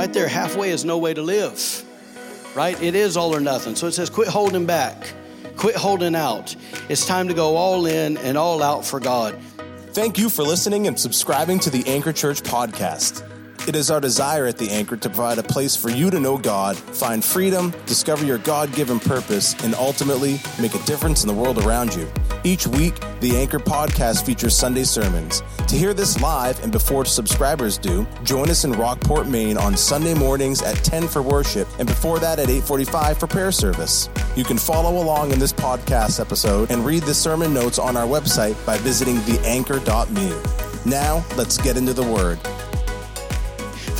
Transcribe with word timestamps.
right 0.00 0.14
there, 0.14 0.28
halfway 0.28 0.70
is 0.70 0.82
no 0.82 0.96
way 0.96 1.12
to 1.12 1.20
live, 1.20 1.84
right? 2.54 2.82
It 2.82 2.94
is 2.94 3.18
all 3.18 3.36
or 3.36 3.40
nothing. 3.40 3.76
So 3.76 3.86
it 3.86 3.92
says, 3.92 4.08
quit 4.08 4.28
holding 4.28 4.64
back, 4.64 5.12
quit 5.58 5.76
holding 5.76 6.14
out. 6.14 6.56
It's 6.88 7.04
time 7.04 7.28
to 7.28 7.34
go 7.34 7.56
all 7.56 7.84
in 7.84 8.16
and 8.16 8.38
all 8.38 8.62
out 8.62 8.82
for 8.86 8.98
God. 8.98 9.38
Thank 9.92 10.16
you 10.16 10.30
for 10.30 10.42
listening 10.42 10.86
and 10.86 10.98
subscribing 10.98 11.58
to 11.58 11.68
the 11.68 11.86
Anchor 11.86 12.14
Church 12.14 12.40
podcast. 12.40 13.26
It 13.68 13.76
is 13.76 13.90
our 13.90 14.00
desire 14.00 14.46
at 14.46 14.56
the 14.56 14.70
Anchor 14.70 14.96
to 14.96 15.10
provide 15.10 15.36
a 15.36 15.42
place 15.42 15.76
for 15.76 15.90
you 15.90 16.08
to 16.08 16.18
know 16.18 16.38
God, 16.38 16.78
find 16.78 17.22
freedom, 17.22 17.74
discover 17.84 18.24
your 18.24 18.38
God 18.38 18.72
given 18.72 19.00
purpose, 19.00 19.52
and 19.62 19.74
ultimately 19.74 20.40
make 20.58 20.74
a 20.74 20.82
difference 20.84 21.24
in 21.24 21.28
the 21.28 21.34
world 21.34 21.58
around 21.58 21.94
you. 21.94 22.10
Each 22.42 22.66
week, 22.66 22.94
the 23.20 23.36
Anchor 23.36 23.58
podcast 23.58 24.24
features 24.24 24.56
Sunday 24.56 24.84
sermons. 24.84 25.42
To 25.68 25.76
hear 25.76 25.92
this 25.92 26.20
live 26.22 26.62
and 26.62 26.72
before 26.72 27.04
subscribers 27.04 27.76
do, 27.76 28.06
join 28.24 28.48
us 28.48 28.64
in 28.64 28.72
Rockport, 28.72 29.26
Maine 29.26 29.58
on 29.58 29.76
Sunday 29.76 30.14
mornings 30.14 30.62
at 30.62 30.76
10 30.76 31.06
for 31.06 31.20
worship 31.20 31.68
and 31.78 31.86
before 31.86 32.18
that 32.18 32.38
at 32.38 32.48
8:45 32.48 33.18
for 33.18 33.26
prayer 33.26 33.52
service. 33.52 34.08
You 34.36 34.44
can 34.44 34.56
follow 34.56 35.02
along 35.02 35.32
in 35.32 35.38
this 35.38 35.52
podcast 35.52 36.18
episode 36.18 36.70
and 36.70 36.84
read 36.86 37.02
the 37.02 37.14
sermon 37.14 37.52
notes 37.52 37.78
on 37.78 37.96
our 37.96 38.06
website 38.06 38.56
by 38.64 38.78
visiting 38.78 39.16
theanchor.me. 39.18 40.32
Now, 40.86 41.22
let's 41.36 41.58
get 41.58 41.76
into 41.76 41.92
the 41.92 42.02
word. 42.02 42.38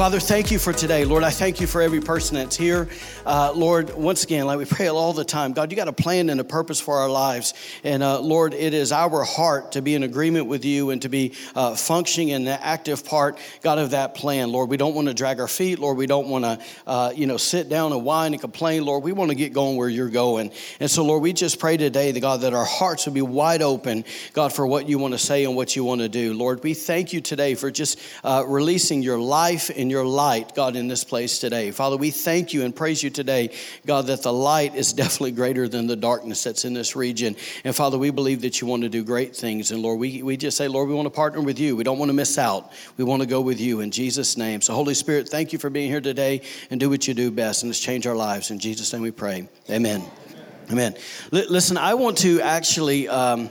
Father, 0.01 0.19
thank 0.19 0.51
you 0.51 0.59
for 0.59 0.73
today. 0.73 1.05
Lord, 1.05 1.25
I 1.25 1.29
thank 1.29 1.61
you 1.61 1.67
for 1.67 1.83
every 1.83 2.01
person 2.01 2.37
that's 2.37 2.57
here. 2.57 2.89
Uh, 3.27 3.53
Lord, 3.55 3.95
once 3.95 4.25
again, 4.25 4.47
like 4.47 4.57
we 4.57 4.65
pray 4.65 4.89
all 4.89 5.13
the 5.13 5.27
time, 5.27 5.53
God, 5.53 5.71
you 5.71 5.77
got 5.77 5.89
a 5.89 5.93
plan 5.93 6.31
and 6.31 6.41
a 6.41 6.45
purpose 6.45 6.81
for 6.81 6.97
our 6.97 7.09
lives. 7.11 7.53
And 7.85 8.03
uh, 8.03 8.19
Lord, 8.19 8.55
it 8.55 8.73
is 8.73 8.93
our 8.93 9.25
heart 9.25 9.73
to 9.73 9.83
be 9.83 9.95
in 9.95 10.03
agreement 10.03 10.47
with 10.47 10.65
you 10.65 10.89
and 10.89 11.03
to 11.03 11.11
be 11.11 11.35
uh, 11.55 11.75
functioning 11.75 12.31
in 12.31 12.45
the 12.45 12.65
active 12.65 13.05
part, 13.05 13.39
God, 13.61 13.79
of 13.79 13.91
that 13.91 14.15
plan. 14.15 14.51
Lord, 14.51 14.71
we 14.71 14.79
don't 14.79 14.95
want 14.95 15.09
to 15.09 15.13
drag 15.13 15.39
our 15.39 15.47
feet. 15.47 15.79
Lord, 15.79 15.99
we 15.99 16.07
don't 16.07 16.31
want 16.31 16.47
to, 16.47 16.59
uh, 16.87 17.13
you 17.15 17.27
know, 17.27 17.37
sit 17.37 17.69
down 17.69 17.93
and 17.93 18.03
whine 18.03 18.33
and 18.33 18.41
complain. 18.41 18.87
Lord, 18.87 19.05
we 19.05 19.13
want 19.13 19.31
to 19.33 19.35
get 19.35 19.53
going 19.53 19.77
where 19.77 19.91
you're 19.91 20.09
going. 20.09 20.51
And 20.81 20.91
so, 20.91 21.05
Lord, 21.05 21.21
we 21.21 21.35
just 21.35 21.59
pray 21.59 21.77
today, 21.77 22.11
that 22.11 22.21
God, 22.21 22.41
that 22.41 22.55
our 22.55 22.65
hearts 22.65 23.05
would 23.05 23.15
be 23.15 23.21
wide 23.21 23.61
open, 23.61 24.07
God, 24.33 24.55
for 24.55 24.67
what 24.67 24.89
you 24.89 24.97
want 24.97 25.13
to 25.13 25.19
say 25.19 25.45
and 25.45 25.55
what 25.55 25.77
you 25.77 25.85
want 25.85 26.01
to 26.01 26.09
do. 26.09 26.33
Lord, 26.33 26.63
we 26.63 26.73
thank 26.73 27.13
you 27.13 27.21
today 27.21 27.55
for 27.55 27.71
just 27.71 27.99
uh, 28.25 28.45
releasing 28.47 29.03
your 29.03 29.19
life 29.19 29.71
and 29.77 29.90
your 29.91 30.05
light, 30.05 30.55
God, 30.55 30.77
in 30.77 30.89
this 30.89 31.05
place 31.05 31.39
today. 31.39 31.71
Father, 31.71 31.97
we 31.97 32.11
thank 32.11 32.55
you 32.55 32.65
and 32.65 32.75
praise 32.75 33.03
you 33.03 33.11
today, 33.11 33.51
God, 33.85 34.07
that 34.07 34.23
the 34.23 34.33
light 34.33 34.75
is 34.75 34.93
definitely 34.95 35.33
greater 35.33 35.69
than 35.69 35.87
the 35.87 35.97
darkness 35.97 36.43
that's 36.45 36.65
in 36.65 36.73
this 36.73 36.97
region. 36.97 37.37
And 37.65 37.77
Father, 37.77 37.99
we 37.99 38.11
believe 38.11 38.41
that 38.43 38.61
you 38.61 38.67
want 38.67 38.83
to 38.85 38.89
do 38.89 39.05
great 39.05 39.37
things. 39.37 39.71
And 39.71 39.83
Lord, 39.83 39.99
we, 39.99 40.23
we 40.23 40.37
just 40.37 40.57
say, 40.57 40.69
Lord, 40.69 40.89
we 40.89 40.95
want 40.95 41.07
to 41.07 41.11
partner 41.11 41.41
with 41.41 41.59
you. 41.59 41.77
We 41.77 41.85
don't 41.85 41.99
want 41.99 42.09
to 42.09 42.15
miss 42.15 42.39
out. 42.39 42.73
We 42.97 43.05
want 43.05 43.21
to 43.23 43.27
go 43.27 43.41
with 43.41 43.61
you 43.61 43.81
in 43.81 43.91
Jesus' 43.91 44.37
name. 44.37 44.61
So, 44.61 44.75
Holy 44.75 44.95
Spirit, 44.95 45.29
thank 45.29 45.53
you 45.53 45.59
for 45.59 45.69
being 45.69 45.91
here 45.91 46.01
today 46.01 46.43
and 46.71 46.81
do 46.81 46.89
what 46.89 47.07
you 47.07 47.15
do 47.15 47.31
best. 47.31 47.63
And 47.63 47.71
let's 47.71 47.81
change 47.81 48.07
our 48.07 48.17
lives. 48.17 48.51
In 48.51 48.59
Jesus' 48.59 48.93
name 48.93 49.03
we 49.03 49.11
pray. 49.11 49.49
Amen. 49.69 50.03
Amen. 50.71 50.95
L- 51.33 51.51
listen, 51.51 51.77
I 51.77 51.95
want 51.95 52.19
to 52.19 52.41
actually. 52.41 53.09
Um, 53.09 53.51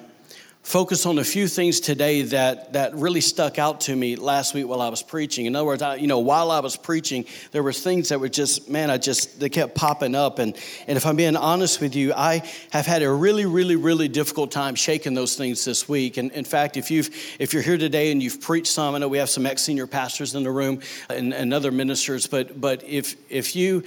focus 0.64 1.06
on 1.06 1.18
a 1.18 1.24
few 1.24 1.48
things 1.48 1.80
today 1.80 2.22
that, 2.22 2.74
that 2.74 2.94
really 2.94 3.22
stuck 3.22 3.58
out 3.58 3.82
to 3.82 3.96
me 3.96 4.16
last 4.16 4.54
week 4.54 4.68
while 4.68 4.82
I 4.82 4.90
was 4.90 5.02
preaching. 5.02 5.46
In 5.46 5.56
other 5.56 5.66
words, 5.66 5.82
I, 5.82 5.96
you 5.96 6.06
know, 6.06 6.20
while 6.20 6.52
I 6.52 6.60
was 6.60 6.76
preaching, 6.76 7.26
there 7.52 7.64
was 7.64 7.82
things 7.82 8.10
that 8.10 8.20
were 8.20 8.30
just, 8.30 8.70
man, 8.70 8.92
I 8.92 8.98
just, 8.98 9.40
they 9.40 9.50
kept 9.50 9.74
popping 9.74 10.14
up. 10.14 10.38
And, 10.38 10.56
and 10.86 10.98
if 10.98 11.06
I'm 11.06 11.16
being 11.16 11.36
honest 11.36 11.82
with 11.82 11.96
you, 11.96 12.14
I 12.14 12.48
have 12.72 12.86
had 12.86 13.02
a 13.02 13.12
really, 13.12 13.46
really, 13.46 13.78
really 13.78 14.08
difficult 14.08 14.52
time 14.52 14.76
shaking 14.76 15.16
those 15.16 15.36
things 15.36 15.66
this 15.66 15.90
week. 15.90 16.18
And 16.18 16.32
in 16.34 16.46
fact, 16.46 16.78
if 16.78 16.92
you've, 16.92 17.10
if 17.40 17.54
you're 17.54 17.64
here 17.64 17.78
today 17.78 18.12
and 18.12 18.22
you've 18.22 18.42
preached 18.42 18.72
some, 18.72 18.94
I 18.94 19.00
know 19.00 19.08
we 19.08 19.18
have 19.18 19.30
some 19.30 19.46
ex-senior 19.46 19.88
pastors 19.88 20.36
in 20.36 20.44
the 20.44 20.52
room 20.52 20.82
and, 21.10 21.34
and 21.34 21.54
other 21.54 21.72
ministers, 21.72 22.28
but, 22.28 22.62
but 22.62 22.84
if, 22.84 23.16
if 23.32 23.56
you, 23.56 23.84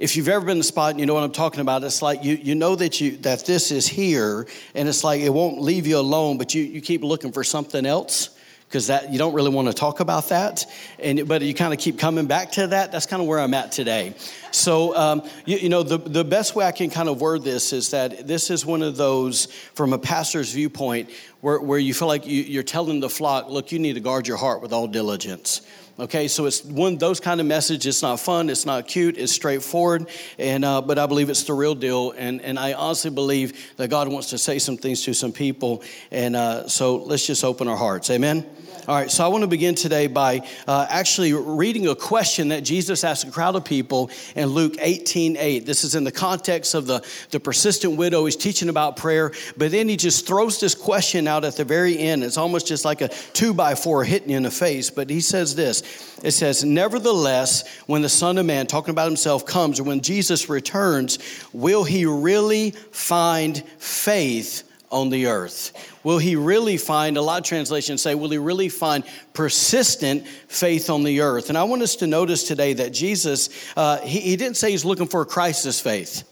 if 0.00 0.16
you've 0.16 0.28
ever 0.28 0.46
been 0.46 0.52
in 0.52 0.58
the 0.58 0.64
spot 0.64 0.92
and 0.92 0.98
you 0.98 1.04
know 1.04 1.12
what 1.12 1.22
I'm 1.22 1.30
talking 1.30 1.60
about, 1.60 1.84
it's 1.84 2.00
like 2.00 2.24
you, 2.24 2.34
you 2.34 2.54
know 2.54 2.74
that 2.74 3.02
you 3.02 3.18
that 3.18 3.44
this 3.44 3.70
is 3.70 3.86
here, 3.86 4.46
and 4.74 4.88
it's 4.88 5.04
like 5.04 5.20
it 5.20 5.28
won't 5.28 5.60
leave 5.60 5.86
you 5.86 5.98
alone, 5.98 6.38
but 6.38 6.54
you, 6.54 6.62
you 6.62 6.80
keep 6.80 7.04
looking 7.04 7.32
for 7.32 7.44
something 7.44 7.84
else 7.84 8.30
because 8.66 8.86
that 8.86 9.12
you 9.12 9.18
don't 9.18 9.34
really 9.34 9.50
want 9.50 9.68
to 9.68 9.74
talk 9.74 10.00
about 10.00 10.30
that, 10.30 10.64
and 10.98 11.28
but 11.28 11.42
you 11.42 11.52
kind 11.52 11.74
of 11.74 11.78
keep 11.78 11.98
coming 11.98 12.26
back 12.26 12.52
to 12.52 12.68
that. 12.68 12.92
That's 12.92 13.04
kind 13.04 13.20
of 13.20 13.28
where 13.28 13.38
I'm 13.38 13.52
at 13.52 13.72
today. 13.72 14.14
So 14.52 14.96
um, 14.96 15.22
you, 15.44 15.58
you, 15.58 15.68
know 15.68 15.82
the 15.82 15.98
the 15.98 16.24
best 16.24 16.56
way 16.56 16.64
I 16.64 16.72
can 16.72 16.88
kind 16.88 17.10
of 17.10 17.20
word 17.20 17.42
this 17.42 17.74
is 17.74 17.90
that 17.90 18.26
this 18.26 18.48
is 18.48 18.64
one 18.64 18.80
of 18.80 18.96
those 18.96 19.46
from 19.74 19.92
a 19.92 19.98
pastor's 19.98 20.50
viewpoint 20.50 21.10
where 21.42 21.60
where 21.60 21.78
you 21.78 21.92
feel 21.92 22.08
like 22.08 22.26
you, 22.26 22.42
you're 22.42 22.62
telling 22.62 23.00
the 23.00 23.10
flock, 23.10 23.50
look, 23.50 23.70
you 23.70 23.78
need 23.78 23.94
to 23.94 24.00
guard 24.00 24.26
your 24.26 24.38
heart 24.38 24.62
with 24.62 24.72
all 24.72 24.86
diligence. 24.86 25.60
Okay, 26.00 26.28
so 26.28 26.46
it's 26.46 26.64
one 26.64 26.96
those 26.96 27.20
kind 27.20 27.42
of 27.42 27.46
messages. 27.46 27.96
It's 27.96 28.02
not 28.02 28.20
fun. 28.20 28.48
It's 28.48 28.64
not 28.64 28.88
cute. 28.88 29.18
It's 29.18 29.32
straightforward, 29.32 30.08
and 30.38 30.64
uh, 30.64 30.80
but 30.80 30.98
I 30.98 31.04
believe 31.04 31.28
it's 31.28 31.42
the 31.44 31.52
real 31.52 31.74
deal. 31.74 32.12
And 32.12 32.40
and 32.40 32.58
I 32.58 32.72
honestly 32.72 33.10
believe 33.10 33.76
that 33.76 33.88
God 33.90 34.08
wants 34.08 34.30
to 34.30 34.38
say 34.38 34.58
some 34.58 34.78
things 34.78 35.02
to 35.02 35.12
some 35.12 35.30
people. 35.30 35.82
And 36.10 36.36
uh, 36.36 36.68
so 36.68 36.96
let's 36.96 37.26
just 37.26 37.44
open 37.44 37.68
our 37.68 37.76
hearts. 37.76 38.08
Amen. 38.08 38.46
All 38.90 38.96
right, 38.96 39.08
so 39.08 39.24
I 39.24 39.28
want 39.28 39.42
to 39.42 39.46
begin 39.46 39.76
today 39.76 40.08
by 40.08 40.44
uh, 40.66 40.84
actually 40.90 41.32
reading 41.32 41.86
a 41.86 41.94
question 41.94 42.48
that 42.48 42.64
Jesus 42.64 43.04
asked 43.04 43.22
a 43.22 43.30
crowd 43.30 43.54
of 43.54 43.64
people 43.64 44.10
in 44.34 44.48
Luke 44.48 44.74
18 44.80 45.36
8. 45.36 45.64
This 45.64 45.84
is 45.84 45.94
in 45.94 46.02
the 46.02 46.10
context 46.10 46.74
of 46.74 46.88
the, 46.88 47.06
the 47.30 47.38
persistent 47.38 47.96
widow. 47.96 48.24
He's 48.24 48.34
teaching 48.34 48.68
about 48.68 48.96
prayer, 48.96 49.30
but 49.56 49.70
then 49.70 49.88
he 49.88 49.96
just 49.96 50.26
throws 50.26 50.58
this 50.58 50.74
question 50.74 51.28
out 51.28 51.44
at 51.44 51.54
the 51.54 51.62
very 51.62 52.00
end. 52.00 52.24
It's 52.24 52.36
almost 52.36 52.66
just 52.66 52.84
like 52.84 53.00
a 53.00 53.10
two 53.32 53.54
by 53.54 53.76
four 53.76 54.02
hitting 54.02 54.30
you 54.30 54.36
in 54.36 54.42
the 54.42 54.50
face, 54.50 54.90
but 54.90 55.08
he 55.08 55.20
says 55.20 55.54
this 55.54 56.18
It 56.24 56.32
says, 56.32 56.64
Nevertheless, 56.64 57.62
when 57.86 58.02
the 58.02 58.08
Son 58.08 58.38
of 58.38 58.46
Man, 58.46 58.66
talking 58.66 58.90
about 58.90 59.06
himself, 59.06 59.46
comes, 59.46 59.78
or 59.78 59.84
when 59.84 60.00
Jesus 60.00 60.48
returns, 60.48 61.20
will 61.52 61.84
he 61.84 62.06
really 62.06 62.72
find 62.72 63.62
faith 63.78 64.64
on 64.90 65.10
the 65.10 65.26
earth? 65.26 65.72
Will 66.02 66.18
he 66.18 66.36
really 66.36 66.76
find, 66.76 67.16
a 67.16 67.22
lot 67.22 67.40
of 67.40 67.46
translations 67.46 68.02
say, 68.02 68.14
will 68.14 68.30
he 68.30 68.38
really 68.38 68.68
find 68.68 69.04
persistent 69.32 70.26
faith 70.48 70.90
on 70.90 71.02
the 71.02 71.20
earth? 71.20 71.48
And 71.48 71.58
I 71.58 71.64
want 71.64 71.82
us 71.82 71.96
to 71.96 72.06
notice 72.06 72.44
today 72.44 72.72
that 72.74 72.92
Jesus, 72.92 73.50
uh, 73.76 73.98
he, 73.98 74.20
he 74.20 74.36
didn't 74.36 74.56
say 74.56 74.70
he's 74.70 74.84
looking 74.84 75.06
for 75.06 75.22
a 75.22 75.26
crisis 75.26 75.80
faith. 75.80 76.24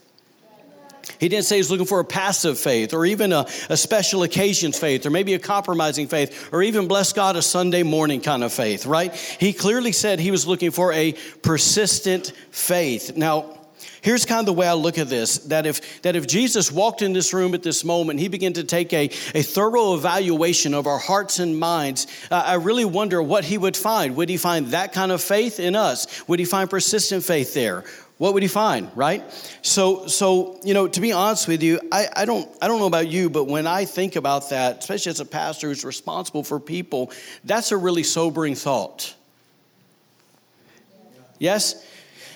He 1.19 1.27
didn't 1.27 1.45
say 1.45 1.57
he's 1.57 1.71
looking 1.71 1.85
for 1.85 1.99
a 1.99 2.05
passive 2.05 2.59
faith 2.59 2.93
or 2.93 3.05
even 3.05 3.33
a, 3.33 3.47
a, 3.69 3.75
special 3.75 4.23
occasions 4.23 4.77
faith 4.77 5.05
or 5.05 5.09
maybe 5.09 5.33
a 5.33 5.39
compromising 5.39 6.07
faith 6.07 6.49
or 6.53 6.61
even, 6.61 6.87
bless 6.87 7.13
God, 7.13 7.35
a 7.35 7.41
Sunday 7.41 7.83
morning 7.83 8.21
kind 8.21 8.43
of 8.43 8.53
faith, 8.53 8.85
right? 8.85 9.13
He 9.13 9.51
clearly 9.51 9.91
said 9.91 10.19
he 10.19 10.31
was 10.31 10.45
looking 10.45 10.71
for 10.71 10.93
a 10.93 11.13
persistent 11.41 12.31
faith. 12.51 13.17
Now, 13.17 13.58
Here's 14.01 14.25
kind 14.25 14.39
of 14.39 14.45
the 14.45 14.53
way 14.53 14.67
I 14.67 14.73
look 14.73 14.97
at 14.97 15.09
this 15.09 15.39
that 15.39 15.65
if, 15.65 16.01
that 16.01 16.15
if 16.15 16.27
Jesus 16.27 16.71
walked 16.71 17.01
in 17.01 17.13
this 17.13 17.33
room 17.33 17.53
at 17.53 17.63
this 17.63 17.83
moment, 17.83 18.19
he 18.19 18.27
began 18.27 18.53
to 18.53 18.63
take 18.63 18.93
a, 18.93 19.05
a 19.35 19.41
thorough 19.41 19.95
evaluation 19.95 20.73
of 20.73 20.87
our 20.87 20.99
hearts 20.99 21.39
and 21.39 21.59
minds, 21.59 22.07
uh, 22.31 22.43
I 22.45 22.55
really 22.55 22.85
wonder 22.85 23.21
what 23.21 23.43
he 23.43 23.57
would 23.57 23.77
find. 23.77 24.15
Would 24.15 24.29
he 24.29 24.37
find 24.37 24.67
that 24.67 24.93
kind 24.93 25.11
of 25.11 25.21
faith 25.21 25.59
in 25.59 25.75
us? 25.75 26.27
Would 26.27 26.39
he 26.39 26.45
find 26.45 26.69
persistent 26.69 27.23
faith 27.23 27.53
there? 27.53 27.83
What 28.19 28.33
would 28.33 28.43
he 28.43 28.49
find, 28.49 28.91
right? 28.95 29.23
So, 29.61 30.07
so 30.07 30.59
you 30.61 30.73
know, 30.73 30.89
to 30.89 30.99
be 30.99 31.13
honest 31.13 31.47
with 31.47 31.63
you, 31.63 31.79
I, 31.89 32.07
I, 32.13 32.25
don't, 32.25 32.49
I 32.61 32.67
don't 32.67 32.79
know 32.79 32.85
about 32.85 33.07
you, 33.07 33.29
but 33.29 33.45
when 33.45 33.65
I 33.65 33.85
think 33.85 34.17
about 34.17 34.49
that, 34.49 34.79
especially 34.79 35.11
as 35.11 35.21
a 35.21 35.25
pastor 35.25 35.69
who's 35.69 35.85
responsible 35.85 36.43
for 36.43 36.59
people, 36.59 37.13
that's 37.45 37.71
a 37.71 37.77
really 37.77 38.03
sobering 38.03 38.55
thought. 38.55 39.15
Yes? 41.39 41.85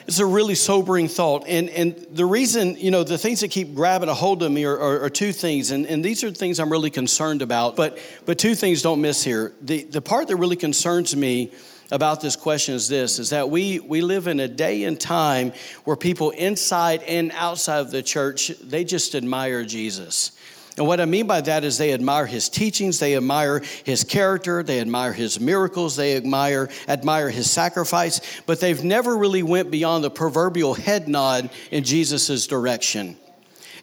It's 0.08 0.20
a 0.20 0.26
really 0.26 0.56
sobering 0.56 1.08
thought. 1.08 1.46
And, 1.48 1.70
and 1.70 1.96
the 2.12 2.26
reason, 2.26 2.76
you 2.78 2.92
know, 2.92 3.04
the 3.04 3.18
things 3.18 3.42
that 3.42 3.52
keep 3.52 3.74
grabbing 3.74 4.10
a 4.10 4.14
hold 4.14 4.44
of 4.44 4.52
me 4.52 4.66
are, 4.66 4.78
are, 4.78 5.04
are 5.04 5.10
two 5.10 5.32
things. 5.32 5.72
And, 5.72 5.86
and 5.86 6.04
these 6.04 6.24
are 6.24 6.32
things 6.32 6.60
I'm 6.60 6.72
really 6.72 6.90
concerned 6.90 7.42
about. 7.42 7.76
But, 7.76 7.98
but 8.26 8.38
two 8.38 8.56
things 8.56 8.82
don't 8.82 9.02
miss 9.02 9.24
here. 9.24 9.54
The, 9.62 9.84
the 9.84 10.02
part 10.02 10.28
that 10.28 10.36
really 10.36 10.56
concerns 10.56 11.16
me 11.16 11.52
about 11.92 12.22
this 12.22 12.36
question 12.36 12.74
is 12.74 12.88
this 12.88 13.20
is 13.20 13.30
that 13.30 13.50
we 13.50 13.80
we 13.80 14.02
live 14.02 14.28
in 14.28 14.40
a 14.40 14.48
day 14.48 14.84
and 14.86 15.00
time 15.00 15.54
where 15.84 15.96
people 15.96 16.32
inside 16.32 17.04
and 17.04 17.32
outside 17.34 17.80
of 17.80 17.92
the 17.92 18.02
church 18.02 18.48
they 18.64 18.84
just 18.84 19.14
admire 19.14 19.64
Jesus 19.64 20.32
and 20.78 20.88
what 20.88 21.00
I 21.00 21.06
mean 21.06 21.28
by 21.28 21.42
that 21.42 21.64
is 21.64 21.78
they 21.78 21.94
admire 21.94 22.26
his 22.26 22.50
teachings, 22.50 22.98
they 22.98 23.16
admire 23.16 23.62
his 23.84 24.04
character, 24.04 24.64
they 24.64 24.80
admire 24.80 25.14
his 25.14 25.40
miracles, 25.40 25.96
they 25.96 26.18
admire 26.18 26.70
admire 26.88 27.30
his 27.30 27.50
sacrifice, 27.50 28.42
but 28.48 28.60
they've 28.60 28.84
never 28.84 29.16
really 29.16 29.44
went 29.44 29.70
beyond 29.70 30.04
the 30.04 30.10
proverbial 30.10 30.74
head 30.74 31.08
nod 31.08 31.52
in 31.70 31.84
Jesus' 31.84 32.48
direction. 32.48 33.16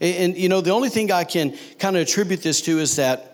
And, 0.01 0.17
and 0.17 0.37
you 0.37 0.49
know, 0.49 0.61
the 0.61 0.71
only 0.71 0.89
thing 0.89 1.13
I 1.13 1.23
can 1.23 1.57
kind 1.79 1.97
of 1.97 2.03
attribute 2.03 2.43
this 2.43 2.61
to 2.63 2.81
is 2.81 2.97
that 2.97 3.31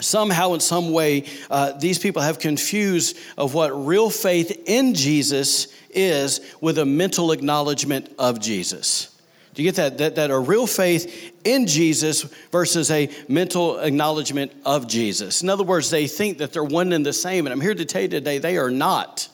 somehow 0.00 0.52
in 0.52 0.60
some 0.60 0.92
way 0.92 1.24
uh, 1.50 1.72
these 1.72 1.98
people 1.98 2.20
have 2.20 2.38
confused 2.38 3.16
of 3.38 3.54
what 3.54 3.70
real 3.70 4.10
faith 4.10 4.62
in 4.66 4.94
jesus 4.94 5.66
is 5.90 6.40
with 6.60 6.78
a 6.78 6.86
mental 6.86 7.32
acknowledgement 7.32 8.08
of 8.16 8.38
jesus 8.38 9.17
do 9.58 9.64
you 9.64 9.72
get 9.72 9.74
that? 9.74 9.98
that? 9.98 10.14
That 10.14 10.30
a 10.30 10.38
real 10.38 10.68
faith 10.68 11.32
in 11.42 11.66
Jesus 11.66 12.22
versus 12.52 12.92
a 12.92 13.10
mental 13.26 13.80
acknowledgement 13.80 14.52
of 14.64 14.86
Jesus. 14.86 15.42
In 15.42 15.50
other 15.50 15.64
words, 15.64 15.90
they 15.90 16.06
think 16.06 16.38
that 16.38 16.52
they're 16.52 16.62
one 16.62 16.92
and 16.92 17.04
the 17.04 17.12
same. 17.12 17.44
And 17.44 17.52
I'm 17.52 17.60
here 17.60 17.74
to 17.74 17.84
tell 17.84 18.02
you 18.02 18.06
today, 18.06 18.38
they 18.38 18.56
are 18.56 18.70
not 18.70 19.28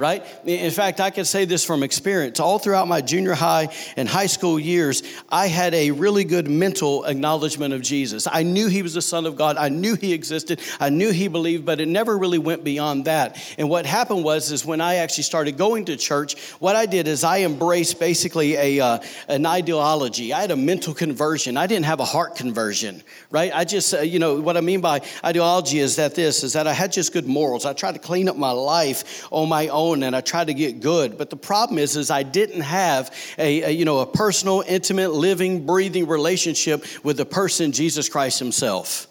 right? 0.00 0.24
In 0.46 0.70
fact, 0.70 0.98
I 0.98 1.10
can 1.10 1.26
say 1.26 1.44
this 1.44 1.62
from 1.62 1.82
experience. 1.82 2.40
All 2.40 2.58
throughout 2.58 2.88
my 2.88 3.02
junior 3.02 3.34
high 3.34 3.68
and 3.96 4.08
high 4.08 4.26
school 4.26 4.58
years, 4.58 5.02
I 5.28 5.46
had 5.46 5.74
a 5.74 5.90
really 5.90 6.24
good 6.24 6.48
mental 6.48 7.04
acknowledgement 7.04 7.74
of 7.74 7.82
Jesus. 7.82 8.26
I 8.26 8.42
knew 8.42 8.68
he 8.68 8.80
was 8.82 8.94
the 8.94 9.02
Son 9.02 9.26
of 9.26 9.36
God. 9.36 9.58
I 9.58 9.68
knew 9.68 9.96
he 9.96 10.14
existed. 10.14 10.60
I 10.80 10.88
knew 10.88 11.12
he 11.12 11.28
believed, 11.28 11.66
but 11.66 11.80
it 11.80 11.86
never 11.86 12.16
really 12.16 12.38
went 12.38 12.64
beyond 12.64 13.04
that. 13.04 13.36
And 13.58 13.68
what 13.68 13.84
happened 13.84 14.24
was, 14.24 14.50
is 14.50 14.64
when 14.64 14.80
I 14.80 14.96
actually 14.96 15.24
started 15.24 15.58
going 15.58 15.84
to 15.84 15.96
church, 15.98 16.40
what 16.60 16.76
I 16.76 16.86
did 16.86 17.06
is 17.06 17.22
I 17.22 17.40
embraced 17.40 18.00
basically 18.00 18.54
a 18.54 18.80
uh, 18.80 18.98
an 19.28 19.44
ideology. 19.44 20.32
I 20.32 20.40
had 20.40 20.50
a 20.50 20.56
mental 20.56 20.94
conversion. 20.94 21.58
I 21.58 21.66
didn't 21.66 21.84
have 21.84 22.00
a 22.00 22.04
heart 22.06 22.36
conversion, 22.36 23.02
right? 23.30 23.52
I 23.54 23.64
just, 23.64 23.92
uh, 23.92 24.00
you 24.00 24.18
know, 24.18 24.40
what 24.40 24.56
I 24.56 24.62
mean 24.62 24.80
by 24.80 25.02
ideology 25.22 25.78
is 25.78 25.96
that 25.96 26.14
this 26.14 26.42
is 26.42 26.54
that 26.54 26.66
I 26.66 26.72
had 26.72 26.90
just 26.90 27.12
good 27.12 27.26
morals. 27.26 27.66
I 27.66 27.74
tried 27.74 27.92
to 27.92 27.98
clean 27.98 28.28
up 28.28 28.36
my 28.36 28.52
life 28.52 29.28
on 29.30 29.48
my 29.48 29.68
own 29.68 29.89
own 29.90 30.02
and 30.02 30.14
I 30.14 30.20
tried 30.20 30.46
to 30.48 30.54
get 30.54 30.80
good. 30.80 31.18
But 31.18 31.30
the 31.30 31.36
problem 31.36 31.78
is, 31.78 31.96
is 31.96 32.10
I 32.10 32.22
didn't 32.22 32.62
have 32.62 33.14
a, 33.38 33.62
a 33.62 33.70
you 33.70 33.84
know, 33.84 33.98
a 33.98 34.06
personal, 34.06 34.62
intimate, 34.66 35.12
living, 35.12 35.66
breathing 35.66 36.06
relationship 36.06 36.84
with 37.04 37.16
the 37.16 37.26
person, 37.26 37.72
Jesus 37.72 38.08
Christ 38.08 38.38
himself. 38.38 39.06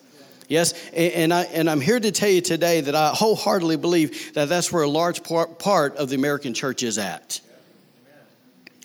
Yes, 0.48 0.74
and, 0.94 1.31
I, 1.31 1.44
and 1.44 1.70
I'm 1.70 1.80
here 1.80 2.00
to 2.00 2.12
tell 2.12 2.30
you 2.30 2.42
today 2.42 2.81
that 2.81 2.96
I 2.96 3.10
wholeheartedly 3.10 3.78
believe 3.78 4.34
that 4.34 4.50
that's 4.50 4.72
where 4.72 4.81
a 4.81 4.90
large 4.90 5.24
part, 5.24 5.60
part 5.60 5.96
of 5.98 6.10
the 6.10 6.16
American 6.16 6.56
church 6.56 6.81
is 6.81 6.98
at 6.98 7.40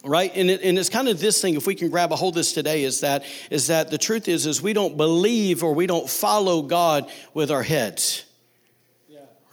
right 0.04 0.32
and, 0.34 0.50
it, 0.50 0.60
and 0.60 0.78
it's 0.78 0.90
kind 0.90 1.08
of 1.08 1.18
this 1.18 1.40
thing 1.40 1.54
if 1.54 1.66
we 1.66 1.74
can 1.74 1.88
grab 1.88 2.12
a 2.12 2.16
hold 2.16 2.34
of 2.34 2.36
this 2.36 2.52
today 2.52 2.84
is 2.84 3.00
that 3.00 3.24
is 3.50 3.68
that 3.68 3.90
the 3.90 3.96
truth 3.96 4.28
is 4.28 4.44
is 4.44 4.60
we 4.60 4.74
don't 4.74 4.98
believe 4.98 5.64
or 5.64 5.72
we 5.72 5.86
don't 5.86 6.10
follow 6.10 6.60
god 6.60 7.10
with 7.32 7.50
our 7.50 7.62
heads 7.62 8.23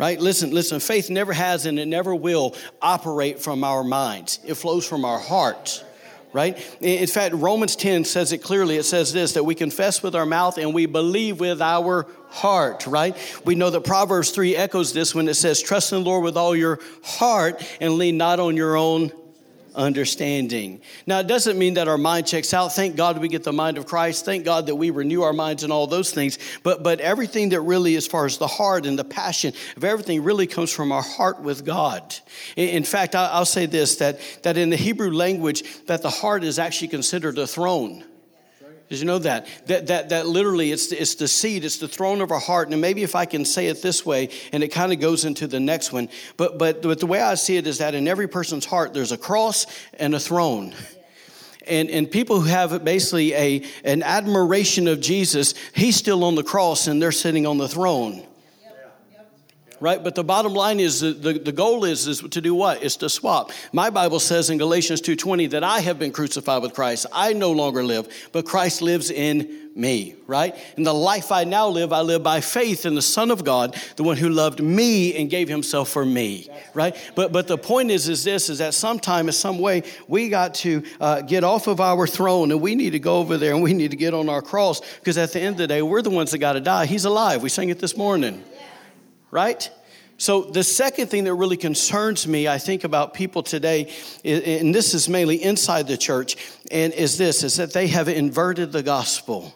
right? 0.02 0.20
Listen, 0.20 0.50
listen, 0.50 0.80
faith 0.80 1.12
never 1.12 1.32
has 1.32 1.68
and 1.68 1.78
it 1.78 1.86
never 1.86 2.16
will 2.16 2.56
operate 2.82 3.40
from 3.40 3.64
our 3.64 3.84
minds. 3.84 4.40
It 4.44 4.56
flows 4.56 4.86
from 4.86 5.06
our 5.06 5.20
hearts, 5.20 5.84
right? 6.34 6.58
In 6.82 7.06
fact, 7.06 7.36
Romans 7.36 7.76
10 7.76 8.06
says 8.06 8.32
it 8.32 8.40
clearly. 8.40 8.78
It 8.78 8.84
says 8.84 9.14
this 9.14 9.34
that 9.34 9.44
we 9.44 9.54
confess 9.54 10.02
with 10.02 10.16
our 10.16 10.26
mouth 10.26 10.58
and 10.58 10.74
we 10.74 10.88
believe 10.88 11.40
with 11.40 11.62
our 11.62 12.08
heart, 12.30 12.88
right? 12.88 13.16
We 13.46 13.54
know 13.54 13.70
that 13.70 13.82
Proverbs 13.82 14.32
3 14.32 14.56
echoes 14.56 14.92
this 14.92 15.14
when 15.14 15.28
it 15.28 15.36
says, 15.36 15.62
Trust 15.62 15.94
in 15.94 16.04
the 16.04 16.10
Lord 16.10 16.24
with 16.24 16.36
all 16.36 16.56
your 16.56 16.80
heart 17.04 17.64
and 17.80 17.94
lean 17.94 18.18
not 18.18 18.40
on 18.40 18.58
your 18.58 18.76
own 18.76 19.12
understanding. 19.76 20.82
Now, 21.06 21.20
it 21.20 21.28
doesn't 21.28 21.58
mean 21.58 21.76
that 21.76 21.88
our 21.88 21.98
mind 21.98 22.28
checks 22.28 22.54
out. 22.54 22.74
Thank 22.74 22.96
God 22.96 23.20
we 23.20 23.28
get 23.28 23.44
the 23.44 23.54
mind 23.54 23.78
of 23.78 23.86
Christ. 23.86 24.26
Thank 24.26 24.46
God 24.46 24.68
that 24.68 24.76
we 24.76 24.90
renew 24.90 25.22
our 25.22 25.34
minds 25.34 25.64
and 25.64 25.72
all 25.72 25.88
those 25.88 26.12
things. 26.12 26.38
But, 26.64 26.84
but 26.84 27.00
everything 27.00 27.50
that 27.50 27.62
really, 27.62 27.96
as 27.96 28.08
far 28.08 28.26
as 28.26 28.38
the 28.38 28.48
heart 28.48 28.86
and 28.86 28.98
the 28.98 29.04
passion 29.04 29.54
of 29.78 29.84
everything, 29.84 30.24
really 30.24 30.48
comes 30.48 30.72
from 30.72 30.92
our 30.92 31.02
heart 31.02 31.42
with 31.42 31.66
God. 31.66 32.16
In, 32.56 32.84
fact, 32.84 33.16
I'll 33.16 33.46
say 33.46 33.66
this 33.66 33.96
that, 33.98 34.20
that 34.44 34.58
in 34.58 34.70
the 34.70 34.78
Hebrew 34.78 35.12
language, 35.12 35.86
that 35.86 36.02
the 36.02 36.10
heart 36.10 36.44
is 36.44 36.60
actually 36.60 36.90
considered 36.90 37.38
a 37.38 37.48
throne. 37.48 38.04
Did 38.92 39.00
you 39.00 39.06
know 39.06 39.20
that? 39.20 39.48
That, 39.68 39.88
that, 39.88 40.10
that 40.10 40.28
literally 40.28 40.74
it's 40.74 40.88
the, 40.88 41.02
it's 41.02 41.16
the 41.16 41.30
seat, 41.30 41.64
it's 41.64 41.78
the 41.78 41.88
throne 41.88 42.20
of 42.20 42.30
our 42.30 42.42
heart. 42.42 42.70
And 42.70 42.82
maybe 42.82 43.04
if 43.04 43.16
I 43.16 43.24
can 43.24 43.46
say 43.46 43.68
it 43.68 43.82
this 43.82 44.06
way, 44.06 44.28
and 44.52 44.64
it 44.64 44.68
kind 44.68 44.92
of 44.92 45.00
goes 45.00 45.24
into 45.24 45.48
the 45.48 45.62
next 45.62 45.94
one, 45.94 46.10
but, 46.36 46.58
but, 46.58 46.82
but 46.82 47.00
the 47.00 47.06
way 47.06 47.22
I 47.22 47.36
see 47.36 47.56
it 47.56 47.68
is 47.68 47.78
that 47.78 47.96
in 47.96 48.06
every 48.06 48.28
person's 48.28 48.66
heart, 48.66 48.94
there's 48.94 49.14
a 49.14 49.18
cross 49.18 49.66
and 49.94 50.14
a 50.14 50.20
throne. 50.20 50.76
And, 51.66 51.90
and 51.90 52.12
people 52.12 52.42
who 52.42 52.50
have 52.50 52.84
basically 52.84 53.34
a, 53.34 53.64
an 53.86 54.04
admiration 54.04 54.90
of 54.90 55.00
Jesus, 55.00 55.54
he's 55.74 55.96
still 55.96 56.26
on 56.26 56.36
the 56.36 56.44
cross 56.44 56.88
and 56.88 57.02
they're 57.02 57.14
sitting 57.14 57.48
on 57.48 57.58
the 57.58 57.70
throne 57.70 58.28
right? 59.82 60.02
But 60.02 60.16
the 60.16 60.24
bottom 60.24 60.54
line 60.54 60.80
is 60.80 61.02
the, 61.02 61.12
the, 61.12 61.52
goal 61.52 61.84
is, 61.84 62.08
is 62.08 62.22
to 62.22 62.40
do 62.40 62.54
what? 62.54 62.84
Is 62.84 62.96
to 62.98 63.10
swap. 63.10 63.52
My 63.74 63.90
Bible 63.90 64.20
says 64.20 64.50
in 64.50 64.60
Galatians 64.60 65.02
2.20 65.02 65.50
that 65.50 65.64
I 65.64 65.80
have 65.80 66.00
been 66.00 66.12
crucified 66.12 66.62
with 66.62 66.74
Christ. 66.74 67.08
I 67.12 67.34
no 67.34 67.52
longer 67.52 67.84
live, 67.84 68.08
but 68.32 68.46
Christ 68.46 68.82
lives 68.84 69.10
in 69.10 69.58
me, 69.74 70.16
right? 70.28 70.56
And 70.76 70.86
the 70.86 70.94
life 70.94 71.32
I 71.32 71.46
now 71.46 71.68
live, 71.68 71.94
I 71.94 72.02
live 72.02 72.22
by 72.22 72.42
faith 72.42 72.86
in 72.86 72.94
the 72.94 73.02
Son 73.02 73.32
of 73.32 73.44
God, 73.44 73.76
the 73.96 74.04
one 74.04 74.18
who 74.18 74.30
loved 74.30 74.62
me 74.62 75.16
and 75.16 75.30
gave 75.30 75.48
himself 75.48 75.90
for 75.90 76.06
me, 76.06 76.48
right? 76.74 76.96
But 77.16 77.32
but 77.32 77.48
the 77.48 77.58
point 77.58 77.90
is, 77.90 78.08
is 78.08 78.24
this, 78.24 78.50
is 78.50 78.60
that 78.60 78.74
sometime 78.74 79.28
in 79.28 79.34
some 79.34 79.60
way, 79.60 79.84
we 80.08 80.30
got 80.30 80.54
to 80.56 80.84
uh, 81.00 81.22
get 81.22 81.44
off 81.44 81.68
of 81.68 81.80
our 81.80 82.06
throne 82.06 82.52
and 82.52 82.62
we 82.62 82.76
need 82.76 82.92
to 82.92 83.00
go 83.00 83.18
over 83.18 83.38
there 83.38 83.54
and 83.54 83.64
we 83.64 83.74
need 83.74 83.92
to 83.92 83.98
get 83.98 84.14
on 84.14 84.30
our 84.30 84.42
cross 84.42 84.82
because 85.00 85.18
at 85.18 85.32
the 85.32 85.40
end 85.40 85.54
of 85.54 85.60
the 85.60 85.68
day, 85.68 85.82
we're 85.82 86.02
the 86.02 86.10
ones 86.10 86.32
that 86.32 86.40
got 86.40 86.54
to 86.54 86.62
die. 86.62 86.86
He's 86.86 87.06
alive. 87.06 87.42
We 87.42 87.50
sang 87.50 87.70
it 87.70 87.80
this 87.80 87.98
morning 87.98 88.44
right? 89.32 89.70
So, 90.18 90.44
the 90.44 90.64
second 90.64 91.08
thing 91.08 91.24
that 91.24 91.34
really 91.34 91.58
concerns 91.58 92.28
me, 92.28 92.48
I 92.48 92.60
think, 92.60 92.84
about 92.84 93.16
people 93.16 93.42
today, 93.42 93.92
and 94.24 94.76
this 94.76 94.94
is 94.94 95.10
mainly 95.10 95.42
inside 95.42 95.88
the 95.88 95.98
church, 95.98 96.38
and 96.70 96.94
is 96.94 97.18
this 97.18 97.42
is 97.44 97.56
that 97.56 97.74
they 97.74 97.88
have 97.88 98.08
inverted 98.08 98.72
the 98.72 98.84
gospel. 98.84 99.56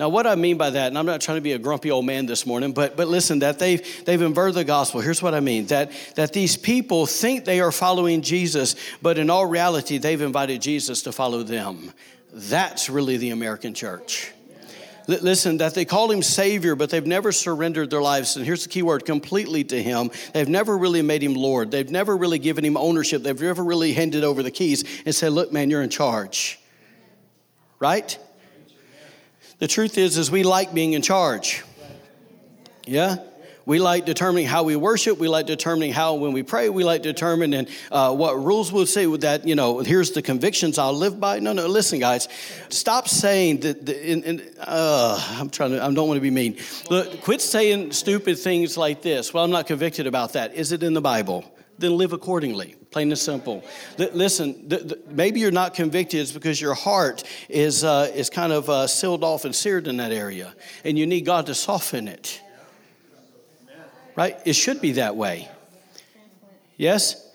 Now, 0.00 0.08
what 0.08 0.26
I 0.26 0.34
mean 0.36 0.56
by 0.56 0.70
that, 0.70 0.86
and 0.86 0.96
I'm 0.96 1.04
not 1.04 1.20
trying 1.20 1.36
to 1.36 1.42
be 1.42 1.52
a 1.52 1.58
grumpy 1.58 1.90
old 1.90 2.06
man 2.06 2.24
this 2.24 2.46
morning, 2.46 2.72
but, 2.72 2.96
but 2.96 3.06
listen, 3.08 3.40
that 3.40 3.58
they've, 3.58 4.04
they've 4.06 4.22
inverted 4.22 4.54
the 4.54 4.64
gospel. 4.64 5.02
Here's 5.02 5.22
what 5.22 5.34
I 5.34 5.40
mean 5.40 5.66
that, 5.66 5.92
that 6.14 6.32
these 6.32 6.56
people 6.56 7.04
think 7.04 7.44
they 7.44 7.60
are 7.60 7.70
following 7.70 8.22
Jesus, 8.22 8.76
but 9.02 9.18
in 9.18 9.28
all 9.28 9.44
reality, 9.44 9.98
they've 9.98 10.22
invited 10.22 10.62
Jesus 10.62 11.02
to 11.02 11.12
follow 11.12 11.42
them. 11.42 11.92
That's 12.32 12.88
really 12.88 13.18
the 13.18 13.28
American 13.28 13.74
church. 13.74 14.32
Listen, 15.10 15.58
that 15.58 15.74
they 15.74 15.84
call 15.84 16.10
him 16.10 16.22
Savior, 16.22 16.76
but 16.76 16.90
they've 16.90 17.06
never 17.06 17.32
surrendered 17.32 17.90
their 17.90 18.00
lives, 18.00 18.36
and 18.36 18.46
here's 18.46 18.62
the 18.62 18.68
key 18.68 18.82
word 18.82 19.04
completely 19.04 19.64
to 19.64 19.82
him. 19.82 20.10
They've 20.32 20.48
never 20.48 20.78
really 20.78 21.02
made 21.02 21.22
him 21.22 21.34
Lord. 21.34 21.72
They've 21.72 21.90
never 21.90 22.16
really 22.16 22.38
given 22.38 22.64
him 22.64 22.76
ownership. 22.76 23.24
They've 23.24 23.40
never 23.40 23.64
really 23.64 23.92
handed 23.92 24.22
over 24.22 24.42
the 24.44 24.52
keys 24.52 24.84
and 25.04 25.12
said, 25.12 25.32
Look, 25.32 25.52
man, 25.52 25.68
you're 25.68 25.82
in 25.82 25.90
charge. 25.90 26.60
Right? 27.80 28.16
The 29.58 29.66
truth 29.66 29.98
is, 29.98 30.16
is 30.16 30.30
we 30.30 30.42
like 30.42 30.72
being 30.72 30.92
in 30.92 31.02
charge. 31.02 31.64
Yeah? 32.86 33.16
We 33.70 33.78
like 33.78 34.04
determining 34.04 34.48
how 34.48 34.64
we 34.64 34.74
worship. 34.74 35.18
We 35.18 35.28
like 35.28 35.46
determining 35.46 35.92
how 35.92 36.14
when 36.14 36.32
we 36.32 36.42
pray. 36.42 36.68
We 36.70 36.82
like 36.82 37.02
determining 37.02 37.68
uh, 37.92 38.12
what 38.12 38.32
rules 38.32 38.72
we'll 38.72 38.84
say 38.84 39.06
with 39.06 39.20
that, 39.20 39.46
you 39.46 39.54
know, 39.54 39.78
here's 39.78 40.10
the 40.10 40.22
convictions 40.22 40.76
I'll 40.76 40.92
live 40.92 41.20
by. 41.20 41.38
No, 41.38 41.52
no, 41.52 41.68
listen, 41.68 42.00
guys. 42.00 42.26
Stop 42.68 43.06
saying 43.06 43.60
that, 43.60 43.86
the, 43.86 44.42
uh, 44.58 45.24
I'm 45.38 45.50
trying 45.50 45.70
to, 45.70 45.84
I 45.84 45.92
don't 45.92 46.08
want 46.08 46.16
to 46.16 46.20
be 46.20 46.32
mean. 46.32 46.58
Look, 46.90 47.20
quit 47.20 47.40
saying 47.40 47.92
stupid 47.92 48.40
things 48.40 48.76
like 48.76 49.02
this. 49.02 49.32
Well, 49.32 49.44
I'm 49.44 49.52
not 49.52 49.68
convicted 49.68 50.08
about 50.08 50.32
that. 50.32 50.52
Is 50.54 50.72
it 50.72 50.82
in 50.82 50.92
the 50.92 51.00
Bible? 51.00 51.44
Then 51.78 51.96
live 51.96 52.12
accordingly, 52.12 52.74
plain 52.90 53.12
and 53.12 53.18
simple. 53.18 53.62
L- 54.00 54.10
listen, 54.14 54.68
the, 54.68 54.78
the, 54.78 55.00
maybe 55.10 55.38
you're 55.38 55.52
not 55.52 55.74
convicted 55.74 56.18
it's 56.18 56.32
because 56.32 56.60
your 56.60 56.74
heart 56.74 57.22
is, 57.48 57.84
uh, 57.84 58.10
is 58.16 58.30
kind 58.30 58.52
of 58.52 58.68
uh, 58.68 58.88
sealed 58.88 59.22
off 59.22 59.44
and 59.44 59.54
seared 59.54 59.86
in 59.86 59.98
that 59.98 60.10
area, 60.10 60.56
and 60.84 60.98
you 60.98 61.06
need 61.06 61.24
God 61.24 61.46
to 61.46 61.54
soften 61.54 62.08
it 62.08 62.40
right? 64.16 64.36
It 64.44 64.54
should 64.54 64.80
be 64.80 64.92
that 64.92 65.16
way. 65.16 65.48
Yes? 66.76 67.26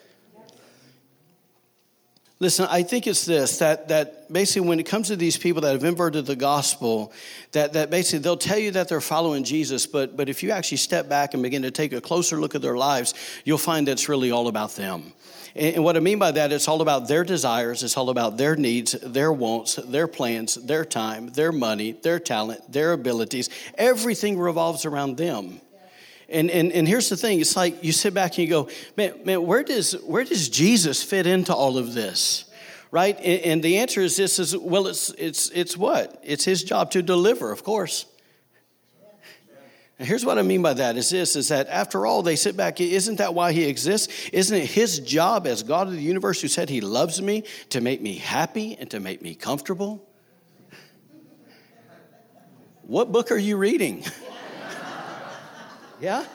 Listen, 2.39 2.67
I 2.70 2.84
think 2.84 3.08
it's 3.08 3.25
this 3.25 3.60
that, 3.60 3.88
that 3.88 4.32
basically 4.32 4.67
when 4.67 4.79
it 4.79 4.86
comes 4.86 5.08
to 5.08 5.15
these 5.15 5.38
people 5.38 5.62
that 5.62 5.72
have 5.72 5.86
inverted 5.86 6.25
the 6.25 6.36
gospel, 6.36 7.13
that, 7.53 7.74
that 7.74 7.89
basically 7.89 8.20
they'll 8.20 8.36
tell 8.36 8.58
you 8.58 8.72
that 8.72 8.89
they're 8.89 9.00
following 9.00 9.46
Jesus, 9.46 9.88
but, 9.88 10.17
but 10.17 10.27
if 10.27 10.44
you 10.44 10.51
actually 10.51 10.77
step 10.77 11.08
back 11.08 11.34
and 11.34 11.41
begin 11.41 11.62
to 11.62 11.72
take 11.72 11.94
a 11.94 12.01
closer 12.01 12.36
look 12.36 12.53
at 12.53 12.62
their 12.62 12.75
lives, 12.75 13.13
you'll 13.46 13.58
find 13.58 13.88
that 13.88 13.94
it's 13.94 14.10
really 14.10 14.32
all 14.32 14.50
about 14.50 14.75
them. 14.75 15.13
And, 15.55 15.82
what 15.82 15.96
I 15.96 16.01
mean 16.01 16.20
by 16.20 16.32
that, 16.32 16.51
it's 16.51 16.67
all 16.67 16.82
about 16.82 17.08
their 17.08 17.24
desires, 17.24 17.84
it's 17.84 17.96
all 17.96 18.10
about 18.10 18.38
their 18.38 18.58
needs, 18.58 18.91
their 18.91 19.32
wants, 19.32 19.75
their 19.75 20.08
plans, 20.08 20.55
their 20.55 20.84
time, 20.84 21.29
their 21.29 21.53
money, 21.53 21.94
their 21.94 22.20
talent, 22.20 22.70
their 22.70 22.91
abilities. 22.91 23.50
Everything 23.77 24.38
revolves 24.38 24.86
around 24.86 25.15
them. 25.15 25.62
And, 26.29 26.50
and, 26.50 26.72
and 26.72 26.88
here's 26.88 27.10
the 27.10 27.17
thing 27.17 27.39
it's 27.39 27.55
like 27.55 27.84
you 27.84 27.91
sit 27.91 28.13
back 28.13 28.32
and 28.32 28.39
you 28.39 28.48
go, 28.48 28.70
man, 28.98 29.13
man 29.25 29.46
where, 29.46 29.63
does, 29.63 29.94
where 30.03 30.24
does 30.24 30.50
Jesus 30.50 31.03
fit 31.03 31.27
into 31.27 31.53
all 31.53 31.77
of 31.77 31.94
this? 31.94 32.46
Right? 32.91 33.17
And, 33.17 33.41
and 33.41 33.63
the 33.63 33.77
answer 33.77 34.01
is 34.01 34.17
this 34.17 34.39
is, 34.39 34.55
well, 34.58 34.88
it's, 34.88 35.10
it's, 35.12 35.50
it's 35.50 35.77
what? 35.77 36.20
It's 36.24 36.46
his 36.46 36.63
job 36.63 36.91
to 36.91 37.01
deliver, 37.01 37.51
of 37.51 37.63
course. 37.63 38.05
And 39.98 40.08
here's 40.08 40.25
what 40.25 40.38
I 40.38 40.41
mean 40.41 40.62
by 40.62 40.74
that 40.74 40.98
is 40.98 41.10
this 41.10 41.36
is 41.38 41.48
that 41.50 41.70
after 41.70 42.05
all, 42.05 42.22
they 42.22 42.36
sit 42.36 42.58
back, 42.58 42.82
isn't 42.82 43.17
that 43.17 43.34
why 43.34 43.53
he 43.53 43.63
exists? 43.63 44.29
Isn't 44.34 44.58
it 44.58 44.65
his 44.65 45.00
job 45.00 45.48
as 45.48 45.63
God 45.63 45.88
of 45.88 45.94
the 45.94 46.01
universe 46.01 46.41
who 46.41 46.50
said 46.50 46.70
he 46.70 46.82
loves 46.82 47.22
me 47.22 47.44
to 47.70 47.79
make 47.79 48.01
me 48.01 48.15
happy 48.15 48.75
and 48.77 48.91
to 48.91 49.00
make 49.00 49.22
me 49.22 49.36
comfortable? 49.36 50.05
What 52.82 53.12
book 53.12 53.32
are 53.32 53.38
you 53.38 53.58
reading? 53.58 54.03
Yeah? 56.00 56.25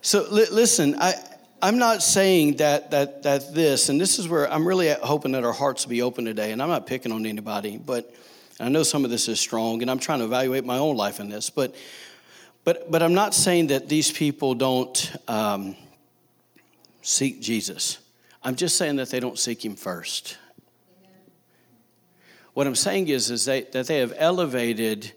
So 0.00 0.26
li- 0.30 0.46
listen, 0.50 0.96
I, 1.00 1.14
I'm 1.60 1.78
not 1.78 2.02
saying 2.02 2.56
that, 2.56 2.90
that, 2.90 3.22
that 3.22 3.54
this, 3.54 3.88
and 3.88 4.00
this 4.00 4.18
is 4.18 4.28
where 4.28 4.50
I'm 4.50 4.66
really 4.66 4.88
hoping 4.90 5.32
that 5.32 5.44
our 5.44 5.52
hearts 5.52 5.84
will 5.84 5.90
be 5.90 6.02
open 6.02 6.24
today, 6.24 6.52
and 6.52 6.62
I'm 6.62 6.68
not 6.68 6.86
picking 6.86 7.12
on 7.12 7.26
anybody, 7.26 7.78
but 7.78 8.14
I 8.60 8.68
know 8.68 8.82
some 8.82 9.04
of 9.04 9.10
this 9.10 9.28
is 9.28 9.40
strong, 9.40 9.82
and 9.82 9.90
I'm 9.90 9.98
trying 9.98 10.20
to 10.20 10.24
evaluate 10.24 10.64
my 10.64 10.78
own 10.78 10.96
life 10.96 11.20
in 11.20 11.28
this, 11.28 11.50
but, 11.50 11.74
but, 12.64 12.90
but 12.90 13.02
I'm 13.02 13.14
not 13.14 13.34
saying 13.34 13.68
that 13.68 13.88
these 13.88 14.10
people 14.10 14.54
don't 14.54 15.12
um, 15.28 15.76
seek 17.02 17.40
Jesus. 17.40 17.98
I'm 18.42 18.54
just 18.54 18.76
saying 18.76 18.96
that 18.96 19.10
they 19.10 19.20
don't 19.20 19.38
seek 19.38 19.64
him 19.64 19.76
first. 19.76 20.38
What 22.54 22.66
I'm 22.66 22.74
saying 22.74 23.08
is, 23.08 23.30
is 23.30 23.44
they, 23.44 23.62
that 23.62 23.86
they 23.86 23.98
have 23.98 24.14
elevated 24.16 25.12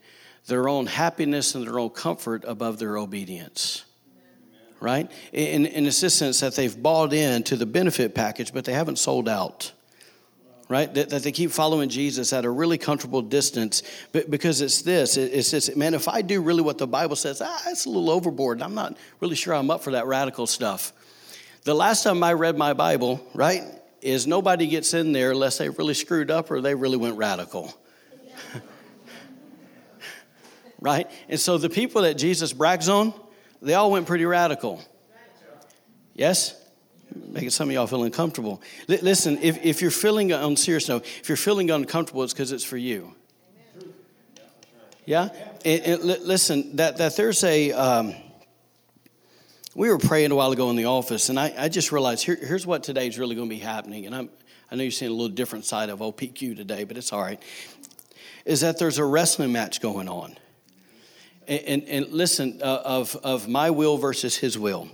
their 0.48 0.68
own 0.68 0.86
happiness 0.86 1.56
and 1.56 1.66
their 1.66 1.80
own 1.80 1.90
comfort 1.90 2.44
above 2.48 2.80
their 2.80 2.98
obedience. 2.98 3.86
Right? 4.80 5.12
In, 5.34 5.66
in 5.66 5.86
a 5.86 5.92
sense 5.92 6.40
that 6.40 6.56
they've 6.56 6.82
bought 6.82 7.12
into 7.12 7.58
the 7.58 7.66
benefit 7.66 8.16
package, 8.16 8.54
but 8.54 8.64
they 8.64 8.74
haven't 8.74 8.98
sold 8.98 9.28
out 9.28 9.74
right? 10.70 10.94
That, 10.94 11.10
that, 11.10 11.24
they 11.24 11.32
keep 11.32 11.52
following 11.52 11.90
Jesus 11.90 12.32
at 12.32 12.46
a 12.46 12.50
really 12.50 12.78
comfortable 12.78 13.22
distance 13.22 13.84
because 14.12 14.62
it's 14.62 14.84
this 14.84 15.18
it's 15.18 15.52
this, 15.52 15.76
man, 15.76 15.96
if 15.96 16.08
I 16.08 16.22
do 16.22 16.42
really 16.42 16.62
what 16.62 16.78
the 16.78 16.88
Bible 16.88 17.16
says, 17.16 17.42
ah, 17.44 17.62
it's 17.68 17.86
a 17.86 17.90
little 17.90 18.10
overboard. 18.10 18.62
I'm 18.62 18.76
not 18.76 18.96
really 19.20 19.36
sure 19.36 19.54
I'm 19.54 19.72
up 19.72 19.84
for 19.84 19.92
that 19.92 20.06
radical 20.06 20.48
stuff. 20.48 20.94
The 21.64 21.74
last 21.74 22.04
time 22.04 22.24
I 22.24 22.34
read 22.34 22.58
my 22.58 22.74
Bible, 22.74 23.26
right, 23.34 23.64
is 24.02 24.28
nobody 24.28 24.68
gets 24.68 24.94
in 24.94 25.12
there 25.12 25.32
unless 25.32 25.58
they 25.58 25.68
really 25.70 25.94
screwed 25.94 26.32
up 26.32 26.52
or 26.52 26.62
they 26.62 26.74
really 26.74 26.98
went 26.98 27.18
radical. 27.18 27.74
right? 30.80 31.10
And 31.28 31.40
so 31.40 31.58
the 31.58 31.70
people 31.70 32.04
that 32.04 32.16
Jesus 32.16 32.54
brags 32.54 32.90
on, 32.90 33.14
they 33.62 33.74
all 33.74 33.92
went 33.92 34.08
pretty 34.08 34.26
radical. 34.26 34.82
Yes? 36.16 36.56
making 37.16 37.50
some 37.50 37.70
of 37.70 37.74
y'all 37.74 37.88
feel 37.88 38.04
uncomfortable. 38.04 38.62
L- 38.88 38.98
listen, 39.02 39.40
if, 39.42 39.64
if 39.64 39.82
you're 39.82 39.92
feeling, 39.92 40.32
on 40.34 40.56
serious 40.56 40.88
note, 40.88 41.06
if 41.06 41.30
you're 41.30 41.38
feeling 41.38 41.72
uncomfortable, 41.72 42.24
it's 42.24 42.34
because 42.34 42.52
it's 42.52 42.64
for 42.64 42.78
you. 42.78 43.14
Yeah? 45.06 45.30
And, 45.66 45.82
and 45.82 46.04
listen, 46.04 46.76
that, 46.76 46.98
that 46.98 47.16
there's 47.16 47.44
a, 47.44 47.72
um, 47.72 48.14
we 49.76 49.90
were 49.90 49.98
praying 49.98 50.32
a 50.32 50.36
while 50.36 50.52
ago 50.52 50.70
in 50.70 50.76
the 50.76 50.86
office, 50.86 51.30
and 51.30 51.40
I, 51.40 51.54
I 51.58 51.70
just 51.70 51.92
realized 51.92 52.26
here, 52.26 52.36
here's 52.36 52.68
what 52.68 52.84
today 52.84 53.08
is 53.08 53.18
really 53.18 53.36
going 53.36 53.50
to 53.50 53.56
be 53.56 53.62
happening. 53.62 54.06
And 54.06 54.16
I'm, 54.16 54.30
I 54.72 54.76
know 54.76 54.84
you're 54.84 54.92
seeing 54.92 55.12
a 55.12 55.14
little 55.14 55.30
different 55.30 55.66
side 55.66 55.90
of 55.90 56.00
OPQ 56.00 56.56
today, 56.56 56.84
but 56.84 56.98
it's 56.98 57.12
all 57.12 57.22
right. 57.22 57.42
Is 58.46 58.62
that 58.62 58.78
there's 58.78 58.98
a 58.98 59.06
wrestling 59.06 59.52
match 59.52 59.82
going 59.82 60.08
on. 60.08 60.38
And, 61.50 61.84
and, 61.86 62.10
listen, 62.12 62.60
uh, 62.62 62.82
of, 62.86 63.16
of 63.24 63.48
my 63.48 63.72
will 63.72 63.98
versus 63.98 64.38
his 64.38 64.56
will. 64.56 64.88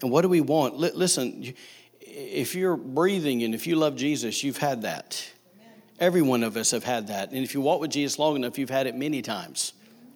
And 0.00 0.12
what 0.12 0.22
do 0.22 0.28
we 0.28 0.40
want? 0.40 0.74
L- 0.74 0.92
listen, 0.94 1.54
if 2.00 2.54
you're 2.54 2.76
breathing 2.76 3.42
and 3.42 3.52
if 3.52 3.66
you 3.66 3.74
love 3.74 3.96
Jesus, 3.96 4.44
you've 4.44 4.58
had 4.58 4.82
that. 4.82 5.28
Every 5.98 6.22
one 6.22 6.44
of 6.44 6.56
us 6.56 6.70
have 6.70 6.84
had 6.84 7.08
that. 7.08 7.32
And 7.32 7.42
if 7.42 7.52
you 7.52 7.60
walk 7.60 7.80
with 7.80 7.90
Jesus 7.90 8.16
long 8.16 8.36
enough, 8.36 8.58
you've 8.58 8.70
had 8.70 8.86
it 8.86 8.94
many 8.94 9.22
times. 9.22 9.72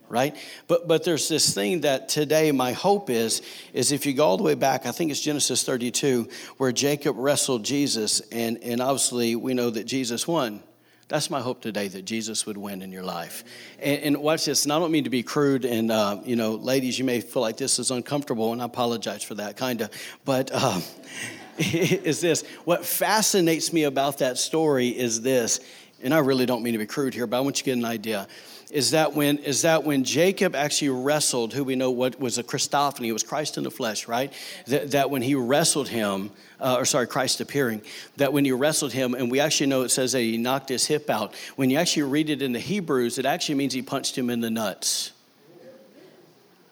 Right? 0.08 0.36
But 0.68 0.86
but 0.86 1.04
there's 1.04 1.26
this 1.26 1.54
thing 1.54 1.80
that 1.80 2.10
today 2.10 2.52
my 2.52 2.72
hope 2.72 3.08
is 3.08 3.40
is 3.72 3.92
if 3.92 4.04
you 4.04 4.12
go 4.12 4.26
all 4.26 4.36
the 4.36 4.42
way 4.42 4.54
back, 4.54 4.84
I 4.84 4.92
think 4.92 5.10
it's 5.10 5.20
Genesis 5.20 5.64
32, 5.64 6.28
where 6.58 6.70
Jacob 6.70 7.16
wrestled 7.16 7.64
Jesus, 7.64 8.20
and, 8.30 8.62
and 8.62 8.82
obviously 8.82 9.36
we 9.36 9.54
know 9.54 9.70
that 9.70 9.84
Jesus 9.84 10.28
won. 10.28 10.62
That's 11.08 11.28
my 11.28 11.40
hope 11.40 11.60
today 11.60 11.88
that 11.88 12.04
Jesus 12.04 12.46
would 12.46 12.56
win 12.56 12.80
in 12.80 12.90
your 12.90 13.02
life. 13.02 13.44
And, 13.78 14.02
and 14.02 14.16
watch 14.18 14.46
this. 14.46 14.64
And 14.64 14.72
I 14.72 14.78
don't 14.78 14.92
mean 14.92 15.04
to 15.04 15.10
be 15.10 15.22
crude. 15.22 15.64
And, 15.64 15.90
uh, 15.90 16.20
you 16.24 16.36
know, 16.36 16.54
ladies, 16.54 16.98
you 16.98 17.04
may 17.04 17.20
feel 17.20 17.42
like 17.42 17.56
this 17.56 17.78
is 17.78 17.90
uncomfortable, 17.90 18.52
and 18.52 18.62
I 18.62 18.64
apologize 18.64 19.22
for 19.22 19.34
that, 19.34 19.56
kind 19.56 19.82
of. 19.82 19.90
But 20.24 20.50
uh, 20.52 20.80
is 21.58 22.20
this 22.20 22.44
what 22.64 22.84
fascinates 22.84 23.72
me 23.72 23.84
about 23.84 24.18
that 24.18 24.38
story 24.38 24.88
is 24.88 25.20
this, 25.20 25.60
and 26.02 26.12
I 26.12 26.18
really 26.18 26.46
don't 26.46 26.62
mean 26.62 26.72
to 26.72 26.78
be 26.78 26.86
crude 26.86 27.14
here, 27.14 27.26
but 27.26 27.36
I 27.36 27.40
want 27.40 27.58
you 27.58 27.64
to 27.64 27.70
get 27.70 27.78
an 27.78 27.84
idea 27.84 28.28
is 28.72 28.92
that 28.92 29.12
when 29.12 29.36
is 29.38 29.62
that 29.62 29.84
when 29.84 30.02
Jacob 30.02 30.56
actually 30.56 30.88
wrestled, 30.88 31.52
who 31.52 31.62
we 31.62 31.76
know 31.76 31.90
what 31.90 32.18
was 32.18 32.38
a 32.38 32.42
Christophany, 32.42 33.08
it 33.08 33.12
was 33.12 33.22
Christ 33.22 33.58
in 33.58 33.64
the 33.64 33.70
flesh, 33.70 34.08
right? 34.08 34.32
That, 34.66 34.92
that 34.92 35.10
when 35.10 35.20
he 35.20 35.34
wrestled 35.34 35.88
him, 35.88 36.30
uh, 36.58 36.76
or 36.78 36.86
sorry, 36.86 37.06
Christ 37.06 37.42
appearing, 37.42 37.82
that 38.16 38.32
when 38.32 38.46
he 38.46 38.52
wrestled 38.52 38.94
him, 38.94 39.14
and 39.14 39.30
we 39.30 39.40
actually 39.40 39.66
know 39.66 39.82
it 39.82 39.90
says 39.90 40.12
that 40.12 40.20
he 40.20 40.38
knocked 40.38 40.70
his 40.70 40.86
hip 40.86 41.10
out. 41.10 41.34
When 41.56 41.68
you 41.68 41.76
actually 41.76 42.04
read 42.04 42.30
it 42.30 42.40
in 42.40 42.52
the 42.52 42.58
Hebrews, 42.58 43.18
it 43.18 43.26
actually 43.26 43.56
means 43.56 43.74
he 43.74 43.82
punched 43.82 44.16
him 44.16 44.30
in 44.30 44.40
the 44.40 44.50
nuts. 44.50 45.12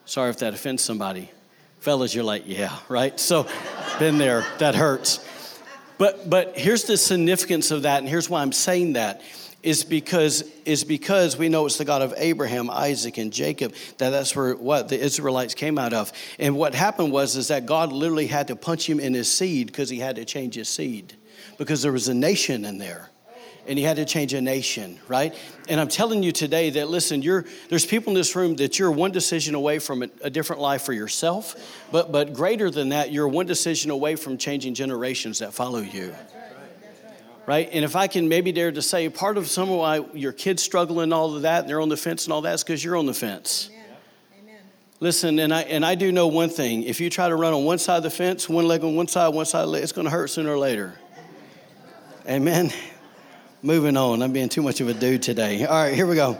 Sorry 0.06 0.30
if 0.30 0.38
that 0.38 0.54
offends 0.54 0.82
somebody. 0.82 1.30
Fellas, 1.80 2.14
you're 2.14 2.24
like, 2.24 2.44
yeah, 2.46 2.78
right? 2.88 3.20
So, 3.20 3.46
been 3.98 4.16
there, 4.16 4.44
that 4.58 4.74
hurts. 4.74 5.20
But, 6.00 6.30
but 6.30 6.56
here's 6.56 6.84
the 6.84 6.96
significance 6.96 7.70
of 7.70 7.82
that, 7.82 7.98
and 7.98 8.08
here's 8.08 8.30
why 8.30 8.40
I'm 8.40 8.52
saying 8.52 8.94
that 8.94 9.20
is 9.62 9.84
because 9.84 10.42
is 10.64 10.82
because 10.82 11.36
we 11.36 11.50
know 11.50 11.66
it's 11.66 11.76
the 11.76 11.84
God 11.84 12.00
of 12.00 12.14
Abraham, 12.16 12.70
Isaac, 12.70 13.18
and 13.18 13.30
Jacob 13.30 13.74
that 13.98 14.08
that's 14.08 14.34
where 14.34 14.54
what 14.54 14.88
the 14.88 14.98
Israelites 14.98 15.52
came 15.52 15.76
out 15.76 15.92
of. 15.92 16.10
And 16.38 16.56
what 16.56 16.74
happened 16.74 17.12
was 17.12 17.36
is 17.36 17.48
that 17.48 17.66
God 17.66 17.92
literally 17.92 18.28
had 18.28 18.48
to 18.48 18.56
punch 18.56 18.88
him 18.88 18.98
in 18.98 19.12
his 19.12 19.30
seed 19.30 19.66
because 19.66 19.90
he 19.90 19.98
had 19.98 20.16
to 20.16 20.24
change 20.24 20.54
his 20.54 20.70
seed 20.70 21.12
because 21.58 21.82
there 21.82 21.92
was 21.92 22.08
a 22.08 22.14
nation 22.14 22.64
in 22.64 22.78
there. 22.78 23.10
And 23.66 23.78
he 23.78 23.84
had 23.84 23.96
to 23.96 24.04
change 24.04 24.34
a 24.34 24.40
nation, 24.40 24.98
right? 25.06 25.34
And 25.68 25.80
I'm 25.80 25.88
telling 25.88 26.22
you 26.22 26.32
today 26.32 26.70
that 26.70 26.88
listen, 26.88 27.22
you're 27.22 27.44
there's 27.68 27.86
people 27.86 28.10
in 28.10 28.14
this 28.14 28.34
room 28.34 28.56
that 28.56 28.78
you're 28.78 28.90
one 28.90 29.12
decision 29.12 29.54
away 29.54 29.78
from 29.78 30.02
a, 30.02 30.08
a 30.22 30.30
different 30.30 30.62
life 30.62 30.82
for 30.82 30.92
yourself, 30.92 31.54
but 31.92 32.10
but 32.10 32.32
greater 32.32 32.70
than 32.70 32.88
that, 32.90 33.12
you're 33.12 33.28
one 33.28 33.46
decision 33.46 33.90
away 33.90 34.16
from 34.16 34.38
changing 34.38 34.74
generations 34.74 35.38
that 35.38 35.52
follow 35.54 35.80
you 35.80 36.14
right? 37.50 37.68
And 37.72 37.84
if 37.84 37.96
I 37.96 38.06
can 38.06 38.28
maybe 38.28 38.52
dare 38.52 38.70
to 38.70 38.80
say, 38.80 39.08
part 39.08 39.36
of 39.36 39.48
some 39.48 39.68
of 39.70 39.78
why 39.78 40.04
your 40.14 40.32
kids 40.32 40.62
struggle 40.62 41.00
and 41.00 41.12
all 41.12 41.34
of 41.34 41.42
that, 41.42 41.62
and 41.62 41.68
they're 41.68 41.80
on 41.80 41.88
the 41.88 41.96
fence 41.96 42.26
and 42.26 42.32
all 42.32 42.42
that, 42.42 42.54
is 42.54 42.62
because 42.62 42.84
you're 42.84 42.96
on 42.96 43.06
the 43.06 43.14
fence. 43.14 43.70
Amen. 44.40 44.60
Listen, 45.00 45.36
and 45.40 45.52
I 45.52 45.62
and 45.62 45.84
I 45.84 45.96
do 45.96 46.12
know 46.12 46.28
one 46.28 46.48
thing: 46.48 46.84
if 46.84 47.00
you 47.00 47.10
try 47.10 47.28
to 47.28 47.34
run 47.34 47.52
on 47.52 47.64
one 47.64 47.78
side 47.78 47.96
of 47.96 48.02
the 48.04 48.10
fence, 48.10 48.48
one 48.48 48.68
leg 48.68 48.84
on 48.84 48.94
one 48.94 49.08
side, 49.08 49.34
one 49.34 49.46
side, 49.46 49.68
it's 49.68 49.90
going 49.90 50.04
to 50.04 50.12
hurt 50.12 50.28
sooner 50.28 50.52
or 50.52 50.58
later. 50.58 50.94
Amen. 52.28 52.72
Moving 53.62 53.98
on. 53.98 54.22
I'm 54.22 54.32
being 54.32 54.48
too 54.48 54.62
much 54.62 54.80
of 54.80 54.88
a 54.88 54.94
dude 54.94 55.22
today. 55.22 55.66
All 55.66 55.82
right, 55.82 55.94
here 55.94 56.06
we 56.06 56.14
go. 56.14 56.38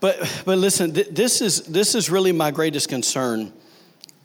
But 0.00 0.42
but 0.44 0.58
listen, 0.58 0.92
th- 0.92 1.10
this 1.10 1.40
is 1.40 1.62
this 1.66 1.94
is 1.94 2.10
really 2.10 2.32
my 2.32 2.50
greatest 2.50 2.88
concern 2.88 3.52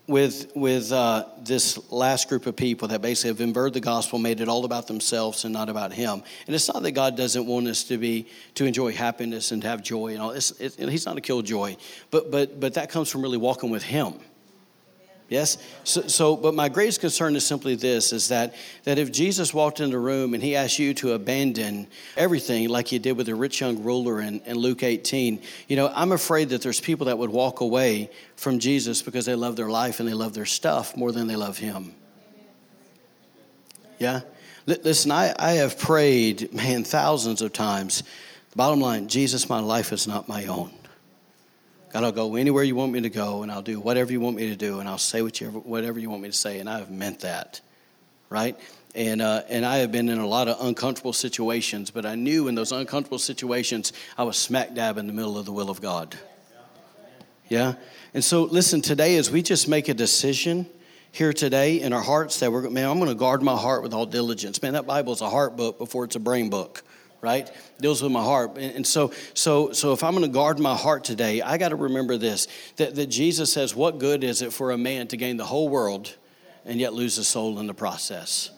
with 0.07 0.51
with 0.55 0.91
uh, 0.91 1.25
this 1.43 1.91
last 1.91 2.27
group 2.27 2.47
of 2.47 2.55
people 2.55 2.87
that 2.87 3.03
basically 3.03 3.29
have 3.29 3.41
inverted 3.41 3.73
the 3.73 3.81
gospel, 3.81 4.17
made 4.17 4.41
it 4.41 4.49
all 4.49 4.65
about 4.65 4.87
themselves 4.87 5.45
and 5.45 5.53
not 5.53 5.69
about 5.69 5.93
Him. 5.93 6.23
And 6.47 6.55
it's 6.55 6.73
not 6.73 6.81
that 6.81 6.93
God 6.93 7.15
doesn't 7.15 7.45
want 7.45 7.67
us 7.67 7.83
to 7.83 7.99
be 7.99 8.25
to 8.55 8.65
enjoy 8.65 8.91
happiness 8.91 9.51
and 9.51 9.61
to 9.61 9.67
have 9.67 9.83
joy 9.83 10.13
and 10.13 10.23
all. 10.23 10.31
It's, 10.31 10.49
it, 10.59 10.89
he's 10.89 11.05
not 11.05 11.17
a 11.17 11.21
killjoy, 11.21 11.75
but 12.09 12.31
but 12.31 12.59
but 12.59 12.73
that 12.73 12.89
comes 12.89 13.11
from 13.11 13.21
really 13.21 13.37
walking 13.37 13.69
with 13.69 13.83
Him. 13.83 14.15
Yes? 15.29 15.57
So, 15.83 16.01
so, 16.01 16.35
but 16.35 16.53
my 16.53 16.69
greatest 16.69 16.99
concern 16.99 17.35
is 17.35 17.45
simply 17.45 17.75
this 17.75 18.13
is 18.13 18.27
that, 18.27 18.53
that 18.83 18.99
if 18.99 19.11
Jesus 19.11 19.53
walked 19.53 19.79
in 19.79 19.89
the 19.89 19.97
room 19.97 20.33
and 20.33 20.43
he 20.43 20.55
asked 20.55 20.79
you 20.79 20.93
to 20.95 21.13
abandon 21.13 21.87
everything 22.15 22.69
like 22.69 22.87
he 22.87 22.99
did 22.99 23.17
with 23.17 23.27
the 23.27 23.35
rich 23.35 23.61
young 23.61 23.83
ruler 23.83 24.21
in, 24.21 24.41
in 24.41 24.57
Luke 24.57 24.83
18, 24.83 25.41
you 25.67 25.75
know, 25.75 25.91
I'm 25.95 26.11
afraid 26.11 26.49
that 26.49 26.61
there's 26.61 26.79
people 26.79 27.07
that 27.07 27.17
would 27.17 27.29
walk 27.29 27.61
away 27.61 28.09
from 28.35 28.59
Jesus 28.59 29.01
because 29.01 29.25
they 29.25 29.35
love 29.35 29.55
their 29.55 29.69
life 29.69 29.99
and 29.99 30.07
they 30.07 30.13
love 30.13 30.33
their 30.33 30.45
stuff 30.45 30.95
more 30.95 31.11
than 31.11 31.27
they 31.27 31.35
love 31.35 31.57
him. 31.57 31.95
Yeah? 33.97 34.21
Listen, 34.65 35.11
I, 35.11 35.33
I 35.37 35.53
have 35.53 35.79
prayed, 35.79 36.53
man, 36.53 36.83
thousands 36.83 37.41
of 37.41 37.53
times. 37.53 38.03
Bottom 38.55 38.79
line 38.79 39.07
Jesus, 39.07 39.49
my 39.49 39.59
life 39.59 39.91
is 39.91 40.07
not 40.07 40.27
my 40.27 40.45
own. 40.45 40.71
God, 41.93 42.05
I'll 42.05 42.11
go 42.11 42.35
anywhere 42.35 42.63
you 42.63 42.75
want 42.75 42.91
me 42.91 43.01
to 43.01 43.09
go, 43.11 43.43
and 43.43 43.51
I'll 43.51 43.61
do 43.61 43.79
whatever 43.79 44.11
you 44.11 44.19
want 44.19 44.35
me 44.35 44.49
to 44.49 44.55
do, 44.55 44.79
and 44.79 44.89
I'll 44.89 44.97
say 44.97 45.21
whatever, 45.21 45.59
whatever 45.59 45.99
you 45.99 46.09
want 46.09 46.23
me 46.23 46.29
to 46.29 46.35
say, 46.35 46.57
and 46.57 46.67
I 46.67 46.79
have 46.79 46.89
meant 46.89 47.19
that, 47.19 47.61
right? 48.31 48.59
And, 48.95 49.21
uh, 49.21 49.43
and 49.47 49.63
I 49.63 49.77
have 49.77 49.91
been 49.91 50.09
in 50.09 50.17
a 50.17 50.25
lot 50.25 50.47
of 50.47 50.65
uncomfortable 50.65 51.13
situations, 51.13 51.91
but 51.91 52.03
I 52.03 52.15
knew 52.15 52.47
in 52.47 52.55
those 52.55 52.71
uncomfortable 52.71 53.19
situations, 53.19 53.93
I 54.17 54.23
was 54.23 54.37
smack 54.37 54.73
dab 54.73 54.97
in 54.97 55.05
the 55.05 55.13
middle 55.13 55.37
of 55.37 55.45
the 55.45 55.51
will 55.51 55.69
of 55.69 55.81
God. 55.81 56.17
Yeah? 57.47 57.75
And 58.15 58.23
so, 58.23 58.41
listen, 58.41 58.81
today, 58.81 59.15
as 59.17 59.29
we 59.29 59.43
just 59.43 59.67
make 59.67 59.87
a 59.87 59.93
decision 59.93 60.65
here 61.11 61.31
today 61.31 61.79
in 61.79 61.93
our 61.93 62.01
hearts 62.01 62.39
that 62.39 62.51
we're, 62.51 62.67
man, 62.71 62.89
I'm 62.89 62.97
going 62.97 63.09
to 63.09 63.15
guard 63.15 63.43
my 63.43 63.55
heart 63.55 63.83
with 63.83 63.93
all 63.93 64.07
diligence. 64.07 64.59
Man, 64.63 64.73
that 64.73 64.87
Bible 64.87 65.13
is 65.13 65.21
a 65.21 65.29
heart 65.29 65.55
book 65.55 65.77
before 65.77 66.05
it's 66.05 66.15
a 66.15 66.19
brain 66.19 66.49
book 66.49 66.83
right? 67.23 67.49
Deals 67.79 68.03
with 68.03 68.11
my 68.11 68.21
heart. 68.21 68.57
And 68.57 68.85
so, 68.85 69.13
so, 69.33 69.71
so 69.71 69.93
if 69.93 70.03
I'm 70.03 70.11
going 70.11 70.25
to 70.25 70.31
guard 70.31 70.59
my 70.59 70.75
heart 70.75 71.05
today, 71.05 71.41
I 71.41 71.57
got 71.57 71.69
to 71.69 71.77
remember 71.77 72.17
this 72.17 72.49
that, 72.75 72.95
that 72.95 73.07
Jesus 73.07 73.51
says, 73.51 73.73
What 73.73 73.97
good 73.97 74.23
is 74.23 74.41
it 74.41 74.51
for 74.51 74.71
a 74.71 74.77
man 74.77 75.07
to 75.07 75.17
gain 75.17 75.37
the 75.37 75.45
whole 75.45 75.69
world 75.69 76.15
and 76.65 76.79
yet 76.79 76.93
lose 76.93 77.15
his 77.15 77.27
soul 77.27 77.57
in 77.59 77.65
the 77.65 77.73
process? 77.73 78.51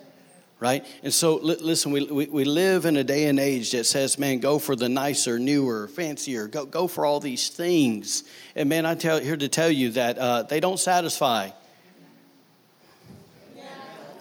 Right? 0.60 0.86
And 1.04 1.14
so, 1.14 1.36
listen, 1.36 1.92
we, 1.92 2.06
we, 2.06 2.26
we 2.26 2.44
live 2.44 2.86
in 2.86 2.98
a 2.98 3.04
day 3.04 3.26
and 3.26 3.40
age 3.40 3.72
that 3.74 3.84
says, 3.84 4.18
man, 4.18 4.40
go 4.40 4.58
for 4.58 4.76
the 4.76 4.90
nicer, 4.90 5.38
newer, 5.38 5.88
fancier, 5.90 6.48
go, 6.48 6.66
go 6.66 6.88
for 6.88 7.06
all 7.06 7.20
these 7.20 7.50
things. 7.50 8.24
And 8.56 8.68
man, 8.68 8.86
I 8.86 8.96
tell 8.96 9.20
here 9.20 9.38
to 9.38 9.48
tell 9.48 9.70
you 9.70 9.92
that 9.92 10.18
uh, 10.18 10.44
they 10.44 10.60
don't 10.60 10.80
satisfy. 10.80 11.50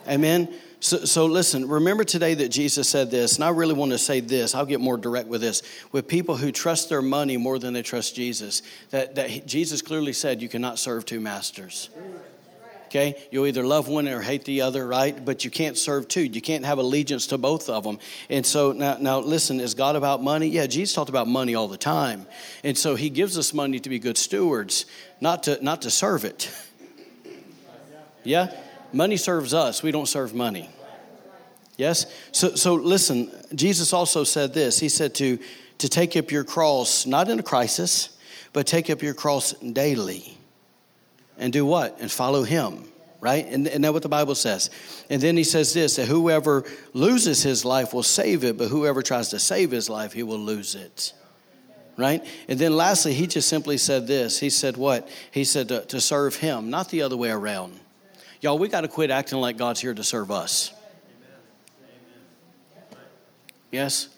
Amen. 0.07 0.53
So, 0.85 1.07
so 1.07 1.25
listen, 1.25 1.67
remember 1.67 2.05
today 2.05 2.35
that 2.35 2.51
Jesus 2.51 2.91
said 2.91 3.11
this, 3.11 3.37
and 3.37 3.45
I 3.45 3.49
really 3.49 3.73
want 3.73 3.93
to 3.93 3.99
say 3.99 4.21
this. 4.21 4.55
I'll 4.55 4.67
get 4.67 4.83
more 4.83 4.99
direct 4.99 5.29
with 5.29 5.41
this. 5.41 5.63
With 5.93 6.07
people 6.07 6.37
who 6.37 6.53
trust 6.53 6.91
their 6.91 7.01
money 7.01 7.39
more 7.39 7.59
than 7.59 7.73
they 7.73 7.81
trust 7.81 8.15
Jesus, 8.15 8.61
that, 8.91 9.15
that 9.15 9.47
Jesus 9.47 9.81
clearly 9.81 10.13
said 10.13 10.43
you 10.43 10.49
cannot 10.51 10.79
serve 10.79 11.07
two 11.07 11.21
masters. 11.21 11.89
Okay, 12.89 13.17
you'll 13.31 13.47
either 13.47 13.65
love 13.65 13.89
one 13.89 14.07
or 14.07 14.21
hate 14.21 14.45
the 14.45 14.61
other, 14.61 14.87
right? 14.87 15.25
But 15.25 15.43
you 15.43 15.51
can't 15.51 15.79
serve 15.79 16.07
two. 16.07 16.21
You 16.21 16.43
can't 16.43 16.67
have 16.67 16.77
allegiance 16.77 17.29
to 17.29 17.39
both 17.39 17.71
of 17.71 17.83
them. 17.83 17.99
And 18.29 18.45
so 18.45 18.73
now, 18.73 18.99
now 19.01 19.21
listen, 19.21 19.61
is 19.61 19.73
God 19.73 19.97
about 19.97 20.23
money? 20.23 20.49
Yeah, 20.49 20.67
Jesus 20.67 20.95
talked 20.95 21.09
about 21.09 21.27
money 21.27 21.55
all 21.55 21.67
the 21.67 21.79
time. 21.79 22.27
And 22.63 22.77
so 22.77 22.95
he 22.95 23.09
gives 23.09 23.39
us 23.39 23.55
money 23.55 23.81
to 23.81 23.89
be 23.89 23.99
good 23.99 24.19
stewards, 24.19 24.85
not 25.19 25.45
to 25.45 25.65
not 25.65 25.81
to 25.83 25.91
serve 25.91 26.27
it. 26.27 26.51
Yeah? 28.27 28.57
Money 28.95 29.17
serves 29.17 29.53
us. 29.53 29.83
We 29.83 29.91
don't 29.91 30.07
serve 30.07 30.35
money. 30.35 30.71
Yes? 31.77 32.07
So 32.33 32.55
so 32.55 32.75
listen, 32.75 33.31
Jesus 33.55 33.93
also 33.93 34.25
said 34.25 34.55
this. 34.55 34.79
He 34.79 34.89
said 34.89 35.15
to 35.17 35.39
to 35.79 35.89
take 35.89 36.17
up 36.17 36.31
your 36.31 36.45
cross 36.45 37.05
not 37.05 37.29
in 37.29 37.39
a 37.39 37.43
crisis, 37.43 38.17
but 38.53 38.67
take 38.67 38.89
up 38.91 39.03
your 39.03 39.15
cross 39.15 39.53
daily 39.55 40.39
and 41.37 41.53
do 41.53 41.67
what? 41.67 41.99
And 42.01 42.11
follow 42.11 42.45
him, 42.45 42.85
right? 43.21 43.45
And, 43.47 43.67
and 43.67 43.83
that's 43.83 43.93
what 43.93 44.03
the 44.03 44.09
Bible 44.09 44.37
says. 44.37 44.71
And 45.11 45.21
then 45.21 45.37
he 45.37 45.45
says 45.45 45.75
this 45.75 45.97
that 45.97 46.07
whoever 46.07 46.65
loses 46.93 47.43
his 47.43 47.65
life 47.65 47.93
will 47.93 48.03
save 48.05 48.45
it, 48.45 48.57
but 48.57 48.69
whoever 48.69 49.03
tries 49.03 49.31
to 49.31 49.39
save 49.39 49.71
his 49.73 49.91
life, 49.91 50.13
he 50.13 50.23
will 50.23 50.39
lose 50.39 50.75
it. 50.75 51.13
Right? 51.97 52.25
And 52.49 52.59
then 52.59 52.77
lastly, 52.77 53.15
he 53.15 53.27
just 53.27 53.49
simply 53.49 53.79
said 53.79 54.07
this. 54.07 54.41
He 54.41 54.51
said 54.51 54.77
what? 54.77 55.09
He 55.31 55.45
said 55.45 55.69
to, 55.69 55.85
to 55.87 56.01
serve 56.01 56.37
him, 56.37 56.71
not 56.71 56.91
the 56.91 57.03
other 57.03 57.17
way 57.17 57.31
around. 57.31 57.79
Y'all, 58.45 58.59
we 58.59 58.69
got 58.69 58.83
to 58.83 58.89
quit 58.89 59.11
acting 59.11 59.39
like 59.39 59.57
God's 59.57 59.81
here 59.81 59.95
to 59.95 60.05
serve 60.05 60.31
us. 60.31 60.71
Yes? 63.71 64.11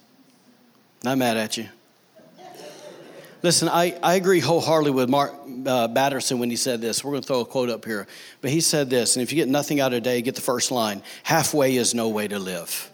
Not 1.04 1.16
mad 1.16 1.37
at 1.37 1.56
you. 1.56 1.68
Listen, 3.45 3.68
I, 3.68 3.97
I 4.02 4.16
agree 4.16 4.40
wholeheartedly 4.40 4.90
with 4.90 5.09
Mark 5.09 5.33
uh, 5.64 5.87
Batterson 5.87 6.40
when 6.40 6.50
he 6.50 6.56
said 6.56 6.80
this. 6.80 7.04
We're 7.04 7.12
going 7.12 7.23
to 7.23 7.28
throw 7.28 7.38
a 7.42 7.45
quote 7.45 7.71
up 7.71 7.85
here. 7.85 8.09
But 8.40 8.50
he 8.50 8.61
said 8.61 8.90
this, 8.90 9.14
and 9.14 9.23
if 9.23 9.30
you 9.30 9.37
get 9.37 9.47
nothing 9.47 9.78
out 9.78 9.92
of 9.92 9.99
today, 9.99 10.21
get 10.23 10.35
the 10.35 10.40
first 10.40 10.73
line 10.73 11.04
halfway 11.23 11.76
is 11.76 11.95
no 11.95 12.09
way 12.09 12.26
to 12.26 12.40
live. 12.40 12.90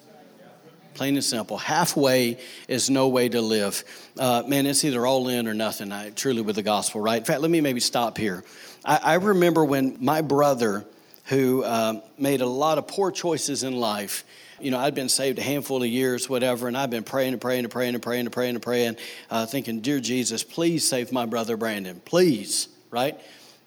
Plain 0.93 1.15
and 1.15 1.25
simple. 1.25 1.57
Halfway 1.57 2.37
is 2.69 2.91
no 2.91 3.09
way 3.09 3.31
to 3.31 3.41
live. 3.41 3.85
Uh, 4.19 4.43
man, 4.47 4.67
it's 4.67 4.85
either 4.85 5.07
all 5.07 5.29
in 5.29 5.49
or 5.49 5.55
nothing, 5.55 5.93
I, 5.93 6.11
truly, 6.11 6.43
with 6.43 6.57
the 6.57 6.63
gospel, 6.63 7.01
right? 7.01 7.21
In 7.21 7.25
fact, 7.25 7.41
let 7.41 7.51
me 7.51 7.63
maybe 7.63 7.81
stop 7.81 8.19
here. 8.19 8.45
I, 8.85 9.01
I 9.03 9.15
remember 9.15 9.65
when 9.65 9.97
my 9.99 10.21
brother, 10.21 10.85
who 11.33 11.65
uh, 11.65 11.99
made 12.19 12.43
a 12.43 12.47
lot 12.47 12.77
of 12.77 12.87
poor 12.87 13.11
choices 13.11 13.63
in 13.63 13.75
life, 13.75 14.23
you 14.61 14.71
know, 14.71 14.79
I'd 14.79 14.95
been 14.95 15.09
saved 15.09 15.39
a 15.39 15.43
handful 15.43 15.83
of 15.83 15.89
years, 15.89 16.29
whatever, 16.29 16.69
and 16.69 16.77
I've 16.77 16.91
been 16.91 17.05
praying 17.05 17.33
and 17.33 17.41
praying 17.41 17.65
and 17.65 17.73
praying 17.73 17.95
and 17.95 18.03
praying 18.03 18.27
and 18.27 18.33
praying 18.33 18.55
and 18.57 18.63
praying, 18.63 18.97
uh, 19.31 19.47
thinking, 19.47 19.81
Dear 19.81 19.99
Jesus, 19.99 20.45
please 20.45 20.87
save 20.87 21.11
my 21.11 21.25
brother 21.25 21.57
Brandon, 21.57 22.03
please, 22.05 22.69
right? 22.91 23.19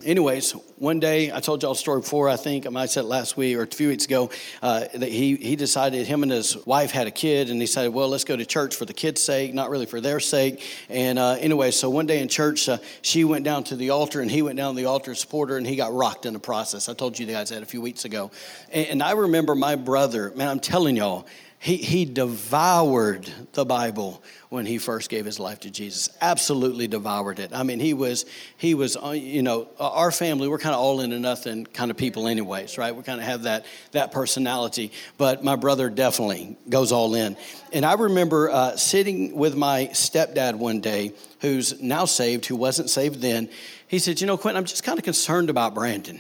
Anyways, 0.04 0.52
one 0.78 1.00
day 1.00 1.32
I 1.32 1.40
told 1.40 1.64
y'all 1.64 1.72
a 1.72 1.76
story 1.76 2.02
before. 2.02 2.30
I 2.30 2.36
think 2.36 2.66
I 2.66 2.70
might 2.70 2.82
have 2.82 2.90
said 2.90 3.06
last 3.06 3.38
week 3.38 3.58
or 3.58 3.64
a 3.64 3.68
few 3.68 3.90
weeks 3.90 4.06
ago 4.06 4.30
uh, 4.62 4.86
that 4.94 5.10
he 5.10 5.36
he 5.36 5.56
decided 5.56 6.08
him 6.08 6.24
and 6.24 6.32
his 6.32 6.58
wife 6.66 6.92
had 6.92 7.08
a 7.08 7.12
kid, 7.12 7.50
and 7.50 7.60
he 7.62 7.68
said, 7.68 7.94
"Well, 7.94 8.10
let's 8.10 8.24
go 8.24 8.36
to 8.36 8.46
church 8.46 8.76
for 8.76 8.86
the 8.86 8.94
kids' 8.94 9.22
sake, 9.22 9.54
not 9.54 9.70
really 9.70 9.86
for 9.86 10.02
their 10.02 10.20
sake." 10.20 10.64
And 10.90 11.20
uh, 11.20 11.38
anyway, 11.40 11.72
so 11.72 11.90
one 11.90 12.06
day 12.06 12.20
in 12.20 12.28
church, 12.28 12.68
uh, 12.68 12.78
she 13.02 13.24
went 13.24 13.46
down 13.46 13.64
to 13.66 13.76
the 13.76 13.92
altar, 13.92 14.22
and 14.22 14.30
he 14.30 14.42
went 14.42 14.58
down 14.58 14.76
to 14.76 14.82
the 14.82 14.88
altar 14.88 15.14
to 15.14 15.20
support 15.20 15.50
her, 15.50 15.58
and 15.58 15.66
he 15.66 15.76
got 15.76 15.94
rocked 15.94 16.26
in 16.26 16.34
the 16.34 16.40
process. 16.40 16.90
I 16.90 16.94
told 16.94 17.18
you 17.18 17.26
guys 17.26 17.50
that 17.50 17.64
a 17.64 17.66
few 17.66 17.82
weeks 17.82 18.06
ago, 18.06 18.32
and, 18.72 18.88
and 18.88 19.04
I 19.04 19.12
remember 19.12 19.56
my 19.56 19.76
brother. 19.76 20.32
Man, 20.36 20.48
I'm 20.48 20.60
telling 20.60 20.96
y'all, 20.98 21.26
he, 21.60 21.78
he 21.78 22.06
devoured 22.06 23.32
the 23.54 23.66
Bible 23.66 24.22
when 24.50 24.66
he 24.66 24.78
first 24.78 25.10
gave 25.10 25.26
his 25.26 25.40
life 25.40 25.62
to 25.62 25.72
Jesus. 25.72 26.10
Absolutely 26.22 26.88
devoured 26.88 27.40
it. 27.40 27.52
I 27.54 27.64
mean, 27.64 27.80
he 27.80 27.94
was, 27.94 28.26
he 28.58 28.76
was, 28.76 28.96
uh, 28.96 29.10
you 29.10 29.42
know, 29.42 29.68
our 29.80 30.12
family, 30.12 30.48
we're 30.48 30.60
kind 30.60 30.76
of 30.76 30.82
all 30.82 31.02
into 31.02 31.18
nothing 31.18 31.66
kind 31.66 31.90
of 31.90 31.98
people, 31.98 32.28
anyways, 32.28 32.78
right? 32.78 32.96
We 32.96 33.02
kind 33.04 33.20
of 33.20 33.26
have 33.26 33.44
that, 33.44 33.66
that 33.94 34.12
personality. 34.12 34.92
But 35.18 35.44
my 35.44 35.56
brother 35.56 35.90
definitely 35.90 36.56
goes 36.70 36.92
all 36.92 37.16
in. 37.16 37.36
And 37.74 37.84
I 37.84 37.94
remember 37.94 38.50
uh, 38.50 38.76
sitting 38.76 39.36
with 39.36 39.56
my 39.56 39.90
stepdad 39.92 40.56
one 40.56 40.82
day, 40.82 41.14
who's 41.42 41.82
now 41.82 42.06
saved, 42.06 42.46
who 42.46 42.56
wasn't 42.56 42.90
saved 42.90 43.22
then. 43.22 43.50
He 43.88 44.00
said, 44.00 44.22
You 44.22 44.28
know, 44.28 44.38
Quinton, 44.38 44.58
I'm 44.58 44.66
just 44.66 44.84
kind 44.84 44.98
of 44.98 45.04
concerned 45.04 45.50
about 45.50 45.74
Brandon. 45.74 46.20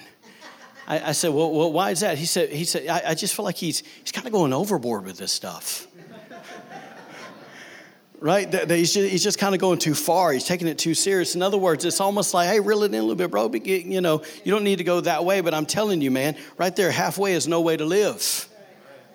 I, 0.87 1.09
I 1.09 1.11
said, 1.13 1.33
well, 1.33 1.51
well, 1.51 1.71
why 1.71 1.91
is 1.91 2.01
that? 2.01 2.17
He 2.17 2.25
said, 2.25 2.49
he 2.49 2.63
said 2.63 2.87
I, 2.87 3.11
I 3.11 3.15
just 3.15 3.35
feel 3.35 3.45
like 3.45 3.55
he's, 3.55 3.83
he's 4.01 4.11
kind 4.11 4.27
of 4.27 4.33
going 4.33 4.53
overboard 4.53 5.05
with 5.05 5.17
this 5.17 5.31
stuff. 5.31 5.87
right? 8.19 8.49
That, 8.51 8.67
that 8.67 8.77
he's 8.77 8.93
just, 8.93 9.09
he's 9.09 9.23
just 9.23 9.39
kind 9.39 9.55
of 9.55 9.61
going 9.61 9.79
too 9.79 9.95
far. 9.95 10.31
He's 10.31 10.45
taking 10.45 10.67
it 10.67 10.77
too 10.77 10.93
serious. 10.93 11.35
In 11.35 11.41
other 11.41 11.57
words, 11.57 11.85
it's 11.85 11.99
almost 11.99 12.33
like, 12.33 12.49
hey, 12.49 12.59
reel 12.59 12.83
it 12.83 12.93
in 12.93 12.95
a 12.95 13.01
little 13.01 13.15
bit, 13.15 13.31
bro. 13.31 13.51
You 13.51 14.01
know, 14.01 14.23
you 14.43 14.51
don't 14.51 14.63
need 14.63 14.77
to 14.77 14.83
go 14.83 15.01
that 15.01 15.25
way. 15.25 15.41
But 15.41 15.53
I'm 15.53 15.65
telling 15.65 16.01
you, 16.01 16.11
man, 16.11 16.35
right 16.57 16.75
there, 16.75 16.91
halfway 16.91 17.33
is 17.33 17.47
no 17.47 17.61
way 17.61 17.77
to 17.77 17.85
live. 17.85 18.47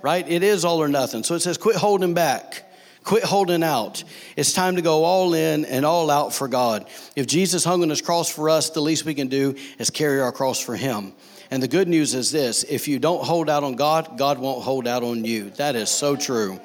Right? 0.02 0.26
It 0.28 0.42
is 0.42 0.64
all 0.64 0.82
or 0.82 0.88
nothing. 0.88 1.24
So 1.24 1.34
it 1.34 1.40
says, 1.40 1.58
quit 1.58 1.76
holding 1.76 2.14
back. 2.14 2.66
Quit 3.04 3.24
holding 3.24 3.62
out. 3.62 4.04
It's 4.36 4.52
time 4.52 4.76
to 4.76 4.82
go 4.82 5.04
all 5.04 5.34
in 5.34 5.64
and 5.64 5.86
all 5.86 6.10
out 6.10 6.34
for 6.34 6.48
God. 6.48 6.86
If 7.16 7.26
Jesus 7.26 7.64
hung 7.64 7.82
on 7.82 7.88
his 7.88 8.02
cross 8.02 8.28
for 8.28 8.50
us, 8.50 8.70
the 8.70 8.80
least 8.80 9.04
we 9.04 9.14
can 9.14 9.28
do 9.28 9.56
is 9.78 9.88
carry 9.88 10.20
our 10.20 10.32
cross 10.32 10.60
for 10.60 10.76
him. 10.76 11.14
And 11.50 11.62
the 11.62 11.68
good 11.68 11.88
news 11.88 12.14
is 12.14 12.30
this 12.30 12.64
if 12.64 12.86
you 12.88 12.98
don't 12.98 13.24
hold 13.24 13.50
out 13.50 13.64
on 13.64 13.74
God, 13.74 14.16
God 14.16 14.38
won't 14.38 14.62
hold 14.62 14.86
out 14.86 15.02
on 15.02 15.24
you. 15.24 15.50
That 15.50 15.76
is 15.76 15.90
so 15.90 16.16
true. 16.16 16.60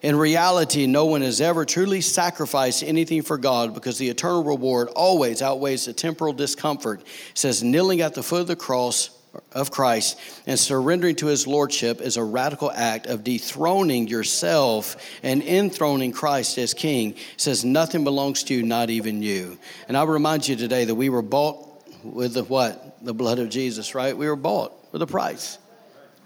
In 0.00 0.14
reality, 0.14 0.86
no 0.86 1.06
one 1.06 1.22
has 1.22 1.40
ever 1.40 1.64
truly 1.64 2.00
sacrificed 2.00 2.84
anything 2.84 3.22
for 3.22 3.36
God 3.36 3.74
because 3.74 3.98
the 3.98 4.08
eternal 4.08 4.44
reward 4.44 4.88
always 4.88 5.42
outweighs 5.42 5.86
the 5.86 5.92
temporal 5.92 6.32
discomfort. 6.32 7.00
It 7.00 7.38
says, 7.38 7.64
kneeling 7.64 8.00
at 8.00 8.14
the 8.14 8.22
foot 8.22 8.42
of 8.42 8.46
the 8.46 8.54
cross 8.54 9.10
of 9.52 9.70
Christ 9.70 10.18
and 10.46 10.58
surrendering 10.58 11.16
to 11.16 11.26
his 11.26 11.46
lordship 11.46 12.00
is 12.00 12.16
a 12.16 12.22
radical 12.22 12.70
act 12.70 13.06
of 13.06 13.24
dethroning 13.24 14.06
yourself 14.06 14.96
and 15.24 15.42
enthroning 15.42 16.12
Christ 16.12 16.58
as 16.58 16.74
king. 16.74 17.12
It 17.12 17.40
says, 17.40 17.64
nothing 17.64 18.04
belongs 18.04 18.44
to 18.44 18.54
you, 18.54 18.62
not 18.62 18.90
even 18.90 19.20
you. 19.20 19.58
And 19.88 19.96
I 19.96 20.04
remind 20.04 20.46
you 20.46 20.54
today 20.54 20.84
that 20.84 20.94
we 20.94 21.08
were 21.08 21.22
bought 21.22 21.67
with 22.02 22.34
the 22.34 22.44
what? 22.44 23.04
The 23.04 23.14
blood 23.14 23.38
of 23.38 23.48
Jesus, 23.48 23.94
right? 23.94 24.16
We 24.16 24.28
were 24.28 24.36
bought 24.36 24.72
with 24.92 25.02
a 25.02 25.06
price, 25.06 25.58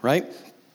right? 0.01 0.25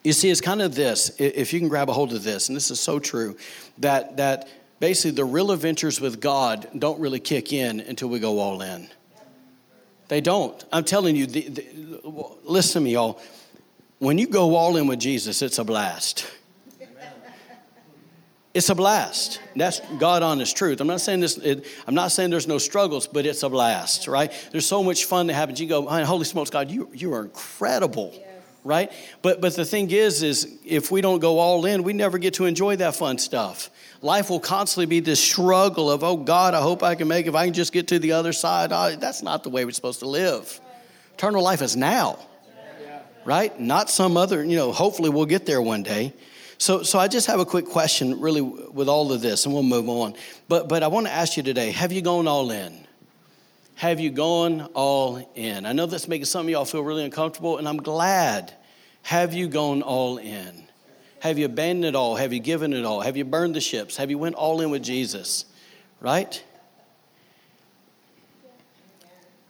You 0.03 0.13
see, 0.13 0.29
it's 0.29 0.41
kind 0.41 0.61
of 0.61 0.75
this. 0.75 1.11
If 1.19 1.53
you 1.53 1.59
can 1.59 1.69
grab 1.69 1.89
a 1.89 1.93
hold 1.93 2.13
of 2.13 2.23
this, 2.23 2.49
and 2.49 2.55
this 2.55 2.71
is 2.71 2.79
so 2.79 2.99
true, 2.99 3.37
that 3.79 4.17
that 4.17 4.47
basically 4.79 5.11
the 5.11 5.25
real 5.25 5.51
adventures 5.51 5.99
with 5.99 6.21
God 6.21 6.67
don't 6.77 6.99
really 6.99 7.19
kick 7.19 7.51
in 7.51 7.79
until 7.79 8.09
we 8.09 8.19
go 8.19 8.39
all 8.39 8.61
in. 8.61 8.89
They 10.07 10.21
don't. 10.21 10.63
I'm 10.71 10.83
telling 10.83 11.15
you. 11.15 11.25
The, 11.25 11.41
the, 11.49 11.65
listen 12.43 12.81
to 12.81 12.85
me, 12.85 12.93
y'all. 12.93 13.21
When 13.99 14.17
you 14.17 14.27
go 14.27 14.55
all 14.55 14.77
in 14.77 14.87
with 14.87 14.99
Jesus, 14.99 15.41
it's 15.41 15.57
a 15.57 15.63
blast. 15.63 16.27
It's 18.57 18.71
a 18.71 18.75
blast. 18.75 19.39
That's 19.55 19.81
God 19.99 20.23
honest 20.23 20.57
truth. 20.57 20.81
I'm 20.81 20.87
not 20.87 20.99
saying 20.99 21.19
this. 21.19 21.37
It, 21.37 21.67
I'm 21.85 21.93
not 21.93 22.11
saying 22.11 22.31
there's 22.31 22.47
no 22.47 22.57
struggles, 22.57 23.05
but 23.05 23.23
it's 23.27 23.43
a 23.43 23.49
blast, 23.49 24.07
right? 24.07 24.31
There's 24.51 24.65
so 24.65 24.83
much 24.83 25.05
fun 25.05 25.27
that 25.27 25.35
happens. 25.35 25.61
You 25.61 25.67
go, 25.67 25.85
holy 25.85 26.25
smokes, 26.25 26.49
God, 26.49 26.71
you 26.71 26.89
you 26.91 27.13
are 27.13 27.21
incredible, 27.21 28.13
yes. 28.15 28.25
right? 28.63 28.91
But 29.21 29.41
but 29.41 29.55
the 29.55 29.63
thing 29.63 29.91
is, 29.91 30.23
is 30.23 30.57
if 30.65 30.89
we 30.89 31.01
don't 31.01 31.19
go 31.19 31.37
all 31.37 31.67
in, 31.67 31.83
we 31.83 31.93
never 31.93 32.17
get 32.17 32.33
to 32.33 32.45
enjoy 32.45 32.77
that 32.77 32.95
fun 32.95 33.19
stuff. 33.19 33.69
Life 34.01 34.31
will 34.31 34.39
constantly 34.39 34.87
be 34.87 35.01
this 35.01 35.19
struggle 35.19 35.91
of, 35.91 36.03
oh 36.03 36.17
God, 36.17 36.55
I 36.55 36.61
hope 36.61 36.81
I 36.81 36.95
can 36.95 37.07
make. 37.07 37.27
It. 37.27 37.29
If 37.29 37.35
I 37.35 37.45
can 37.45 37.53
just 37.53 37.71
get 37.71 37.87
to 37.89 37.99
the 37.99 38.13
other 38.13 38.33
side, 38.33 38.71
oh, 38.71 38.95
that's 38.95 39.21
not 39.21 39.43
the 39.43 39.49
way 39.49 39.65
we're 39.65 39.71
supposed 39.71 39.99
to 39.99 40.07
live. 40.07 40.59
Eternal 41.13 41.43
life 41.43 41.61
is 41.61 41.75
now, 41.75 42.17
right? 43.23 43.59
Not 43.59 43.91
some 43.91 44.17
other. 44.17 44.43
You 44.43 44.55
know, 44.55 44.71
hopefully 44.71 45.11
we'll 45.11 45.27
get 45.27 45.45
there 45.45 45.61
one 45.61 45.83
day. 45.83 46.11
So, 46.59 46.81
so 46.83 46.97
I 46.97 47.07
just 47.07 47.27
have 47.27 47.39
a 47.39 47.45
quick 47.45 47.65
question, 47.65 48.19
really, 48.19 48.41
with 48.41 48.89
all 48.89 49.11
of 49.11 49.21
this, 49.21 49.45
and 49.45 49.53
we'll 49.53 49.63
move 49.63 49.89
on. 49.89 50.15
But, 50.47 50.67
but 50.67 50.81
I 50.83 50.87
want 50.87 51.05
to 51.05 51.13
ask 51.13 51.37
you 51.37 51.43
today: 51.43 51.71
Have 51.71 51.91
you 51.91 52.01
gone 52.01 52.27
all 52.27 52.49
in? 52.51 52.87
Have 53.75 53.99
you 53.99 54.09
gone 54.09 54.61
all 54.73 55.23
in? 55.35 55.67
I 55.67 55.73
know 55.73 55.85
that's 55.85 56.07
making 56.07 56.25
some 56.25 56.47
of 56.47 56.49
y'all 56.49 56.65
feel 56.65 56.83
really 56.83 57.05
uncomfortable, 57.05 57.57
and 57.57 57.67
I'm 57.67 57.77
glad. 57.77 58.53
Have 59.03 59.33
you 59.33 59.47
gone 59.47 59.83
all 59.83 60.17
in? 60.17 60.63
Have 61.19 61.37
you 61.37 61.45
abandoned 61.45 61.85
it 61.85 61.95
all? 61.95 62.15
Have 62.15 62.33
you 62.33 62.39
given 62.39 62.73
it 62.73 62.85
all? 62.85 63.01
Have 63.01 63.17
you 63.17 63.23
burned 63.23 63.55
the 63.55 63.61
ships? 63.61 63.95
Have 63.97 64.09
you 64.09 64.17
went 64.17 64.35
all 64.35 64.61
in 64.61 64.69
with 64.69 64.83
Jesus? 64.83 65.45
Right? 66.01 66.43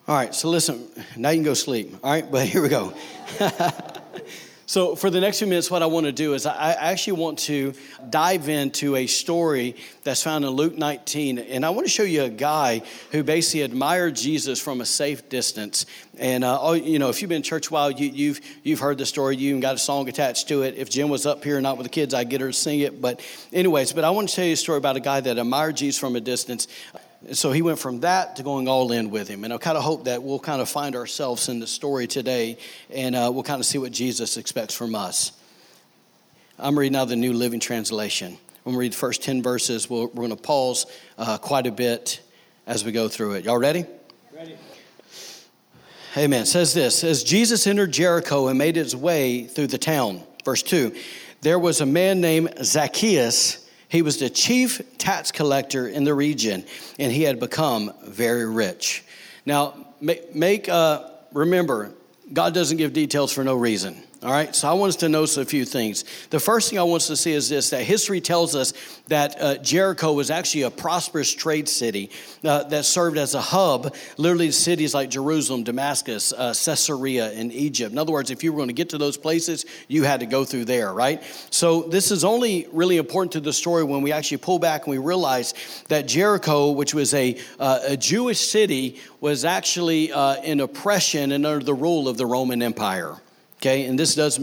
All 0.08 0.16
right, 0.16 0.36
so 0.36 0.50
listen, 0.50 0.88
now 1.16 1.30
you 1.30 1.38
can 1.38 1.44
go 1.44 1.54
sleep. 1.54 1.96
All 2.04 2.12
right, 2.12 2.30
but 2.30 2.46
here 2.48 2.62
we 2.62 2.70
go. 2.70 2.94
So, 4.70 4.98
for 4.98 5.10
the 5.10 5.22
next 5.22 5.38
few 5.40 5.48
minutes, 5.48 5.72
what 5.72 5.82
I 5.82 5.86
want 5.86 6.08
to 6.08 6.12
do 6.12 6.34
is 6.34 6.46
I 6.46 6.74
actually 6.74 7.14
want 7.14 7.40
to 7.40 7.74
dive 8.10 8.50
into 8.50 8.98
a 8.98 9.08
story 9.08 9.78
that's 10.04 10.22
found 10.22 10.44
in 10.44 10.52
Luke 10.52 10.78
19. 10.78 11.40
And 11.40 11.66
I 11.66 11.70
want 11.70 11.88
to 11.88 11.90
show 11.90 12.04
you 12.04 12.24
a 12.24 12.30
guy 12.30 12.82
who 13.14 13.24
basically 13.24 13.62
admired 13.62 14.18
Jesus 14.18 14.60
from 14.60 14.82
a 14.82 14.86
safe 14.86 15.30
distance. 15.30 15.86
And, 16.18 16.44
uh, 16.44 16.78
you 16.84 17.00
know, 17.00 17.08
if 17.08 17.22
you've 17.22 17.30
been 17.30 17.44
church 17.44 17.70
a 17.70 17.74
while, 17.74 17.92
you, 17.92 18.08
have 18.08 18.18
you've, 18.18 18.42
you've 18.62 18.80
heard 18.82 18.98
the 18.98 19.06
story. 19.06 19.38
You 19.38 19.52
even 19.52 19.62
got 19.62 19.76
a 19.76 19.78
song 19.78 20.10
attached 20.10 20.50
to 20.50 20.64
it. 20.64 20.76
If 20.76 20.90
Jen 20.90 21.08
was 21.08 21.26
up 21.26 21.46
here, 21.46 21.62
not 21.62 21.78
with 21.78 21.86
the 21.86 21.90
kids, 21.90 22.14
I'd 22.14 22.30
get 22.30 22.42
her 22.42 22.48
to 22.48 22.54
sing 22.54 22.82
it. 22.82 23.02
But, 23.02 23.22
anyways, 23.54 23.94
but 23.94 24.04
I 24.04 24.10
want 24.10 24.28
to 24.28 24.36
tell 24.36 24.44
you 24.44 24.52
a 24.52 24.58
story 24.58 24.80
about 24.80 24.98
a 24.98 25.00
guy 25.00 25.22
that 25.22 25.38
admired 25.38 25.78
Jesus 25.78 25.98
from 25.98 26.18
a 26.18 26.22
distance. 26.22 26.68
So 27.34 27.52
he 27.52 27.62
went 27.62 27.80
from 27.80 28.02
that 28.02 28.36
to 28.36 28.44
going 28.44 28.68
all 28.68 28.92
in 28.92 29.10
with 29.10 29.28
him. 29.28 29.44
And 29.44 29.54
I 29.54 29.58
kind 29.58 29.78
of 29.78 29.84
hope 29.84 30.06
that 30.06 30.22
we'll 30.22 30.40
kind 30.40 30.62
of 30.62 30.70
find 30.70 30.96
ourselves 30.96 31.50
in 31.50 31.60
the 31.60 31.68
story 31.68 32.08
today 32.08 32.58
and 32.90 33.16
uh, 33.16 33.32
we'll 33.34 33.44
kind 33.44 33.60
of 33.60 33.66
see 33.66 33.78
what 33.78 33.92
Jesus 33.92 34.38
expects 34.38 34.76
from 34.76 34.96
us. 34.96 35.32
I'm 36.60 36.78
reading 36.78 36.94
now 36.94 37.06
the 37.06 37.16
New 37.16 37.34
Living 37.34 37.60
Translation. 37.60 38.38
When 38.64 38.76
we 38.76 38.86
read 38.86 38.94
the 38.94 38.98
first 38.98 39.24
10 39.24 39.42
verses, 39.42 39.90
we 39.90 39.98
we 39.98 40.04
are 40.06 40.08
going 40.10 40.30
to 40.30 40.36
pause 40.36 40.86
uh, 41.18 41.38
quite 41.38 41.68
a 41.68 41.72
bit 41.72 42.22
as 42.66 42.84
we 42.84 42.92
go 42.92 43.08
through 43.08 43.34
it. 43.34 43.46
Y'all 43.46 43.58
ready? 43.58 43.86
Ready. 44.36 44.58
Amen. 46.16 46.44
It 46.44 46.48
says 46.48 46.74
this 46.74 47.04
As 47.04 47.24
Jesus 47.24 47.68
entered 47.68 47.92
Jericho 47.92 48.48
and 48.48 48.58
made 48.58 48.76
his 48.76 48.96
way 48.96 49.46
through 49.46 49.68
the 49.68 49.78
town, 49.78 50.22
verse 50.44 50.64
2, 50.64 50.96
there 51.42 51.60
was 51.60 51.82
a 51.82 51.86
man 51.86 52.22
named 52.22 52.54
Zacchaeus 52.64 53.67
he 53.90 54.02
was 54.02 54.18
the 54.18 54.30
chief 54.30 54.82
tax 54.98 55.32
collector 55.32 55.88
in 55.88 56.04
the 56.04 56.14
region, 56.14 56.66
and 57.00 57.12
he 57.12 57.24
had 57.24 57.40
become 57.40 57.94
very 58.04 58.46
rich. 58.46 59.04
Now, 59.46 59.74
make, 60.02 60.36
make 60.36 60.68
uh, 60.68 61.10
remember, 61.32 61.94
God 62.32 62.54
doesn't 62.54 62.78
give 62.78 62.94
details 62.94 63.32
for 63.32 63.44
no 63.44 63.56
reason. 63.56 64.04
All 64.24 64.32
right, 64.32 64.56
so 64.56 64.68
I 64.68 64.74
want 64.74 64.90
us 64.90 64.96
to 64.98 65.10
notice 65.10 65.38
a 65.38 65.46
few 65.46 65.64
things. 65.64 66.04
The 66.32 66.40
first 66.40 66.72
thing 66.72 66.80
I 66.80 66.84
want 66.84 67.04
us 67.04 67.08
to 67.08 67.16
see 67.16 67.34
is 67.34 67.50
this 67.50 67.70
that 67.70 67.84
history 67.84 68.20
tells 68.20 68.56
us 68.56 68.74
that 69.10 69.40
uh, 69.40 69.58
Jericho 69.58 70.12
was 70.12 70.32
actually 70.32 70.64
a 70.64 70.72
prosperous 70.72 71.32
trade 71.32 71.70
city 71.70 72.10
uh, 72.44 72.64
that 72.64 72.86
served 72.86 73.20
as 73.20 73.36
a 73.36 73.42
hub, 73.42 73.96
literally 74.18 74.50
cities 74.50 74.96
like 74.96 75.12
Jerusalem, 75.12 75.64
Damascus, 75.64 76.34
uh, 76.34 76.56
Caesarea, 76.56 77.32
and 77.32 77.54
Egypt. 77.54 77.92
In 77.92 78.00
other 78.00 78.12
words, 78.12 78.32
if 78.32 78.44
you 78.44 78.52
were 78.52 78.58
going 78.58 78.70
to 78.70 78.74
get 78.74 78.90
to 78.90 78.98
those 78.98 79.18
places, 79.18 79.68
you 79.88 80.04
had 80.04 80.22
to 80.22 80.26
go 80.26 80.44
through 80.44 80.66
there, 80.66 80.92
right? 80.92 81.22
So 81.52 81.84
this 81.84 82.10
is 82.10 82.24
only 82.24 82.68
really 82.72 82.98
important 82.98 83.34
to 83.34 83.40
the 83.40 83.54
story 83.54 83.84
when 83.84 84.02
we 84.02 84.12
actually 84.12 84.38
pull 84.38 84.58
back 84.58 84.88
and 84.88 84.92
we 84.92 84.98
realize 84.98 85.54
that 85.90 86.08
Jericho, 86.08 86.72
which 86.72 86.96
was 86.96 87.14
a, 87.14 87.40
uh, 87.60 87.82
a 87.90 87.98
Jewish 87.98 88.40
city, 88.40 89.00
was 89.22 89.46
actually 89.46 90.12
uh, 90.12 90.42
in 90.42 90.60
oppression 90.60 91.34
and 91.34 91.46
under 91.46 91.64
the 91.64 91.76
rule 91.76 92.08
of 92.08 92.18
the 92.18 92.26
Roman 92.26 92.64
Empire. 92.64 93.16
Okay, 93.58 93.86
and 93.86 93.98
this 93.98 94.16
does 94.16 94.40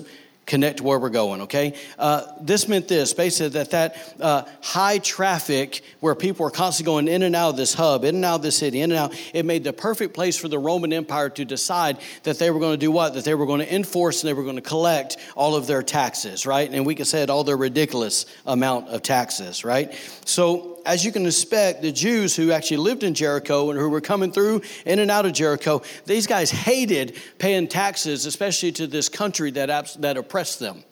connect 0.47 0.79
to 0.79 0.83
where 0.83 0.99
we're 0.99 1.09
going, 1.09 1.43
okay? 1.43 1.75
Uh, 1.99 2.23
this 2.41 2.69
meant 2.69 2.89
this 2.89 3.15
basically 3.15 3.49
that 3.51 3.71
that 3.71 4.15
uh, 4.21 4.43
high 4.63 4.99
traffic 4.99 5.83
where 6.01 6.15
people 6.15 6.45
were 6.45 6.51
constantly 6.51 6.91
going 6.91 7.09
in 7.09 7.23
and 7.23 7.35
out 7.35 7.51
of 7.51 7.57
this 7.57 7.75
hub, 7.75 8.05
in 8.05 8.17
and 8.17 8.25
out 8.25 8.37
of 8.37 8.43
this 8.43 8.59
city, 8.59 8.81
in 8.81 8.91
and 8.91 8.99
out, 8.99 9.15
it 9.33 9.45
made 9.45 9.65
the 9.65 9.73
perfect 9.73 10.15
place 10.15 10.37
for 10.37 10.49
the 10.49 10.59
Roman 10.59 10.93
Empire 10.93 11.31
to 11.31 11.45
decide 11.45 11.99
that 12.25 12.39
they 12.39 12.51
were 12.51 12.61
going 12.61 12.75
to 12.75 12.79
do 12.79 12.91
what? 12.91 13.15
That 13.15 13.25
they 13.25 13.35
were 13.35 13.47
going 13.47 13.61
to 13.61 13.75
enforce 13.75 14.23
and 14.23 14.29
they 14.29 14.35
were 14.35 14.43
going 14.43 14.57
to 14.57 14.63
collect 14.63 15.17
all 15.35 15.55
of 15.55 15.67
their 15.67 15.83
taxes, 15.83 16.47
right? 16.47 16.71
And 16.71 16.85
we 16.85 16.95
could 16.95 17.07
say 17.07 17.23
it 17.23 17.31
all 17.31 17.45
their 17.45 17.57
ridiculous 17.57 18.27
amount 18.47 18.89
of 18.89 19.03
taxes, 19.03 19.65
right? 19.65 19.95
So 20.25 20.74
as 20.85 21.05
you 21.05 21.13
can 21.13 21.27
expect, 21.27 21.83
the 21.83 21.93
Jews 21.93 22.37
who 22.37 22.53
actually 22.53 22.79
lived 22.79 23.03
in 23.03 23.15
Jericho 23.15 23.71
and 23.71 23.79
who 23.79 23.89
were 23.89 24.01
coming 24.01 24.33
through 24.33 24.63
in 24.85 24.99
and 24.99 25.11
out 25.11 25.27
of 25.27 25.33
Jericho, 25.33 25.83
these 26.07 26.27
guys 26.27 26.51
hated 26.51 27.17
paying 27.39 27.69
taxes, 27.69 28.27
especially 28.27 28.73
to 28.73 28.87
this 28.87 29.09
country 29.09 29.51
that, 29.53 29.97
that 30.01 30.17
oppressed 30.17 30.59
them. 30.59 30.85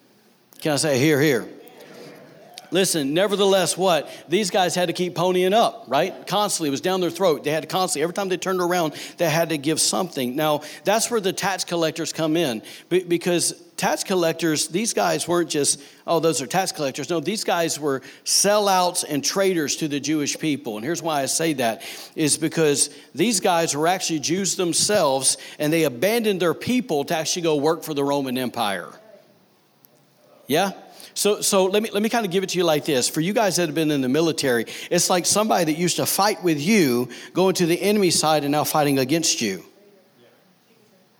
Can 0.61 0.73
I 0.73 0.77
say, 0.77 0.99
here, 0.99 1.21
here? 1.21 1.49
Listen, 2.73 3.13
nevertheless, 3.13 3.77
what? 3.77 4.11
These 4.29 4.51
guys 4.51 4.75
had 4.75 4.87
to 4.87 4.95
keep 4.95 5.15
ponying 5.15 5.53
up, 5.53 5.85
right? 5.89 6.27
Constantly. 6.27 6.69
It 6.69 6.71
was 6.71 6.81
down 6.81 7.03
their 7.03 7.11
throat. 7.11 7.45
They 7.45 7.51
had 7.51 7.65
to 7.65 7.69
constantly, 7.69 8.03
every 8.03 8.15
time 8.15 8.31
they 8.31 8.39
turned 8.39 8.63
around, 8.63 8.95
they 9.19 9.29
had 9.29 9.51
to 9.51 9.59
give 9.59 9.79
something. 9.79 10.35
Now, 10.37 10.63
that's 10.85 11.11
where 11.11 11.21
the 11.21 11.35
tax 11.35 11.65
collectors 11.65 12.15
come 12.15 12.35
in 12.35 12.63
because 12.89 13.62
tax 13.83 14.05
collectors, 14.05 14.69
these 14.69 14.93
guys 14.93 15.27
weren't 15.27 15.51
just, 15.51 15.83
oh, 16.07 16.21
those 16.21 16.41
are 16.41 16.47
tax 16.47 16.71
collectors. 16.71 17.11
No, 17.11 17.19
these 17.19 17.43
guys 17.43 17.81
were 17.81 18.01
sellouts 18.25 19.05
and 19.07 19.25
traitors 19.25 19.75
to 19.79 19.89
the 19.89 19.99
Jewish 19.99 20.39
people. 20.39 20.77
And 20.77 20.85
here's 20.85 21.03
why 21.03 21.21
I 21.21 21.27
say 21.27 21.55
that 21.55 21.83
is 22.15 22.39
because 22.39 22.91
these 23.13 23.41
guys 23.41 23.75
were 23.75 23.89
actually 23.89 24.21
Jews 24.21 24.55
themselves 24.55 25.37
and 25.59 25.73
they 25.73 25.83
abandoned 25.83 26.41
their 26.41 26.55
people 26.55 27.03
to 27.07 27.17
actually 27.17 27.43
go 27.43 27.57
work 27.57 27.83
for 27.83 27.93
the 27.93 28.05
Roman 28.05 28.39
Empire. 28.39 28.89
Yeah? 30.47 30.75
So, 31.15 31.41
so 31.41 31.65
let 31.65 31.83
me 31.83 31.91
let 31.91 32.05
me 32.05 32.09
kind 32.09 32.25
of 32.25 32.31
give 32.31 32.45
it 32.45 32.51
to 32.51 32.59
you 32.59 32.65
like 32.65 32.85
this. 32.85 33.09
For 33.09 33.21
you 33.21 33.33
guys 33.33 33.57
that 33.57 33.67
have 33.67 33.75
been 33.75 33.91
in 33.91 34.01
the 34.01 34.09
military, 34.09 34.67
it's 34.93 35.11
like 35.11 35.27
somebody 35.27 35.65
that 35.65 35.77
used 35.77 35.97
to 35.97 36.07
fight 36.07 36.45
with 36.45 36.61
you 36.61 37.09
going 37.35 37.57
to 37.57 37.67
the 37.67 37.83
enemy 37.83 38.11
side 38.11 38.45
and 38.45 38.53
now 38.53 38.63
fighting 38.63 39.01
against 39.01 39.41
you. 39.41 39.65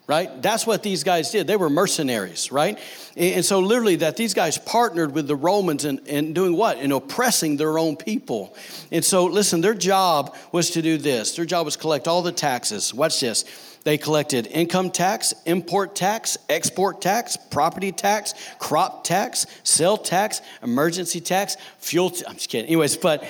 Right? 0.09 0.43
That's 0.43 0.67
what 0.67 0.83
these 0.83 1.05
guys 1.05 1.31
did. 1.31 1.47
They 1.47 1.57
were 1.57 1.71
mercenaries, 1.71 2.51
right? 2.51 2.79
And 3.17 3.45
so, 3.45 3.61
literally, 3.61 3.97
that 3.97 4.17
these 4.17 4.35
guys 4.35 4.59
partnered 4.59 5.15
with 5.15 5.29
the 5.29 5.37
Romans 5.37 5.85
in 5.85 6.33
doing 6.33 6.57
what? 6.57 6.79
In 6.79 6.91
oppressing 6.93 7.57
their 7.57 7.79
own 7.79 7.97
people. 7.97 8.55
And 8.91 9.05
so, 9.05 9.27
listen, 9.27 9.61
their 9.61 9.75
job 9.75 10.37
was 10.51 10.71
to 10.71 10.83
do 10.83 10.99
this. 10.99 11.37
Their 11.37 11.45
job 11.45 11.65
was 11.65 11.77
collect 11.77 12.09
all 12.09 12.21
the 12.21 12.33
taxes. 12.33 12.93
Watch 12.93 13.21
this 13.21 13.45
they 13.85 13.99
collected 13.99 14.47
income 14.47 14.91
tax, 14.91 15.35
import 15.45 15.97
tax, 15.97 16.39
export 16.49 17.01
tax, 17.01 17.37
property 17.37 17.91
tax, 17.93 18.35
crop 18.59 19.05
tax, 19.05 19.47
sale 19.65 19.97
tax, 19.97 20.41
emergency 20.63 21.21
tax, 21.21 21.57
fuel. 21.79 22.13
I'm 22.29 22.35
just 22.35 22.49
kidding. 22.49 22.69
Anyways, 22.69 22.97
but 22.97 23.25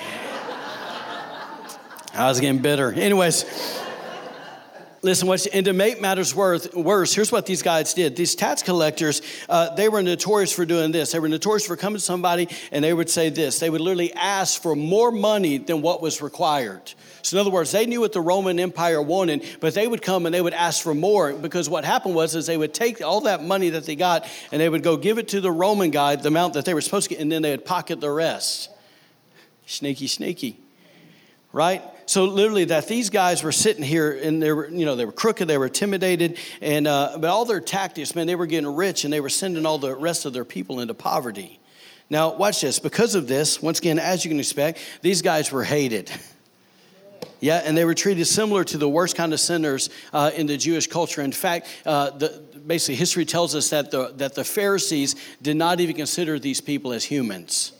I 2.14 2.28
was 2.28 2.40
getting 2.40 2.60
bitter. 2.60 2.92
Anyways, 2.92 3.44
listen, 5.02 5.26
what's, 5.26 5.46
and 5.46 5.66
to 5.66 5.72
make 5.72 6.00
matters 6.00 6.34
worse, 6.34 7.12
here's 7.12 7.32
what 7.32 7.44
these 7.44 7.62
guys 7.62 7.92
did. 7.92 8.14
These 8.14 8.36
tax 8.36 8.62
collectors, 8.62 9.20
uh, 9.48 9.74
they 9.74 9.88
were 9.88 10.02
notorious 10.02 10.52
for 10.52 10.64
doing 10.64 10.92
this. 10.92 11.12
They 11.12 11.18
were 11.18 11.28
notorious 11.28 11.66
for 11.66 11.76
coming 11.76 11.98
to 11.98 12.04
somebody 12.04 12.48
and 12.70 12.84
they 12.84 12.94
would 12.94 13.10
say 13.10 13.28
this. 13.28 13.58
They 13.58 13.68
would 13.68 13.80
literally 13.80 14.12
ask 14.14 14.62
for 14.62 14.76
more 14.76 15.10
money 15.10 15.58
than 15.58 15.82
what 15.82 16.00
was 16.00 16.22
required. 16.22 16.94
So, 17.22 17.36
in 17.36 17.40
other 17.40 17.50
words, 17.50 17.70
they 17.70 17.86
knew 17.86 18.00
what 18.00 18.12
the 18.12 18.20
Roman 18.20 18.58
Empire 18.58 19.02
wanted, 19.02 19.44
but 19.60 19.74
they 19.74 19.86
would 19.86 20.02
come 20.02 20.26
and 20.26 20.34
they 20.34 20.40
would 20.40 20.54
ask 20.54 20.82
for 20.82 20.94
more 20.94 21.32
because 21.32 21.68
what 21.68 21.84
happened 21.84 22.14
was 22.14 22.34
is 22.34 22.46
they 22.46 22.56
would 22.56 22.74
take 22.74 23.00
all 23.00 23.22
that 23.22 23.42
money 23.42 23.70
that 23.70 23.84
they 23.86 23.96
got 23.96 24.26
and 24.50 24.60
they 24.60 24.68
would 24.68 24.82
go 24.82 24.96
give 24.96 25.18
it 25.18 25.28
to 25.28 25.40
the 25.40 25.50
Roman 25.50 25.90
guy, 25.90 26.16
the 26.16 26.28
amount 26.28 26.54
that 26.54 26.64
they 26.64 26.74
were 26.74 26.80
supposed 26.80 27.08
to 27.08 27.14
get, 27.14 27.22
and 27.22 27.30
then 27.30 27.42
they 27.42 27.50
would 27.50 27.64
pocket 27.64 28.00
the 28.00 28.10
rest. 28.10 28.70
Sneaky, 29.66 30.06
sneaky, 30.08 30.58
right? 31.52 31.82
So 32.06 32.24
literally, 32.24 32.64
that 32.66 32.88
these 32.88 33.10
guys 33.10 33.42
were 33.42 33.52
sitting 33.52 33.82
here 33.82 34.12
and 34.12 34.42
they 34.42 34.52
were, 34.52 34.68
you 34.68 34.84
know, 34.84 34.96
they 34.96 35.04
were 35.04 35.12
crooked, 35.12 35.48
they 35.48 35.58
were 35.58 35.66
intimidated, 35.66 36.38
and 36.60 36.86
uh, 36.86 37.16
but 37.18 37.30
all 37.30 37.44
their 37.44 37.60
tactics, 37.60 38.14
man, 38.14 38.26
they 38.26 38.34
were 38.34 38.46
getting 38.46 38.74
rich 38.74 39.04
and 39.04 39.12
they 39.12 39.20
were 39.20 39.28
sending 39.28 39.64
all 39.66 39.78
the 39.78 39.94
rest 39.94 40.24
of 40.24 40.32
their 40.32 40.44
people 40.44 40.80
into 40.80 40.94
poverty. 40.94 41.60
Now, 42.10 42.34
watch 42.34 42.60
this. 42.60 42.78
Because 42.78 43.14
of 43.14 43.26
this, 43.28 43.62
once 43.62 43.78
again, 43.78 43.98
as 43.98 44.24
you 44.24 44.30
can 44.30 44.38
expect, 44.38 44.78
these 45.00 45.22
guys 45.22 45.50
were 45.50 45.64
hated. 45.64 46.10
Yeah, 47.42 47.60
and 47.64 47.76
they 47.76 47.84
were 47.84 47.94
treated 47.94 48.24
similar 48.26 48.62
to 48.62 48.78
the 48.78 48.88
worst 48.88 49.16
kind 49.16 49.32
of 49.32 49.40
sinners 49.40 49.90
uh, 50.12 50.30
in 50.36 50.46
the 50.46 50.56
Jewish 50.56 50.86
culture. 50.86 51.22
In 51.22 51.32
fact, 51.32 51.66
uh, 51.84 52.10
the, 52.10 52.40
basically, 52.64 52.94
history 52.94 53.24
tells 53.24 53.56
us 53.56 53.70
that 53.70 53.90
the, 53.90 54.12
that 54.18 54.36
the 54.36 54.44
Pharisees 54.44 55.16
did 55.42 55.56
not 55.56 55.80
even 55.80 55.96
consider 55.96 56.38
these 56.38 56.60
people 56.60 56.92
as 56.92 57.02
humans. 57.02 57.72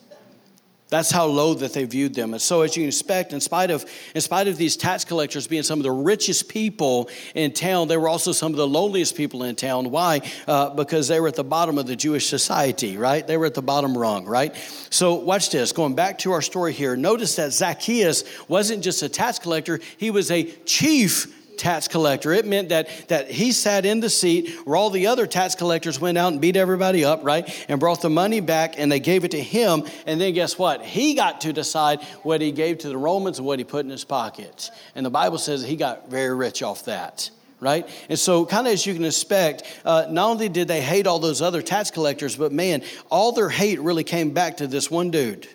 That's 0.93 1.11
how 1.11 1.25
low 1.25 1.55
that 1.55 1.73
they 1.73 1.87
viewed 1.87 2.15
them. 2.15 2.35
And 2.35 2.43
so, 2.43 2.61
as 2.61 2.77
you 2.77 2.87
expect, 2.87 3.33
in 3.33 3.41
spite 3.41 3.71
of 3.71 3.87
in 4.15 4.21
spite 4.21 4.47
of 4.47 4.59
these 4.59 4.77
tax 4.77 5.07
collectors 5.07 5.47
being 5.47 5.63
some 5.63 5.79
of 5.79 5.85
the 5.85 5.91
richest 5.91 6.51
people 6.51 7.09
in 7.35 7.55
town, 7.55 7.89
they 7.89 7.97
were 7.97 8.11
also 8.11 8.33
some 8.33 8.53
of 8.53 8.59
the 8.59 8.69
loneliest 8.69 9.17
people 9.17 9.45
in 9.45 9.57
town. 9.57 9.91
Why? 9.91 10.21
Uh, 10.47 10.69
because 10.69 11.09
they 11.09 11.19
were 11.19 11.29
at 11.29 11.35
the 11.35 11.45
bottom 11.45 11.79
of 11.79 11.87
the 11.87 11.97
Jewish 11.97 12.27
society, 12.27 12.99
right? 12.99 13.27
They 13.27 13.39
were 13.39 13.47
at 13.47 13.55
the 13.55 13.63
bottom 13.63 13.97
rung, 13.97 14.27
right? 14.27 14.55
So, 14.91 15.15
watch 15.15 15.49
this. 15.49 15.73
Going 15.73 15.95
back 15.95 16.19
to 16.19 16.33
our 16.33 16.43
story 16.43 16.75
here, 16.75 16.95
notice 16.95 17.37
that 17.37 17.55
Zacchaeus 17.55 18.25
wasn't 18.47 18.85
just 18.85 19.03
a 19.03 19.09
tax 19.09 19.39
collector; 19.39 19.81
he 19.97 20.11
was 20.11 20.31
a 20.31 20.45
chief 20.67 21.42
tax 21.57 21.89
collector. 21.89 22.33
It 22.33 22.47
meant 22.47 22.71
that, 22.71 22.89
that 23.09 23.31
he 23.31 23.53
sat 23.53 23.85
in 23.85 24.01
the 24.01 24.11
seat 24.11 24.51
where 24.65 24.77
all 24.77 24.91
the 24.91 25.07
other 25.07 25.27
tax 25.27 25.55
collectors 25.55 26.01
went 26.01 26.19
out 26.19 26.33
and 26.33 26.41
beat 26.41 26.57
everybody 26.57 27.05
up, 27.05 27.25
right? 27.25 27.49
And 27.69 27.79
brought 27.81 28.03
the 28.03 28.11
money 28.11 28.41
back 28.41 28.75
and 28.79 28.91
they 28.91 29.01
gave 29.01 29.25
it 29.25 29.33
to 29.33 29.41
him. 29.41 29.85
And 30.07 30.21
then 30.21 30.35
guess 30.35 30.59
what? 30.59 30.83
He 30.83 31.15
got 31.15 31.43
to 31.43 31.53
decide 31.53 32.03
what 32.23 32.41
he 32.41 32.53
gave 32.53 32.79
to 32.79 32.89
the 32.89 32.99
Romans 32.99 33.39
and 33.39 33.47
what 33.47 33.59
he 33.59 33.65
put 33.65 33.85
in 33.85 33.91
his 33.91 34.05
pocket. 34.05 34.71
And 34.95 35.05
the 35.05 35.11
Bible 35.11 35.39
says 35.39 35.63
he 35.63 35.77
got 35.77 36.11
very 36.11 36.35
rich 36.35 36.63
off 36.63 36.85
that 36.87 37.31
right? 37.61 37.89
And 38.09 38.19
so, 38.19 38.45
kind 38.45 38.67
of 38.67 38.73
as 38.73 38.85
you 38.85 38.93
can 38.93 39.05
expect, 39.05 39.63
uh, 39.85 40.09
not 40.11 40.31
only 40.31 40.49
did 40.49 40.67
they 40.67 40.81
hate 40.81 41.07
all 41.07 41.21
those 41.21 41.41
other 41.41 41.63
tax 41.63 41.93
collectors, 41.93 42.35
but 42.35 42.51
man, 42.51 42.83
all 43.09 43.31
their 43.31 43.49
hate 43.49 43.81
really 43.81 44.03
came 44.03 44.31
back 44.31 44.57
to 44.57 44.67
this 44.67 44.91
one 44.91 45.13
dude 45.13 45.47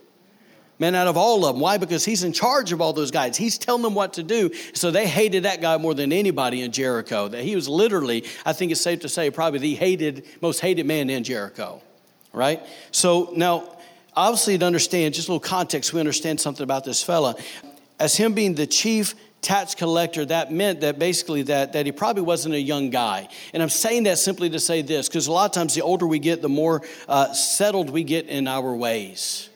man 0.79 0.95
out 0.95 1.07
of 1.07 1.17
all 1.17 1.45
of 1.45 1.55
them. 1.55 1.61
Why? 1.61 1.77
Because 1.77 2.05
he's 2.05 2.23
in 2.23 2.33
charge 2.33 2.71
of 2.71 2.81
all 2.81 2.93
those 2.93 3.11
guys. 3.11 3.37
He's 3.37 3.57
telling 3.57 3.81
them 3.81 3.95
what 3.95 4.13
to 4.13 4.23
do. 4.23 4.51
So 4.73 4.91
they 4.91 5.07
hated 5.07 5.43
that 5.43 5.61
guy 5.61 5.77
more 5.77 5.93
than 5.93 6.11
anybody 6.11 6.61
in 6.61 6.71
Jericho. 6.71 7.27
That 7.27 7.43
he 7.43 7.55
was 7.55 7.67
literally, 7.67 8.25
I 8.45 8.53
think 8.53 8.71
it's 8.71 8.81
safe 8.81 9.01
to 9.01 9.09
say, 9.09 9.31
probably 9.31 9.59
the 9.59 9.75
hated, 9.75 10.25
most 10.41 10.59
hated 10.59 10.85
man 10.85 11.09
in 11.09 11.23
Jericho. 11.23 11.81
Right? 12.33 12.61
So 12.91 13.31
now, 13.35 13.77
obviously, 14.15 14.57
to 14.57 14.65
understand, 14.65 15.13
just 15.13 15.27
a 15.27 15.31
little 15.31 15.39
context, 15.39 15.93
we 15.93 15.99
understand 15.99 16.39
something 16.39 16.63
about 16.63 16.83
this 16.83 17.01
fella. 17.01 17.35
As 17.99 18.15
him 18.15 18.33
being 18.33 18.53
the 18.53 18.67
chief 18.67 19.15
tax 19.41 19.73
collector, 19.73 20.25
that 20.25 20.51
meant 20.51 20.81
that 20.81 20.99
basically 20.99 21.43
that, 21.43 21.73
that 21.73 21.85
he 21.87 21.91
probably 21.91 22.21
wasn't 22.21 22.53
a 22.53 22.59
young 22.59 22.91
guy. 22.91 23.27
And 23.53 23.63
I'm 23.63 23.69
saying 23.69 24.03
that 24.03 24.19
simply 24.19 24.51
to 24.51 24.59
say 24.59 24.83
this, 24.83 25.07
because 25.07 25.25
a 25.25 25.31
lot 25.31 25.45
of 25.45 25.51
times 25.53 25.73
the 25.73 25.81
older 25.81 26.05
we 26.05 26.19
get, 26.19 26.43
the 26.43 26.49
more 26.49 26.83
uh, 27.07 27.33
settled 27.33 27.89
we 27.89 28.03
get 28.03 28.27
in 28.27 28.47
our 28.47 28.75
ways 28.75 29.49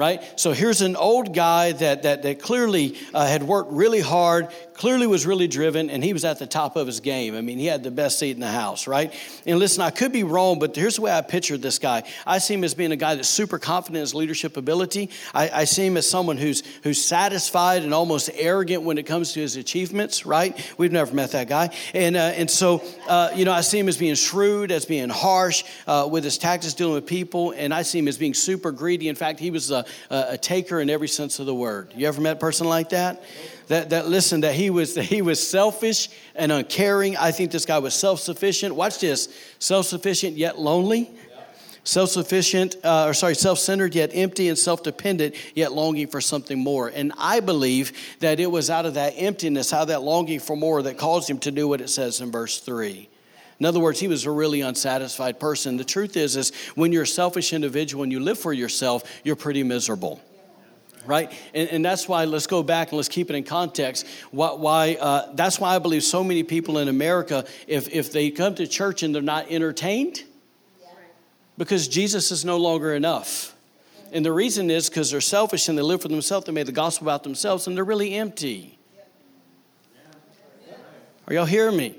right? 0.00 0.40
So 0.40 0.52
here's 0.52 0.80
an 0.80 0.96
old 0.96 1.34
guy 1.34 1.72
that, 1.72 2.04
that, 2.04 2.22
that 2.22 2.40
clearly 2.40 2.96
uh, 3.12 3.26
had 3.26 3.42
worked 3.42 3.70
really 3.70 4.00
hard, 4.00 4.48
clearly 4.72 5.06
was 5.06 5.26
really 5.26 5.46
driven, 5.46 5.90
and 5.90 6.02
he 6.02 6.14
was 6.14 6.24
at 6.24 6.38
the 6.38 6.46
top 6.46 6.76
of 6.76 6.86
his 6.86 7.00
game. 7.00 7.36
I 7.36 7.42
mean, 7.42 7.58
he 7.58 7.66
had 7.66 7.82
the 7.82 7.90
best 7.90 8.18
seat 8.18 8.30
in 8.30 8.40
the 8.40 8.48
house, 8.48 8.86
right? 8.86 9.12
And 9.44 9.58
listen, 9.58 9.82
I 9.82 9.90
could 9.90 10.10
be 10.10 10.24
wrong, 10.24 10.58
but 10.58 10.74
here's 10.74 10.96
the 10.96 11.02
way 11.02 11.12
I 11.12 11.20
pictured 11.20 11.60
this 11.60 11.78
guy. 11.78 12.04
I 12.26 12.38
see 12.38 12.54
him 12.54 12.64
as 12.64 12.72
being 12.72 12.92
a 12.92 12.96
guy 12.96 13.14
that's 13.14 13.28
super 13.28 13.58
confident 13.58 13.96
in 13.96 14.00
his 14.00 14.14
leadership 14.14 14.56
ability. 14.56 15.10
I, 15.34 15.50
I 15.50 15.64
see 15.64 15.84
him 15.84 15.98
as 15.98 16.08
someone 16.08 16.38
who's, 16.38 16.62
who's 16.82 17.04
satisfied 17.04 17.82
and 17.82 17.92
almost 17.92 18.30
arrogant 18.32 18.84
when 18.84 18.96
it 18.96 19.04
comes 19.04 19.34
to 19.34 19.40
his 19.40 19.56
achievements, 19.56 20.24
right? 20.24 20.56
We've 20.78 20.92
never 20.92 21.14
met 21.14 21.32
that 21.32 21.50
guy. 21.50 21.76
And, 21.92 22.16
uh, 22.16 22.20
and 22.20 22.50
so, 22.50 22.82
uh, 23.06 23.32
you 23.34 23.44
know, 23.44 23.52
I 23.52 23.60
see 23.60 23.78
him 23.78 23.88
as 23.88 23.98
being 23.98 24.14
shrewd, 24.14 24.72
as 24.72 24.86
being 24.86 25.10
harsh 25.10 25.62
uh, 25.86 26.08
with 26.10 26.24
his 26.24 26.38
tactics 26.38 26.72
dealing 26.72 26.94
with 26.94 27.06
people, 27.06 27.52
and 27.54 27.74
I 27.74 27.82
see 27.82 27.98
him 27.98 28.08
as 28.08 28.16
being 28.16 28.32
super 28.32 28.72
greedy. 28.72 29.08
In 29.08 29.14
fact, 29.14 29.40
he 29.40 29.50
was 29.50 29.70
a, 29.70 29.84
a 30.10 30.38
taker 30.38 30.80
in 30.80 30.90
every 30.90 31.08
sense 31.08 31.38
of 31.38 31.46
the 31.46 31.54
word. 31.54 31.92
You 31.94 32.06
ever 32.06 32.20
met 32.20 32.36
a 32.36 32.40
person 32.40 32.68
like 32.68 32.90
that? 32.90 33.22
that, 33.70 33.90
that 33.90 34.08
listen 34.08 34.40
that 34.40 34.54
he 34.54 34.68
was 34.68 34.94
that 34.94 35.04
he 35.14 35.22
was 35.22 35.46
selfish 35.46 36.10
and 36.34 36.52
uncaring. 36.52 37.16
I 37.16 37.30
think 37.30 37.50
this 37.50 37.64
guy 37.64 37.78
was 37.78 37.94
self-sufficient. 37.94 38.74
Watch 38.74 38.98
this. 38.98 39.28
Self-sufficient 39.58 40.36
yet 40.36 40.58
lonely. 40.58 41.10
Self-sufficient 41.84 42.76
uh, 42.84 43.06
or 43.06 43.14
sorry 43.14 43.34
self-centered 43.34 43.94
yet 43.94 44.10
empty 44.12 44.48
and 44.48 44.58
self-dependent 44.58 45.34
yet 45.56 45.72
longing 45.72 46.08
for 46.08 46.20
something 46.20 46.58
more. 46.58 46.88
And 46.88 47.10
i 47.16 47.40
believe 47.40 47.92
that 48.18 48.38
it 48.38 48.50
was 48.50 48.68
out 48.68 48.84
of 48.84 48.94
that 48.94 49.14
emptiness 49.16 49.72
out 49.72 49.82
of 49.82 49.88
that 49.88 50.02
longing 50.02 50.40
for 50.40 50.56
more 50.56 50.82
that 50.82 50.98
caused 50.98 51.30
him 51.30 51.38
to 51.38 51.50
do 51.50 51.66
what 51.66 51.80
it 51.80 51.88
says 51.88 52.20
in 52.20 52.30
verse 52.30 52.60
3 52.60 53.08
in 53.60 53.66
other 53.66 53.78
words, 53.78 54.00
he 54.00 54.08
was 54.08 54.24
a 54.24 54.30
really 54.30 54.62
unsatisfied 54.62 55.38
person. 55.38 55.76
The 55.76 55.84
truth 55.84 56.16
is, 56.16 56.34
is 56.34 56.50
when 56.74 56.92
you're 56.92 57.02
a 57.02 57.06
selfish 57.06 57.52
individual 57.52 58.02
and 58.02 58.10
you 58.10 58.18
live 58.18 58.38
for 58.38 58.54
yourself, 58.54 59.04
you're 59.22 59.36
pretty 59.36 59.62
miserable 59.62 60.20
right? 61.06 61.32
And, 61.54 61.68
and, 61.70 61.84
that's 61.84 62.06
why 62.06 62.26
let's 62.26 62.46
go 62.46 62.62
back 62.62 62.88
and 62.88 62.96
let's 62.96 63.08
keep 63.08 63.30
it 63.30 63.34
in 63.34 63.42
context. 63.42 64.06
Why, 64.30 64.52
why 64.52 64.96
uh, 65.00 65.32
that's 65.34 65.58
why 65.58 65.74
I 65.74 65.78
believe 65.78 66.04
so 66.04 66.22
many 66.22 66.42
people 66.42 66.78
in 66.78 66.88
America, 66.88 67.46
if, 67.66 67.88
if 67.88 68.12
they 68.12 68.30
come 68.30 68.54
to 68.56 68.66
church 68.66 69.02
and 69.02 69.14
they're 69.14 69.22
not 69.22 69.50
entertained, 69.50 70.22
because 71.56 71.88
Jesus 71.88 72.30
is 72.30 72.44
no 72.44 72.58
longer 72.58 72.94
enough. 72.94 73.56
And 74.12 74.24
the 74.24 74.32
reason 74.32 74.70
is 74.70 74.88
because 74.88 75.10
they're 75.10 75.20
selfish 75.20 75.68
and 75.68 75.76
they 75.76 75.82
live 75.82 76.02
for 76.02 76.08
themselves, 76.08 76.46
they 76.46 76.52
made 76.52 76.66
the 76.66 76.72
gospel 76.72 77.06
about 77.06 77.22
themselves, 77.22 77.66
and 77.66 77.76
they're 77.76 77.84
really 77.84 78.14
empty. 78.14 78.78
Are 81.26 81.34
y'all 81.34 81.44
hearing 81.44 81.76
me? 81.76 81.96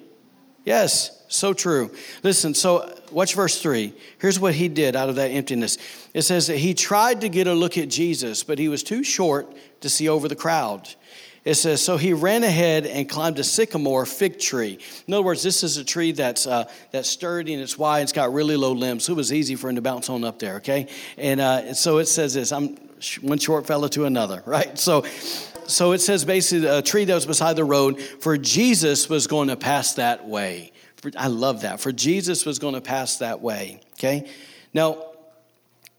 Yes. 0.65 1.20
So 1.31 1.53
true. 1.53 1.91
Listen, 2.23 2.53
so 2.53 2.93
watch 3.09 3.35
verse 3.35 3.61
3. 3.61 3.93
Here's 4.19 4.37
what 4.37 4.53
he 4.53 4.67
did 4.67 4.97
out 4.97 5.07
of 5.07 5.15
that 5.15 5.29
emptiness. 5.29 5.77
It 6.13 6.23
says 6.23 6.47
that 6.47 6.57
he 6.57 6.73
tried 6.73 7.21
to 7.21 7.29
get 7.29 7.47
a 7.47 7.53
look 7.53 7.77
at 7.77 7.87
Jesus, 7.87 8.43
but 8.43 8.59
he 8.59 8.67
was 8.67 8.83
too 8.83 9.01
short 9.01 9.47
to 9.79 9.87
see 9.89 10.09
over 10.09 10.27
the 10.27 10.35
crowd. 10.35 10.93
It 11.45 11.53
says, 11.53 11.81
so 11.81 11.95
he 11.95 12.11
ran 12.11 12.43
ahead 12.43 12.85
and 12.85 13.07
climbed 13.07 13.39
a 13.39 13.45
sycamore 13.45 14.05
fig 14.05 14.39
tree. 14.39 14.77
In 15.07 15.13
other 15.13 15.23
words, 15.23 15.41
this 15.41 15.63
is 15.63 15.77
a 15.77 15.85
tree 15.85 16.11
that's, 16.11 16.45
uh, 16.45 16.69
that's 16.91 17.07
sturdy 17.07 17.53
and 17.53 17.63
it's 17.63 17.77
wide 17.77 18.01
it's 18.01 18.11
got 18.11 18.33
really 18.33 18.57
low 18.57 18.73
limbs. 18.73 19.05
So 19.05 19.13
it 19.13 19.15
was 19.15 19.31
easy 19.31 19.55
for 19.55 19.69
him 19.69 19.77
to 19.77 19.81
bounce 19.81 20.09
on 20.09 20.25
up 20.25 20.37
there, 20.37 20.57
okay? 20.57 20.87
And 21.17 21.39
uh, 21.39 21.73
so 21.73 21.99
it 21.99 22.07
says 22.07 22.33
this 22.33 22.51
I'm 22.51 22.75
one 23.21 23.39
short 23.39 23.65
fellow 23.65 23.87
to 23.87 24.03
another, 24.03 24.43
right? 24.45 24.77
So, 24.77 25.05
so 25.65 25.93
it 25.93 25.99
says 25.99 26.25
basically 26.25 26.67
a 26.67 26.81
tree 26.81 27.05
that 27.05 27.15
was 27.15 27.25
beside 27.25 27.55
the 27.55 27.63
road, 27.63 28.01
for 28.01 28.37
Jesus 28.37 29.07
was 29.07 29.27
going 29.27 29.47
to 29.47 29.55
pass 29.55 29.93
that 29.93 30.27
way. 30.27 30.73
I 31.17 31.27
love 31.27 31.61
that. 31.61 31.79
For 31.79 31.91
Jesus 31.91 32.45
was 32.45 32.59
going 32.59 32.75
to 32.75 32.81
pass 32.81 33.17
that 33.17 33.41
way. 33.41 33.81
Okay? 33.93 34.29
Now, 34.73 35.05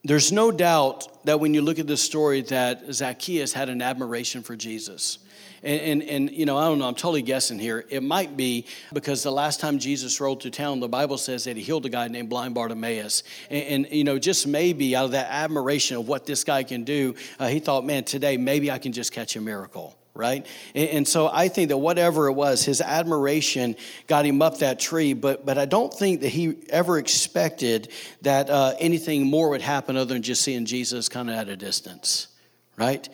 there's 0.05 0.33
no 0.33 0.51
doubt 0.51 1.25
that 1.25 1.39
when 1.39 1.55
you 1.55 1.63
look 1.63 1.79
at 1.79 1.87
this 1.87 2.03
story 2.03 2.43
that 2.43 2.93
Zacchaeus 2.93 3.53
had 3.53 3.69
an 3.69 3.83
admiration 3.83 4.43
for 4.43 4.57
Jesus. 4.57 5.19
And, 5.63 5.81
and, 5.81 6.03
and, 6.03 6.31
you 6.33 6.45
know, 6.45 6.59
I 6.59 6.65
don't 6.65 6.81
know, 6.81 6.89
I'm 6.89 6.97
totally 6.97 7.23
guessing 7.23 7.59
here. 7.59 7.85
It 7.89 8.03
might 8.03 8.37
be 8.37 8.67
because 8.93 9.23
the 9.23 9.31
last 9.31 9.61
time 9.61 9.79
Jesus 9.79 10.21
rode 10.21 10.43
through 10.43 10.51
town, 10.51 10.81
the 10.81 10.89
Bible 10.89 11.19
says 11.19 11.45
that 11.45 11.57
he 11.57 11.63
healed 11.63 11.87
a 11.87 11.89
guy 11.89 12.09
named 12.09 12.29
blind 12.29 12.55
Bartimaeus. 12.55 13.23
And, 13.49 13.87
and 13.87 13.95
you 13.95 14.03
know, 14.03 14.19
just 14.19 14.47
maybe 14.47 14.97
out 14.97 15.05
of 15.05 15.11
that 15.13 15.29
admiration 15.31 15.99
of 15.99 16.09
what 16.09 16.27
this 16.27 16.43
guy 16.43 16.65
can 16.65 16.83
do, 16.83 17.15
uh, 17.39 17.47
he 17.47 17.61
thought, 17.61 17.85
man, 17.85 18.03
today 18.03 18.37
maybe 18.37 18.73
I 18.73 18.79
can 18.79 18.93
just 18.93 19.13
catch 19.13 19.37
a 19.37 19.41
miracle 19.41 19.97
right? 20.15 20.47
And, 20.75 20.89
and, 20.91 21.09
so 21.09 21.29
I 21.33 21.49
think 21.49 21.71
that 21.71 21.79
whatever 21.79 22.29
it 22.29 22.33
was, 22.33 22.65
his 22.65 22.81
admiration 22.81 23.77
got 24.07 24.27
him 24.27 24.43
up 24.43 24.59
that 24.59 24.79
tree, 24.79 25.15
but, 25.15 25.47
but 25.47 25.57
I 25.57 25.65
don't 25.65 25.93
think 25.93 26.21
that 26.21 26.29
he 26.29 26.57
ever 26.69 26.99
expected 26.99 27.89
that 28.23 28.51
uh, 28.51 28.75
anything 28.79 29.27
more 29.27 29.51
would 29.51 29.63
happen 29.63 29.97
other 29.97 30.13
than 30.13 30.23
just 30.23 30.43
seeing 30.43 30.67
Jesus 30.67 31.09
kind 31.09 31.31
of 31.31 31.37
at 31.37 31.49
a 31.49 31.57
distance, 31.57 32.29
right? 32.77 33.09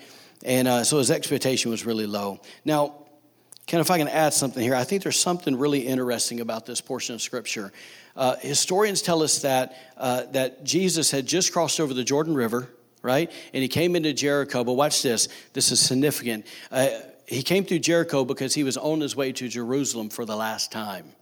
And 0.44 0.66
uh, 0.66 0.84
so 0.84 0.98
his 0.98 1.10
expectation 1.10 1.70
was 1.70 1.86
really 1.86 2.06
low. 2.06 2.40
Now, 2.64 2.94
Ken, 3.66 3.80
if 3.80 3.90
I 3.90 3.98
can 3.98 4.08
add 4.08 4.32
something 4.32 4.62
here, 4.62 4.74
I 4.74 4.84
think 4.84 5.02
there's 5.02 5.20
something 5.20 5.54
really 5.54 5.80
interesting 5.80 6.40
about 6.40 6.64
this 6.64 6.80
portion 6.80 7.14
of 7.14 7.20
Scripture. 7.20 7.70
Uh, 8.16 8.36
historians 8.36 9.02
tell 9.02 9.22
us 9.22 9.42
that, 9.42 9.76
uh, 9.96 10.22
that 10.32 10.64
Jesus 10.64 11.10
had 11.10 11.26
just 11.26 11.52
crossed 11.52 11.78
over 11.78 11.92
the 11.92 12.02
Jordan 12.02 12.34
River, 12.34 12.70
right? 13.02 13.30
And 13.52 13.62
he 13.62 13.68
came 13.68 13.96
into 13.96 14.12
Jericho. 14.12 14.64
But 14.64 14.74
watch 14.74 15.02
this. 15.02 15.28
This 15.52 15.70
is 15.72 15.80
significant. 15.80 16.46
Uh, 16.70 16.88
he 17.26 17.42
came 17.42 17.64
through 17.64 17.80
Jericho 17.80 18.24
because 18.24 18.54
he 18.54 18.64
was 18.64 18.76
on 18.76 19.00
his 19.00 19.14
way 19.14 19.32
to 19.32 19.48
Jerusalem 19.48 20.08
for 20.08 20.24
the 20.24 20.36
last 20.36 20.72
time. 20.72 21.12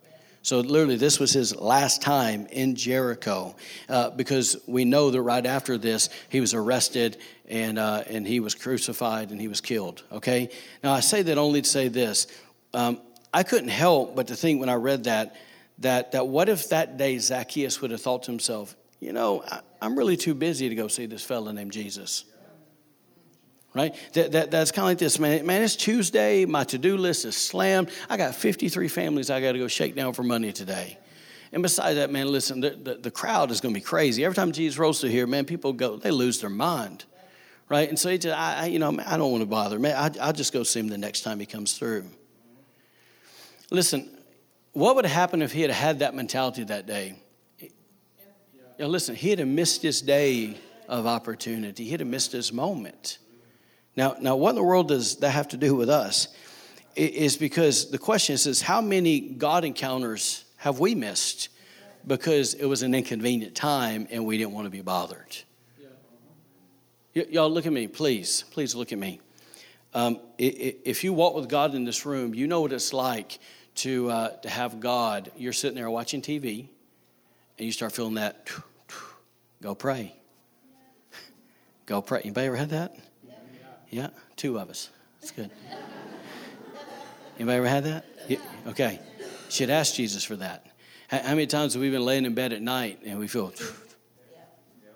So 0.43 0.61
literally, 0.61 0.95
this 0.95 1.19
was 1.19 1.33
his 1.33 1.57
last 1.57 2.03
time 2.03 2.47
in 2.53 2.77
Jericho, 2.77 3.57
uh, 3.89 4.11
because 4.11 4.57
we 4.69 4.85
know 4.85 5.11
that 5.11 5.21
right 5.21 5.45
after 5.45 5.77
this, 5.77 6.09
he 6.29 6.41
was 6.41 6.55
arrested 6.55 7.17
and 7.49 7.81
uh, 7.81 8.05
and 8.07 8.25
he 8.25 8.39
was 8.39 8.55
crucified 8.55 9.33
and 9.33 9.41
he 9.41 9.49
was 9.49 9.61
killed. 9.61 10.05
Okay. 10.13 10.51
Now 10.85 10.93
I 10.93 11.01
say 11.01 11.23
that 11.23 11.37
only 11.37 11.63
to 11.63 11.69
say 11.69 11.89
this: 11.89 12.29
um, 12.75 13.01
I 13.35 13.43
couldn't 13.43 13.71
help 13.71 14.15
but 14.15 14.29
to 14.29 14.37
think 14.37 14.61
when 14.61 14.69
I 14.69 14.75
read 14.75 15.05
that 15.05 15.35
that 15.79 16.13
that 16.13 16.29
what 16.29 16.49
if 16.49 16.69
that 16.69 16.97
day 16.97 17.19
Zacchaeus 17.19 17.81
would 17.81 17.91
have 17.91 18.01
thought 18.01 18.23
to 18.23 18.31
himself, 18.31 18.77
you 19.01 19.13
know, 19.13 19.43
I, 19.51 19.63
am 19.83 19.97
really 19.97 20.17
too 20.17 20.35
busy 20.35 20.69
to 20.69 20.75
go 20.75 20.89
see 20.89 21.07
this 21.07 21.25
fella 21.25 21.53
named 21.53 21.73
Jesus. 21.73 22.25
Right? 23.75 23.95
That, 24.15 24.33
that, 24.33 24.51
that's 24.51 24.73
kind 24.73 24.85
of 24.85 24.91
like 24.91 24.99
this, 24.99 25.19
man. 25.19 25.45
Man, 25.45 25.63
it's 25.63 25.77
Tuesday. 25.77 26.47
My 26.47 26.65
to 26.65 26.79
do 26.79 26.97
list 26.97 27.27
is 27.27 27.37
slammed. 27.37 27.91
I 28.09 28.17
got 28.17 28.35
53 28.35 28.89
families 28.89 29.29
I 29.29 29.41
got 29.41 29.53
to 29.53 29.59
go 29.59 29.69
shake 29.69 29.95
down 29.95 30.15
for 30.15 30.23
money 30.23 30.51
today. 30.51 30.99
And 31.53 31.63
besides 31.63 31.97
that, 31.97 32.11
man, 32.11 32.29
listen, 32.29 32.61
the, 32.61 32.71
the, 32.71 32.95
the 32.95 33.11
crowd 33.11 33.51
is 33.51 33.61
going 33.61 33.75
to 33.75 33.79
be 33.79 33.85
crazy. 33.85 34.25
Every 34.25 34.35
time 34.35 34.53
Jesus 34.53 34.79
rolls 34.79 35.01
through 35.01 35.11
here, 35.11 35.27
man, 35.27 35.45
people 35.45 35.73
go, 35.73 35.97
they 35.97 36.11
lose 36.11 36.41
their 36.41 36.51
mind. 36.51 37.05
Right? 37.69 37.89
And 37.89 37.99
so 37.99 38.09
he 38.09 38.19
just, 38.19 38.37
I, 38.37 38.67
you 38.67 38.79
know, 38.79 38.97
I 39.05 39.17
don't 39.17 39.31
want 39.31 39.43
to 39.43 39.47
bother. 39.47 39.79
Man, 39.79 39.95
I, 39.95 40.11
I'll 40.27 40.33
just 40.33 40.53
go 40.53 40.63
see 40.63 40.81
him 40.81 40.89
the 40.89 40.99
next 40.99 41.21
time 41.21 41.39
he 41.39 41.47
comes 41.47 41.75
through. 41.75 42.05
Listen, 43.71 44.09
what 44.73 44.95
would 44.97 45.05
have 45.05 45.15
happened 45.15 45.43
if 45.43 45.53
he 45.53 45.63
had 45.63 45.71
had 45.71 45.99
that 45.99 46.15
mentality 46.15 46.65
that 46.65 46.87
day? 46.87 47.17
Now, 48.79 48.87
listen, 48.87 49.15
he'd 49.15 49.39
have 49.39 49.49
missed 49.49 49.81
his 49.81 50.03
day 50.03 50.59
of 50.87 51.07
opportunity. 51.07 51.85
He'd 51.85 52.01
have 52.01 52.09
missed 52.09 52.33
his 52.33 52.53
moment. 52.53 53.19
Now, 53.97 54.17
now, 54.21 54.37
what 54.37 54.51
in 54.51 54.57
the 54.57 54.63
world 54.63 54.89
does 54.89 55.17
that 55.17 55.31
have 55.31 55.49
to 55.49 55.57
do 55.57 55.75
with 55.75 55.89
us? 55.89 56.29
It 56.95 57.15
is 57.15 57.39
because 57.39 57.91
the 57.91 57.99
question 57.99 58.35
is, 58.35 58.47
is 58.47 58.61
how 58.61 58.83
many 58.83 59.21
God 59.21 59.65
encounters 59.65 60.45
have 60.59 60.79
we 60.79 60.95
missed 60.95 61.49
because 62.07 62.53
it 62.55 62.67
was 62.67 62.83
an 62.83 62.95
inconvenient 62.95 63.55
time 63.55 64.07
and 64.11 64.27
we 64.27 64.37
didn't 64.37 64.53
want 64.53 64.67
to 64.67 64.71
be 64.71 64.83
bothered? 64.83 65.37
Y- 67.15 67.27
y'all, 67.31 67.51
look 67.51 67.65
at 67.65 67.73
me, 67.73 67.87
please. 67.87 68.45
Please 68.51 68.75
look 68.75 68.93
at 68.93 68.99
me. 68.99 69.21
Um, 69.95 70.21
if 70.37 71.03
you 71.03 71.15
walk 71.15 71.35
with 71.35 71.49
God 71.49 71.75
in 71.75 71.85
this 71.85 72.05
room, 72.05 72.35
you 72.35 72.47
know 72.47 72.61
what 72.61 72.73
it's 72.73 72.93
like 72.93 73.39
to, 73.77 74.11
uh, 74.11 74.29
to 74.39 74.51
have 74.51 74.81
God. 74.81 75.33
You're 75.39 75.55
sitting 75.55 75.77
there 75.77 75.89
watching 75.89 76.21
TV 76.21 76.69
and 77.59 77.67
you 77.67 77.73
start 77.73 77.93
feeling 77.93 78.15
that, 78.15 78.51
go 79.63 79.75
pray. 79.75 80.15
Go 81.87 82.03
pray. 82.03 82.21
Anybody 82.25 82.47
ever 82.49 82.57
had 82.57 82.71
that? 82.71 82.97
Yeah, 83.91 84.09
two 84.35 84.59
of 84.59 84.69
us. 84.69 84.91
That's 85.21 85.31
good. 85.31 85.51
Anybody 87.37 87.59
ever 87.59 87.69
had 87.69 87.85
that? 87.85 88.07
Yeah. 88.29 88.39
Okay. 88.67 89.01
Should 89.49 89.71
ask 89.71 89.95
Jesus 89.95 90.25
for 90.25 90.37
that. 90.37 90.67
How 91.09 91.23
many 91.23 91.47
times 91.47 91.75
have 91.75 91.83
we 91.83 91.91
been 91.91 92.05
laying 92.05 92.25
in 92.25 92.35
bed 92.35 92.53
at 92.53 92.61
night 92.61 93.01
and 93.05 93.19
we 93.19 93.29
feel, 93.29 93.53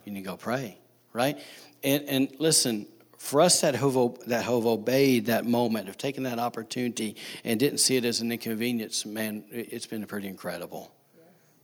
you 0.04 0.12
need 0.12 0.20
to 0.20 0.26
go 0.26 0.36
pray, 0.36 0.76
right? 1.12 1.38
And, 1.84 2.04
and 2.08 2.28
listen, 2.40 2.88
for 3.16 3.40
us 3.40 3.60
that 3.60 3.76
have, 3.76 3.94
that 4.26 4.44
have 4.44 4.66
obeyed 4.66 5.26
that 5.26 5.46
moment, 5.46 5.88
of 5.88 5.96
taking 5.96 6.24
that 6.24 6.40
opportunity 6.40 7.14
and 7.44 7.60
didn't 7.60 7.78
see 7.78 7.96
it 7.96 8.04
as 8.04 8.20
an 8.20 8.32
inconvenience, 8.32 9.06
man, 9.06 9.44
it's 9.52 9.86
been 9.86 10.04
pretty 10.06 10.26
incredible 10.26 10.92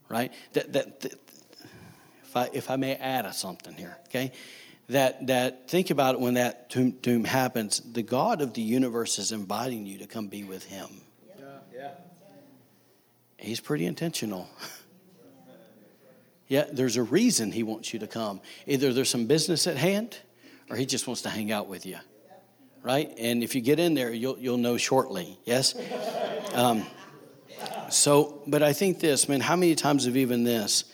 right? 0.08 0.32
That, 0.52 0.72
that, 0.72 1.00
that, 1.00 1.12
if, 2.24 2.36
I, 2.36 2.50
if 2.52 2.70
I 2.70 2.76
may 2.76 2.94
add 2.94 3.32
something 3.34 3.74
here, 3.74 3.96
okay? 4.08 4.32
That, 4.88 5.26
that 5.26 5.68
think 5.68 5.90
about 5.90 6.14
it 6.14 6.20
when 6.20 6.34
that 6.34 6.70
doom, 6.70 6.92
doom 6.92 7.24
happens, 7.24 7.80
the 7.80 8.02
God 8.02 8.40
of 8.40 8.54
the 8.54 8.62
universe 8.62 9.18
is 9.18 9.32
inviting 9.32 9.84
you 9.84 9.98
to 9.98 10.06
come 10.06 10.28
be 10.28 10.44
with 10.44 10.64
Him. 10.64 10.88
Yeah. 11.38 11.44
yeah. 11.74 11.90
He's 13.36 13.58
pretty 13.58 13.84
intentional. 13.84 14.48
yeah, 16.48 16.66
there's 16.70 16.96
a 16.96 17.02
reason 17.02 17.50
He 17.50 17.64
wants 17.64 17.92
you 17.92 17.98
to 17.98 18.06
come. 18.06 18.40
Either 18.66 18.92
there's 18.92 19.10
some 19.10 19.26
business 19.26 19.66
at 19.66 19.76
hand, 19.76 20.16
or 20.70 20.76
he 20.76 20.86
just 20.86 21.06
wants 21.06 21.22
to 21.22 21.30
hang 21.30 21.52
out 21.52 21.68
with 21.68 21.86
you. 21.86 21.98
Right? 22.82 23.12
And 23.18 23.42
if 23.42 23.54
you 23.54 23.60
get 23.60 23.80
in 23.80 23.94
there, 23.94 24.12
you'll, 24.12 24.38
you'll 24.38 24.58
know 24.58 24.76
shortly. 24.76 25.38
Yes? 25.44 25.74
Um, 26.54 26.86
so, 27.90 28.42
but 28.46 28.62
I 28.62 28.72
think 28.72 29.00
this, 29.00 29.28
man, 29.28 29.40
how 29.40 29.56
many 29.56 29.74
times 29.74 30.04
have 30.06 30.16
even 30.16 30.44
this, 30.44 30.84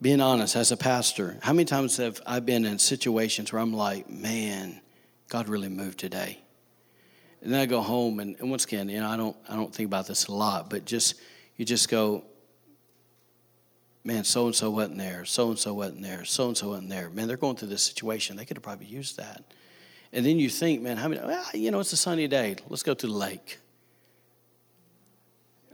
being 0.00 0.20
honest, 0.20 0.56
as 0.56 0.72
a 0.72 0.76
pastor, 0.76 1.38
how 1.42 1.52
many 1.52 1.64
times 1.64 1.96
have 1.96 2.20
I 2.26 2.40
been 2.40 2.64
in 2.64 2.78
situations 2.78 3.52
where 3.52 3.62
I'm 3.62 3.72
like, 3.72 4.10
man, 4.10 4.80
God 5.28 5.48
really 5.48 5.68
moved 5.68 5.98
today? 5.98 6.38
And 7.42 7.52
then 7.52 7.60
I 7.60 7.66
go 7.66 7.80
home, 7.80 8.20
and, 8.20 8.36
and 8.40 8.50
once 8.50 8.64
again, 8.64 8.88
you 8.88 9.00
know, 9.00 9.08
I 9.08 9.16
don't, 9.16 9.36
I 9.48 9.56
don't 9.56 9.74
think 9.74 9.86
about 9.86 10.06
this 10.06 10.26
a 10.26 10.32
lot, 10.32 10.68
but 10.68 10.84
just, 10.84 11.14
you 11.56 11.64
just 11.64 11.88
go, 11.88 12.24
man, 14.04 14.24
so 14.24 14.46
and 14.46 14.54
so 14.54 14.70
wasn't 14.70 14.98
there, 14.98 15.24
so 15.24 15.50
and 15.50 15.58
so 15.58 15.74
wasn't 15.74 16.02
there, 16.02 16.24
so 16.24 16.48
and 16.48 16.56
so 16.56 16.70
wasn't 16.70 16.88
there. 16.88 17.10
Man, 17.10 17.26
they're 17.26 17.36
going 17.36 17.56
through 17.56 17.68
this 17.68 17.82
situation. 17.82 18.36
They 18.36 18.44
could 18.44 18.56
have 18.56 18.64
probably 18.64 18.86
used 18.86 19.16
that. 19.16 19.42
And 20.12 20.24
then 20.24 20.38
you 20.38 20.48
think, 20.48 20.82
man, 20.82 20.96
how 20.96 21.08
many, 21.08 21.20
well, 21.20 21.44
you 21.54 21.70
know, 21.70 21.80
it's 21.80 21.92
a 21.92 21.96
sunny 21.96 22.28
day. 22.28 22.56
Let's 22.68 22.82
go 22.82 22.94
to 22.94 23.06
the 23.06 23.12
lake. 23.12 23.58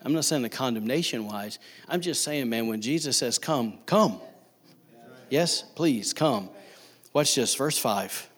I'm 0.04 0.12
not 0.12 0.24
saying 0.24 0.42
the 0.42 0.48
condemnation 0.48 1.26
wise. 1.26 1.58
I'm 1.88 2.00
just 2.00 2.24
saying, 2.24 2.48
man, 2.48 2.66
when 2.66 2.80
Jesus 2.80 3.16
says, 3.16 3.38
come, 3.38 3.78
come. 3.86 4.20
Yes, 5.30 5.62
please, 5.62 6.12
come. 6.12 6.50
Watch 7.12 7.34
this, 7.34 7.54
verse 7.54 7.78
5. 7.78 8.28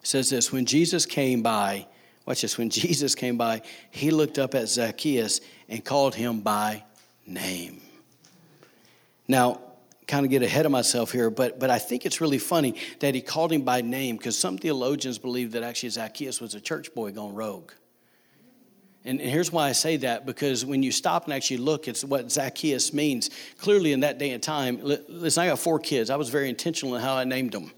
It 0.00 0.06
says 0.06 0.30
this 0.30 0.52
When 0.52 0.64
Jesus 0.64 1.04
came 1.04 1.42
by, 1.42 1.86
watch 2.24 2.42
this, 2.42 2.56
when 2.56 2.70
Jesus 2.70 3.14
came 3.14 3.36
by, 3.36 3.62
he 3.90 4.10
looked 4.10 4.38
up 4.38 4.54
at 4.54 4.68
Zacchaeus 4.68 5.40
and 5.68 5.84
called 5.84 6.14
him 6.14 6.40
by 6.40 6.84
name. 7.26 7.80
Now, 9.28 9.60
kind 10.06 10.24
of 10.24 10.30
get 10.30 10.42
ahead 10.42 10.66
of 10.66 10.72
myself 10.72 11.10
here, 11.10 11.30
but, 11.30 11.58
but 11.58 11.68
I 11.68 11.78
think 11.78 12.06
it's 12.06 12.20
really 12.20 12.38
funny 12.38 12.76
that 13.00 13.14
he 13.14 13.20
called 13.20 13.52
him 13.52 13.62
by 13.62 13.80
name 13.80 14.16
because 14.16 14.38
some 14.38 14.56
theologians 14.56 15.18
believe 15.18 15.52
that 15.52 15.64
actually 15.64 15.88
Zacchaeus 15.88 16.40
was 16.40 16.54
a 16.54 16.60
church 16.60 16.94
boy 16.94 17.10
gone 17.10 17.34
rogue. 17.34 17.72
And 19.06 19.20
here's 19.20 19.52
why 19.52 19.68
I 19.68 19.72
say 19.72 19.96
that 19.98 20.26
because 20.26 20.66
when 20.66 20.82
you 20.82 20.90
stop 20.90 21.24
and 21.24 21.32
actually 21.32 21.58
look 21.58 21.86
at 21.86 22.00
what 22.00 22.30
Zacchaeus 22.30 22.92
means, 22.92 23.30
clearly 23.58 23.92
in 23.92 24.00
that 24.00 24.18
day 24.18 24.30
and 24.30 24.42
time, 24.42 24.80
listen, 24.82 25.44
I 25.44 25.46
got 25.46 25.60
four 25.60 25.78
kids. 25.78 26.10
I 26.10 26.16
was 26.16 26.28
very 26.28 26.48
intentional 26.48 26.96
in 26.96 27.02
how 27.02 27.14
I 27.14 27.24
named 27.24 27.52
them. 27.52 27.70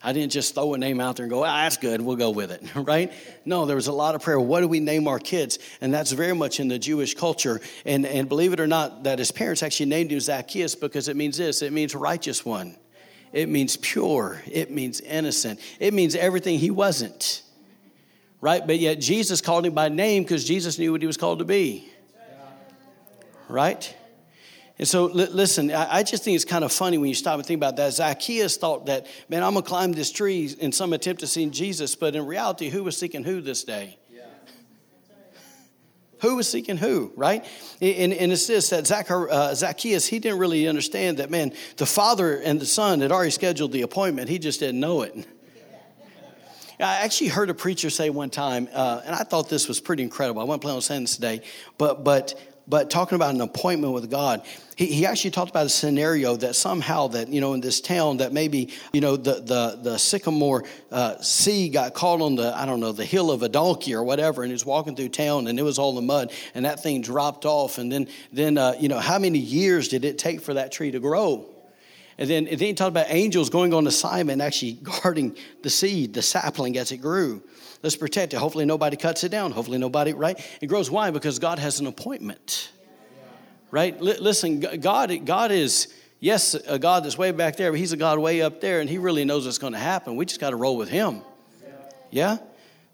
I 0.00 0.12
didn't 0.12 0.30
just 0.30 0.54
throw 0.54 0.74
a 0.74 0.78
name 0.78 1.00
out 1.00 1.16
there 1.16 1.24
and 1.24 1.30
go, 1.30 1.42
ah, 1.42 1.62
that's 1.62 1.76
good, 1.76 2.00
we'll 2.00 2.16
go 2.16 2.30
with 2.30 2.52
it, 2.52 2.62
right? 2.74 3.12
No, 3.44 3.66
there 3.66 3.74
was 3.74 3.88
a 3.88 3.92
lot 3.92 4.14
of 4.14 4.22
prayer. 4.22 4.38
What 4.38 4.60
do 4.60 4.68
we 4.68 4.78
name 4.78 5.08
our 5.08 5.18
kids? 5.18 5.58
And 5.80 5.92
that's 5.92 6.12
very 6.12 6.34
much 6.34 6.60
in 6.60 6.68
the 6.68 6.78
Jewish 6.78 7.14
culture. 7.14 7.60
And, 7.84 8.06
and 8.06 8.28
believe 8.28 8.52
it 8.52 8.60
or 8.60 8.68
not, 8.68 9.04
that 9.04 9.18
his 9.18 9.32
parents 9.32 9.62
actually 9.62 9.86
named 9.86 10.12
him 10.12 10.20
Zacchaeus 10.20 10.76
because 10.76 11.08
it 11.08 11.16
means 11.16 11.38
this 11.38 11.62
it 11.62 11.72
means 11.72 11.94
righteous 11.94 12.44
one, 12.44 12.76
it 13.32 13.48
means 13.48 13.76
pure, 13.76 14.40
it 14.46 14.70
means 14.70 15.00
innocent, 15.00 15.58
it 15.80 15.92
means 15.92 16.14
everything 16.14 16.60
he 16.60 16.70
wasn't, 16.70 17.42
right? 18.40 18.66
But 18.66 18.78
yet 18.78 19.00
Jesus 19.00 19.40
called 19.40 19.66
him 19.66 19.74
by 19.74 19.88
name 19.88 20.22
because 20.22 20.44
Jesus 20.44 20.78
knew 20.78 20.92
what 20.92 21.00
he 21.00 21.06
was 21.06 21.16
called 21.16 21.40
to 21.40 21.44
be, 21.44 21.88
right? 23.48 23.94
And 24.78 24.86
so, 24.86 25.06
listen, 25.06 25.72
I 25.72 26.04
just 26.04 26.22
think 26.22 26.36
it's 26.36 26.44
kind 26.44 26.62
of 26.62 26.72
funny 26.72 26.98
when 26.98 27.08
you 27.08 27.14
stop 27.14 27.34
and 27.34 27.44
think 27.44 27.58
about 27.58 27.74
that. 27.76 27.94
Zacchaeus 27.94 28.56
thought 28.56 28.86
that, 28.86 29.06
man, 29.28 29.42
I'm 29.42 29.54
going 29.54 29.64
to 29.64 29.68
climb 29.68 29.92
this 29.92 30.12
tree 30.12 30.54
in 30.60 30.70
some 30.70 30.92
attempt 30.92 31.20
to 31.22 31.26
see 31.26 31.46
Jesus, 31.46 31.96
but 31.96 32.14
in 32.14 32.24
reality, 32.26 32.68
who 32.68 32.84
was 32.84 32.96
seeking 32.96 33.24
who 33.24 33.40
this 33.40 33.64
day? 33.64 33.98
Who 36.20 36.36
was 36.36 36.48
seeking 36.48 36.76
who, 36.76 37.12
right? 37.16 37.44
And, 37.80 38.12
and 38.12 38.32
it's 38.32 38.46
this 38.46 38.70
that 38.70 38.90
uh, 38.90 39.54
Zacchaeus, 39.54 40.06
he 40.06 40.18
didn't 40.18 40.38
really 40.38 40.68
understand 40.68 41.18
that, 41.18 41.30
man, 41.30 41.52
the 41.76 41.86
father 41.86 42.40
and 42.40 42.60
the 42.60 42.66
son 42.66 43.00
had 43.00 43.10
already 43.10 43.30
scheduled 43.30 43.72
the 43.72 43.82
appointment. 43.82 44.28
He 44.28 44.38
just 44.38 44.60
didn't 44.60 44.80
know 44.80 45.02
it. 45.02 45.26
I 46.80 47.04
actually 47.04 47.28
heard 47.28 47.50
a 47.50 47.54
preacher 47.54 47.90
say 47.90 48.08
one 48.10 48.30
time, 48.30 48.68
uh, 48.72 49.02
and 49.04 49.14
I 49.14 49.24
thought 49.24 49.48
this 49.48 49.66
was 49.66 49.80
pretty 49.80 50.02
incredible. 50.02 50.40
I 50.40 50.44
won't 50.44 50.62
plan 50.62 50.76
on 50.76 50.80
saying 50.80 51.02
this 51.02 51.16
today, 51.16 51.42
but, 51.76 52.04
but 52.04 52.34
but 52.68 52.90
talking 52.90 53.16
about 53.16 53.34
an 53.34 53.40
appointment 53.40 53.94
with 53.94 54.10
God, 54.10 54.42
he, 54.76 54.86
he 54.86 55.06
actually 55.06 55.30
talked 55.30 55.50
about 55.50 55.64
a 55.64 55.70
scenario 55.70 56.36
that 56.36 56.54
somehow 56.54 57.08
that, 57.08 57.28
you 57.28 57.40
know, 57.40 57.54
in 57.54 57.62
this 57.62 57.80
town 57.80 58.18
that 58.18 58.34
maybe, 58.34 58.68
you 58.92 59.00
know, 59.00 59.16
the, 59.16 59.40
the, 59.40 59.78
the 59.82 59.98
sycamore 59.98 60.64
uh, 60.92 61.18
seed 61.22 61.72
got 61.72 61.94
caught 61.94 62.20
on 62.20 62.36
the, 62.36 62.54
I 62.54 62.66
don't 62.66 62.80
know, 62.80 62.92
the 62.92 63.06
hill 63.06 63.30
of 63.30 63.42
a 63.42 63.48
donkey 63.48 63.94
or 63.94 64.04
whatever, 64.04 64.42
and 64.42 64.50
he 64.50 64.52
was 64.52 64.66
walking 64.66 64.94
through 64.94 65.08
town 65.08 65.46
and 65.46 65.58
it 65.58 65.62
was 65.62 65.78
all 65.78 65.94
the 65.94 66.02
mud 66.02 66.30
and 66.54 66.66
that 66.66 66.82
thing 66.82 67.00
dropped 67.00 67.46
off. 67.46 67.78
And 67.78 67.90
then, 67.90 68.06
then 68.32 68.58
uh, 68.58 68.74
you 68.78 68.88
know, 68.88 68.98
how 68.98 69.18
many 69.18 69.38
years 69.38 69.88
did 69.88 70.04
it 70.04 70.18
take 70.18 70.42
for 70.42 70.54
that 70.54 70.70
tree 70.70 70.90
to 70.90 71.00
grow? 71.00 71.46
And 72.18 72.28
then, 72.28 72.48
and 72.48 72.58
then 72.58 72.66
he 72.68 72.74
talked 72.74 72.90
about 72.90 73.06
angels 73.08 73.48
going 73.48 73.72
on 73.72 73.86
assignment, 73.86 74.42
actually 74.42 74.72
guarding 74.82 75.36
the 75.62 75.70
seed, 75.70 76.14
the 76.14 76.22
sapling 76.22 76.76
as 76.76 76.92
it 76.92 76.98
grew. 76.98 77.42
Let's 77.82 77.96
protect 77.96 78.34
it. 78.34 78.38
Hopefully 78.38 78.64
nobody 78.64 78.96
cuts 78.96 79.22
it 79.22 79.28
down. 79.28 79.52
Hopefully 79.52 79.78
nobody, 79.78 80.12
right? 80.12 80.38
It 80.60 80.66
grows. 80.66 80.90
Why? 80.90 81.12
Because 81.12 81.38
God 81.38 81.60
has 81.60 81.78
an 81.78 81.86
appointment. 81.86 82.72
Right? 83.70 83.94
L- 83.96 84.20
listen, 84.20 84.60
God, 84.60 85.24
God 85.24 85.52
is, 85.52 85.94
yes, 86.18 86.54
a 86.54 86.78
God 86.78 87.04
that's 87.04 87.16
way 87.16 87.30
back 87.30 87.56
there, 87.56 87.70
but 87.70 87.78
He's 87.78 87.92
a 87.92 87.96
God 87.96 88.18
way 88.18 88.42
up 88.42 88.60
there, 88.60 88.80
and 88.80 88.90
He 88.90 88.98
really 88.98 89.24
knows 89.24 89.44
what's 89.44 89.58
going 89.58 89.74
to 89.74 89.78
happen. 89.78 90.16
We 90.16 90.26
just 90.26 90.40
got 90.40 90.50
to 90.50 90.56
roll 90.56 90.76
with 90.76 90.88
Him. 90.88 91.22
Yeah? 92.10 92.38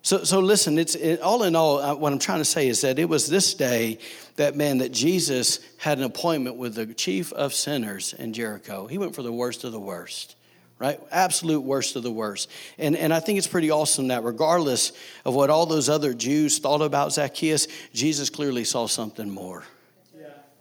So, 0.05 0.23
so 0.23 0.39
listen, 0.41 0.79
it's 0.79 0.95
it, 0.95 1.23
all 1.23 1.45
in 1.45 1.57
all, 1.57 1.79
uh, 1.79 1.95
what 1.95 2.13
I'm 2.13 2.19
trying 2.19 2.41
to 2.41 2.45
say 2.45 2.69
is 2.69 2.83
that 2.83 2.99
it 2.99 3.09
was 3.09 3.27
this 3.27 3.55
day 3.55 3.99
that 4.37 4.55
man 4.55 4.79
that 4.79 4.93
Jesus 4.93 5.61
had 5.79 5.97
an 5.97 6.05
appointment 6.05 6.57
with 6.57 6.75
the 6.75 6.87
chief 6.87 7.33
of 7.33 7.55
sinners 7.55 8.13
in 8.13 8.35
Jericho. 8.35 8.87
He 8.87 8.99
went 8.99 9.15
for 9.15 9.23
the 9.23 9.33
worst 9.33 9.65
of 9.65 9.73
the 9.73 9.81
worst 9.81 10.37
right? 10.77 11.01
Absolute 11.13 11.61
worst 11.61 11.95
of 11.95 12.03
the 12.03 12.11
worst. 12.11 12.51
And, 12.79 12.97
and 12.97 13.15
I 13.15 13.21
think 13.21 13.39
it's 13.39 13.47
pretty 13.47 13.71
awesome 13.71 14.09
that 14.09 14.25
regardless 14.25 14.93
of 15.25 15.33
what 15.33 15.49
all 15.49 15.67
those 15.67 15.89
other 15.89 16.13
Jews 16.13 16.59
thought 16.59 16.83
about 16.83 17.13
Zacchaeus, 17.13 17.69
Jesus 17.95 18.29
clearly 18.29 18.65
saw 18.65 18.87
something 18.87 19.31
more. 19.31 19.63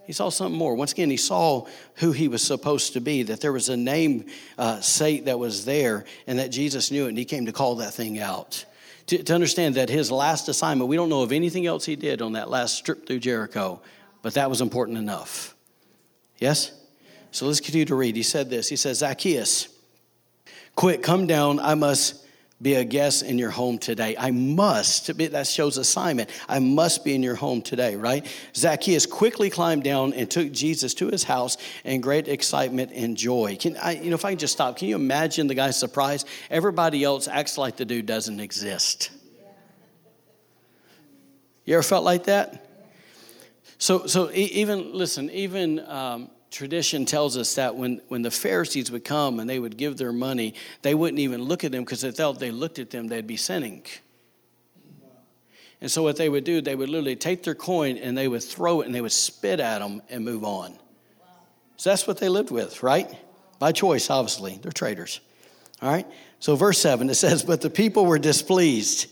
He 0.06 0.14
saw 0.14 0.30
something 0.30 0.58
more. 0.58 0.76
Once 0.76 0.92
again, 0.92 1.10
he 1.10 1.18
saw 1.18 1.66
who 1.96 2.12
he 2.12 2.28
was 2.28 2.44
supposed 2.44 2.94
to 2.94 3.02
be, 3.02 3.24
that 3.24 3.42
there 3.42 3.54
was 3.54 3.70
a 3.70 3.78
name 3.78 4.26
uh, 4.58 4.82
sate 4.82 5.26
that 5.26 5.40
was 5.40 5.66
there, 5.66 6.06
and 6.28 6.40
that 6.40 6.50
Jesus 6.50 6.92
knew 6.92 7.06
it, 7.06 7.10
and 7.10 7.18
he 7.18 7.26
came 7.26 7.46
to 7.46 7.54
call 7.54 7.76
that 7.76 7.94
thing 7.94 8.20
out. 8.20 8.66
To, 9.08 9.22
to 9.22 9.34
understand 9.34 9.76
that 9.76 9.90
his 9.90 10.12
last 10.12 10.48
assignment, 10.48 10.90
we 10.90 10.96
don't 10.96 11.10
know 11.10 11.24
of 11.24 11.32
anything 11.32 11.66
else 11.66 11.86
he 11.86 11.96
did 11.96 12.22
on 12.22 12.34
that 12.34 12.50
last 12.50 12.86
trip 12.86 13.06
through 13.06 13.20
Jericho, 13.20 13.82
but 14.22 14.36
that 14.36 14.50
was 14.50 14.62
important 14.62 14.98
enough. 14.98 15.56
Yes? 16.38 16.72
So 17.32 17.46
let's 17.46 17.60
continue 17.60 17.86
to 17.86 17.96
read. 17.96 18.16
He 18.16 18.24
said 18.24 18.50
this 18.50 18.70
He 18.70 18.76
says, 18.76 19.00
Zacchaeus, 19.00 19.68
Quick, 20.76 21.04
come 21.04 21.28
down. 21.28 21.60
I 21.60 21.76
must 21.76 22.23
be 22.64 22.76
a 22.76 22.86
guest 22.86 23.24
in 23.24 23.38
your 23.38 23.50
home 23.52 23.78
today. 23.78 24.16
I 24.18 24.32
must, 24.32 25.16
be, 25.18 25.28
that 25.28 25.48
shows 25.48 25.78
assignment. 25.78 26.30
I 26.48 26.60
must 26.60 27.04
be 27.04 27.14
in 27.14 27.22
your 27.22 27.36
home 27.36 27.62
today, 27.62 27.98
right? 27.98 28.26
Zacchaeus 28.56 29.06
quickly 29.06 29.50
climbed 29.50 29.84
down 29.84 30.14
and 30.14 30.32
took 30.32 30.52
Jesus 30.52 30.94
to 30.96 31.10
his 31.10 31.24
house 31.24 31.58
in 31.84 32.00
great 32.00 32.30
excitement 32.30 32.92
and 32.96 33.18
joy. 33.18 33.58
Can 33.60 33.76
I, 33.78 33.96
you 33.96 34.10
know, 34.10 34.16
if 34.16 34.24
I 34.24 34.32
can 34.32 34.40
just 34.40 34.54
stop, 34.54 34.78
can 34.78 34.88
you 34.88 34.96
imagine 34.96 35.48
the 35.48 35.56
guy's 35.56 35.78
surprise? 35.78 36.24
Everybody 36.50 37.04
else 37.04 37.28
acts 37.28 37.58
like 37.58 37.76
the 37.76 37.86
dude 37.86 38.06
doesn't 38.06 38.40
exist. 38.40 39.12
You 41.66 41.76
ever 41.76 41.84
felt 41.84 42.06
like 42.06 42.26
that? 42.26 42.70
So, 43.78 44.08
so 44.08 44.32
even, 44.32 44.94
listen, 44.94 45.30
even, 45.32 45.82
um, 45.82 46.30
tradition 46.54 47.06
tells 47.06 47.36
us 47.36 47.56
that 47.56 47.76
when, 47.76 48.00
when 48.08 48.22
the 48.22 48.32
Pharisees 48.32 48.92
would 48.92 49.04
come 49.04 49.40
and 49.40 49.50
they 49.50 49.60
would 49.60 49.76
give 49.76 49.98
their 49.98 50.14
money, 50.14 50.54
they 50.84 50.94
wouldn't 50.94 51.20
even 51.20 51.42
look 51.42 51.64
at 51.64 51.72
them 51.72 51.84
because 51.84 52.02
they 52.02 52.12
felt 52.12 52.40
they 52.40 52.52
looked 52.52 52.80
at 52.80 52.92
them, 52.92 53.08
they'd 53.08 53.28
be 53.28 53.38
sinning. 53.38 53.84
And 55.82 55.92
so 55.92 56.04
what 56.04 56.16
they 56.16 56.30
would 56.30 56.44
do, 56.44 56.62
they 56.62 56.76
would 56.76 56.90
literally 56.90 57.16
take 57.16 57.44
their 57.44 57.56
coin 57.56 57.98
and 57.98 58.18
they 58.18 58.28
would 58.28 58.44
throw 58.44 58.82
it 58.82 58.86
and 58.86 58.96
they 58.96 59.02
would 59.02 59.12
spit 59.12 59.60
at 59.60 59.80
them 59.80 60.02
and 60.10 60.24
move 60.24 60.44
on. 60.46 60.78
So 61.76 61.90
that's 61.90 62.08
what 62.08 62.20
they 62.20 62.30
lived 62.30 62.52
with, 62.52 62.84
right? 62.84 63.14
By 63.60 63.72
choice, 63.72 64.10
obviously. 64.10 64.60
They're 64.62 64.72
traitors. 64.72 65.20
All 65.82 65.90
right? 65.90 66.08
So 66.40 66.56
verse 66.56 66.80
7, 66.80 67.10
it 67.10 67.16
says, 67.16 67.44
But 67.44 67.62
the 67.62 67.70
people 67.70 68.06
were 68.06 68.20
displeased 68.20 69.08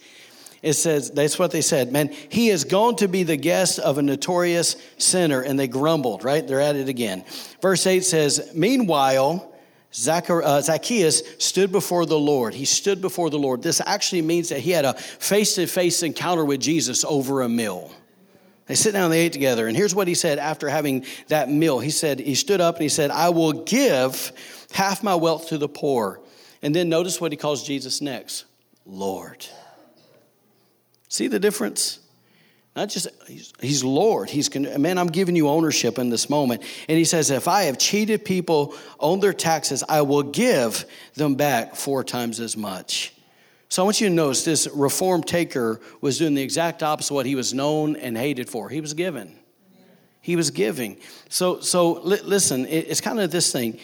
it 0.61 0.73
says, 0.73 1.09
that's 1.09 1.39
what 1.39 1.51
they 1.51 1.61
said, 1.61 1.91
man, 1.91 2.13
he 2.29 2.49
is 2.49 2.65
going 2.65 2.97
to 2.97 3.07
be 3.07 3.23
the 3.23 3.35
guest 3.35 3.79
of 3.79 3.97
a 3.97 4.01
notorious 4.01 4.75
sinner. 4.97 5.41
And 5.41 5.59
they 5.59 5.67
grumbled, 5.67 6.23
right? 6.23 6.47
They're 6.47 6.61
at 6.61 6.75
it 6.75 6.87
again. 6.87 7.25
Verse 7.61 7.87
8 7.87 8.03
says, 8.03 8.51
Meanwhile, 8.53 9.51
uh, 9.91 10.61
Zacchaeus 10.61 11.23
stood 11.39 11.71
before 11.71 12.05
the 12.05 12.19
Lord. 12.19 12.53
He 12.53 12.65
stood 12.65 13.01
before 13.01 13.29
the 13.29 13.39
Lord. 13.39 13.63
This 13.63 13.81
actually 13.83 14.21
means 14.21 14.49
that 14.49 14.59
he 14.59 14.71
had 14.71 14.85
a 14.85 14.93
face 14.93 15.55
to 15.55 15.65
face 15.65 16.03
encounter 16.03 16.45
with 16.45 16.61
Jesus 16.61 17.03
over 17.03 17.41
a 17.41 17.49
meal. 17.49 17.91
They 18.67 18.75
sit 18.75 18.93
down 18.93 19.05
and 19.05 19.13
they 19.13 19.21
ate 19.21 19.33
together. 19.33 19.67
And 19.67 19.75
here's 19.75 19.95
what 19.95 20.07
he 20.07 20.13
said 20.13 20.37
after 20.39 20.69
having 20.69 21.05
that 21.27 21.49
meal. 21.49 21.79
He 21.79 21.89
said, 21.89 22.19
He 22.19 22.35
stood 22.35 22.61
up 22.61 22.75
and 22.75 22.83
he 22.83 22.89
said, 22.89 23.09
I 23.09 23.29
will 23.29 23.51
give 23.51 24.31
half 24.71 25.03
my 25.03 25.15
wealth 25.15 25.49
to 25.49 25.57
the 25.57 25.67
poor. 25.67 26.21
And 26.61 26.73
then 26.73 26.87
notice 26.87 27.19
what 27.19 27.31
he 27.31 27.37
calls 27.37 27.65
Jesus 27.65 27.99
next 27.99 28.45
Lord. 28.85 29.45
See 31.11 31.27
the 31.27 31.39
difference? 31.39 31.99
Not 32.73 32.87
just, 32.87 33.09
he's, 33.59 33.83
Lord. 33.83 34.29
He's, 34.29 34.55
man, 34.55 34.97
I'm 34.97 35.07
giving 35.07 35.35
you 35.35 35.49
ownership 35.49 35.99
in 35.99 36.09
this 36.09 36.29
moment. 36.29 36.63
And 36.87 36.97
he 36.97 37.03
says, 37.03 37.29
if 37.31 37.49
I 37.49 37.63
have 37.63 37.77
cheated 37.77 38.23
people 38.23 38.73
on 38.97 39.19
their 39.19 39.33
taxes, 39.33 39.83
I 39.89 40.03
will 40.03 40.23
give 40.23 40.85
them 41.15 41.35
back 41.35 41.75
four 41.75 42.05
times 42.05 42.39
as 42.39 42.55
much. 42.55 43.13
So 43.67 43.81
I 43.81 43.85
want 43.85 43.99
you 43.99 44.07
to 44.07 44.13
notice 44.13 44.45
this 44.45 44.69
reform 44.73 45.21
taker 45.21 45.81
was 45.99 46.17
doing 46.17 46.33
the 46.33 46.41
exact 46.41 46.81
opposite 46.81 47.11
of 47.11 47.15
what 47.15 47.25
he 47.25 47.35
was 47.35 47.53
known 47.53 47.97
and 47.97 48.17
hated 48.17 48.49
for. 48.49 48.69
He 48.69 48.79
was 48.79 48.93
giving. 48.93 49.37
He 50.21 50.37
was 50.37 50.49
giving. 50.49 50.97
So, 51.27 51.59
so 51.59 51.99
listen, 52.03 52.65
it's 52.67 53.01
kind 53.01 53.19
of 53.19 53.31
this 53.31 53.51
thing 53.51 53.79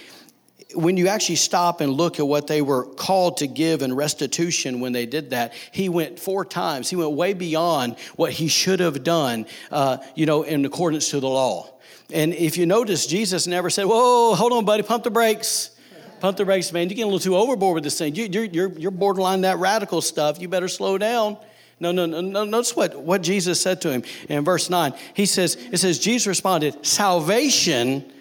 when 0.75 0.97
you 0.97 1.07
actually 1.07 1.35
stop 1.35 1.79
and 1.81 1.93
look 1.93 2.19
at 2.19 2.27
what 2.27 2.47
they 2.47 2.61
were 2.61 2.83
called 2.83 3.37
to 3.37 3.47
give 3.47 3.81
in 3.81 3.95
restitution 3.95 4.79
when 4.79 4.91
they 4.91 5.05
did 5.05 5.29
that, 5.29 5.53
he 5.71 5.87
went 5.87 6.19
four 6.19 6.43
times. 6.43 6.89
He 6.89 6.95
went 6.95 7.11
way 7.11 7.33
beyond 7.33 7.97
what 8.15 8.31
he 8.31 8.47
should 8.47 8.79
have 8.79 9.03
done, 9.03 9.45
uh, 9.71 9.97
you 10.15 10.25
know, 10.25 10.43
in 10.43 10.65
accordance 10.65 11.09
to 11.11 11.19
the 11.19 11.27
law. 11.29 11.69
And 12.11 12.33
if 12.33 12.57
you 12.57 12.65
notice, 12.65 13.05
Jesus 13.05 13.47
never 13.47 13.69
said, 13.69 13.85
Whoa, 13.85 14.35
hold 14.35 14.53
on, 14.53 14.65
buddy, 14.65 14.83
pump 14.83 15.03
the 15.03 15.11
brakes. 15.11 15.71
Pump 16.19 16.35
the 16.35 16.45
brakes, 16.45 16.71
man. 16.73 16.89
You're 16.89 16.95
getting 16.95 17.03
a 17.03 17.13
little 17.13 17.19
too 17.19 17.37
overboard 17.37 17.75
with 17.75 17.83
this 17.83 17.97
thing. 17.97 18.15
You, 18.15 18.25
are 18.25 18.45
you're, 18.45 18.69
you're 18.69 18.91
borderline 18.91 19.41
that 19.41 19.59
radical 19.59 20.01
stuff. 20.01 20.41
You 20.41 20.47
better 20.47 20.67
slow 20.67 20.97
down. 20.97 21.37
No, 21.79 21.91
no, 21.91 22.07
no, 22.07 22.21
no. 22.21 22.43
Notice 22.43 22.75
what, 22.75 22.99
what 22.99 23.21
Jesus 23.21 23.61
said 23.61 23.81
to 23.81 23.91
him 23.91 24.03
in 24.27 24.43
verse 24.43 24.69
9. 24.69 24.93
He 25.13 25.27
says, 25.27 25.55
It 25.71 25.77
says, 25.77 25.99
Jesus 25.99 26.25
responded, 26.25 26.85
Salvation 26.85 28.11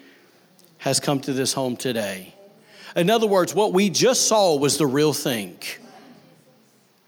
has 0.77 0.99
come 0.99 1.19
to 1.21 1.33
this 1.33 1.53
home 1.53 1.75
today. 1.75 2.35
In 2.97 3.11
other 3.11 3.27
words, 3.27 3.53
what 3.53 3.73
we 3.73 3.91
just 3.91 4.27
saw 4.27 4.55
was 4.57 4.77
the 4.77 4.87
real 4.87 5.13
thing. 5.13 5.59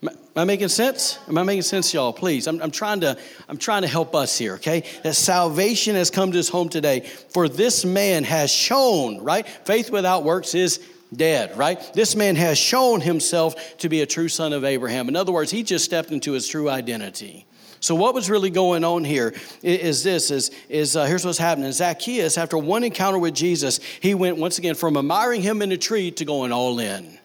Am 0.04 0.44
I 0.44 0.46
making 0.46 0.70
sense? 0.70 1.18
Am 1.28 1.38
I 1.38 1.44
making 1.44 1.64
sense, 1.64 1.94
y'all? 1.94 2.14
Please, 2.14 2.48
I'm, 2.48 2.62
I'm, 2.62 2.70
trying 2.70 3.02
to, 3.02 3.18
I'm 3.50 3.58
trying 3.58 3.82
to 3.82 3.88
help 3.88 4.14
us 4.14 4.38
here, 4.38 4.54
okay? 4.54 4.86
That 5.04 5.16
salvation 5.16 5.96
has 5.96 6.12
come 6.12 6.32
to 6.32 6.38
his 6.38 6.48
home 6.48 6.70
today. 6.70 7.02
For 7.02 7.50
this 7.50 7.84
man 7.84 8.24
has 8.24 8.52
shown, 8.52 9.22
right? 9.22 9.46
Faith 9.46 9.90
without 9.90 10.24
works 10.24 10.54
is 10.54 10.80
dead, 11.14 11.58
right? 11.58 11.82
This 11.94 12.16
man 12.16 12.36
has 12.36 12.60
shown 12.60 13.02
himself 13.02 13.78
to 13.80 13.90
be 13.90 14.02
a 14.02 14.06
true 14.06 14.30
son 14.30 14.54
of 14.54 14.64
Abraham. 14.64 15.10
In 15.10 15.16
other 15.16 15.32
words, 15.32 15.50
he 15.50 15.64
just 15.64 15.84
stepped 15.84 16.12
into 16.12 16.34
his 16.34 16.48
true 16.48 16.70
identity. 16.70 17.48
So 17.82 17.96
what 17.96 18.14
was 18.14 18.30
really 18.30 18.50
going 18.50 18.84
on 18.84 19.04
here 19.04 19.34
is 19.64 20.04
this: 20.04 20.32
is 20.32 20.52
is 20.68 20.96
uh, 20.96 21.06
here's 21.06 21.26
what's 21.26 21.38
happening. 21.38 21.72
Zacchaeus, 21.72 22.38
after 22.38 22.58
one 22.58 22.84
encounter 22.84 23.20
with 23.20 23.34
Jesus, 23.34 23.80
he 24.02 24.14
went 24.14 24.38
once 24.38 24.58
again 24.58 24.76
from 24.76 24.98
admiring 24.98 25.42
him 25.42 25.62
in 25.62 25.72
a 25.72 25.78
tree 25.78 26.12
to 26.12 26.26
going 26.26 26.52
all 26.52 26.80
in. 26.80 27.18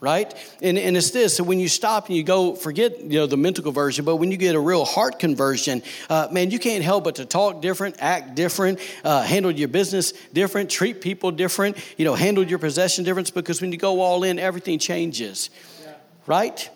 Right? 0.00 0.34
And, 0.60 0.76
and 0.76 0.98
it's 0.98 1.12
this. 1.12 1.36
So 1.36 1.44
when 1.44 1.58
you 1.58 1.68
stop 1.68 2.08
and 2.08 2.16
you 2.16 2.22
go, 2.22 2.54
forget 2.54 3.00
you 3.00 3.20
know 3.20 3.26
the 3.26 3.38
mental 3.38 3.64
conversion, 3.64 4.04
but 4.04 4.16
when 4.16 4.30
you 4.30 4.36
get 4.36 4.54
a 4.54 4.60
real 4.60 4.84
heart 4.84 5.18
conversion, 5.18 5.82
uh, 6.10 6.28
man, 6.30 6.50
you 6.50 6.58
can't 6.58 6.84
help 6.84 7.04
but 7.04 7.14
to 7.14 7.24
talk 7.24 7.62
different, 7.62 7.96
act 8.00 8.34
different, 8.34 8.80
uh, 9.02 9.22
handle 9.22 9.50
your 9.50 9.68
business 9.68 10.12
different, 10.34 10.68
treat 10.68 11.00
people 11.00 11.30
different, 11.30 11.78
you 11.96 12.04
know, 12.04 12.14
handle 12.14 12.44
your 12.44 12.58
possession 12.58 13.02
different. 13.02 13.32
Because 13.32 13.62
when 13.62 13.72
you 13.72 13.78
go 13.78 14.00
all 14.00 14.24
in, 14.24 14.38
everything 14.38 14.78
changes. 14.78 15.48
Right? 16.26 16.68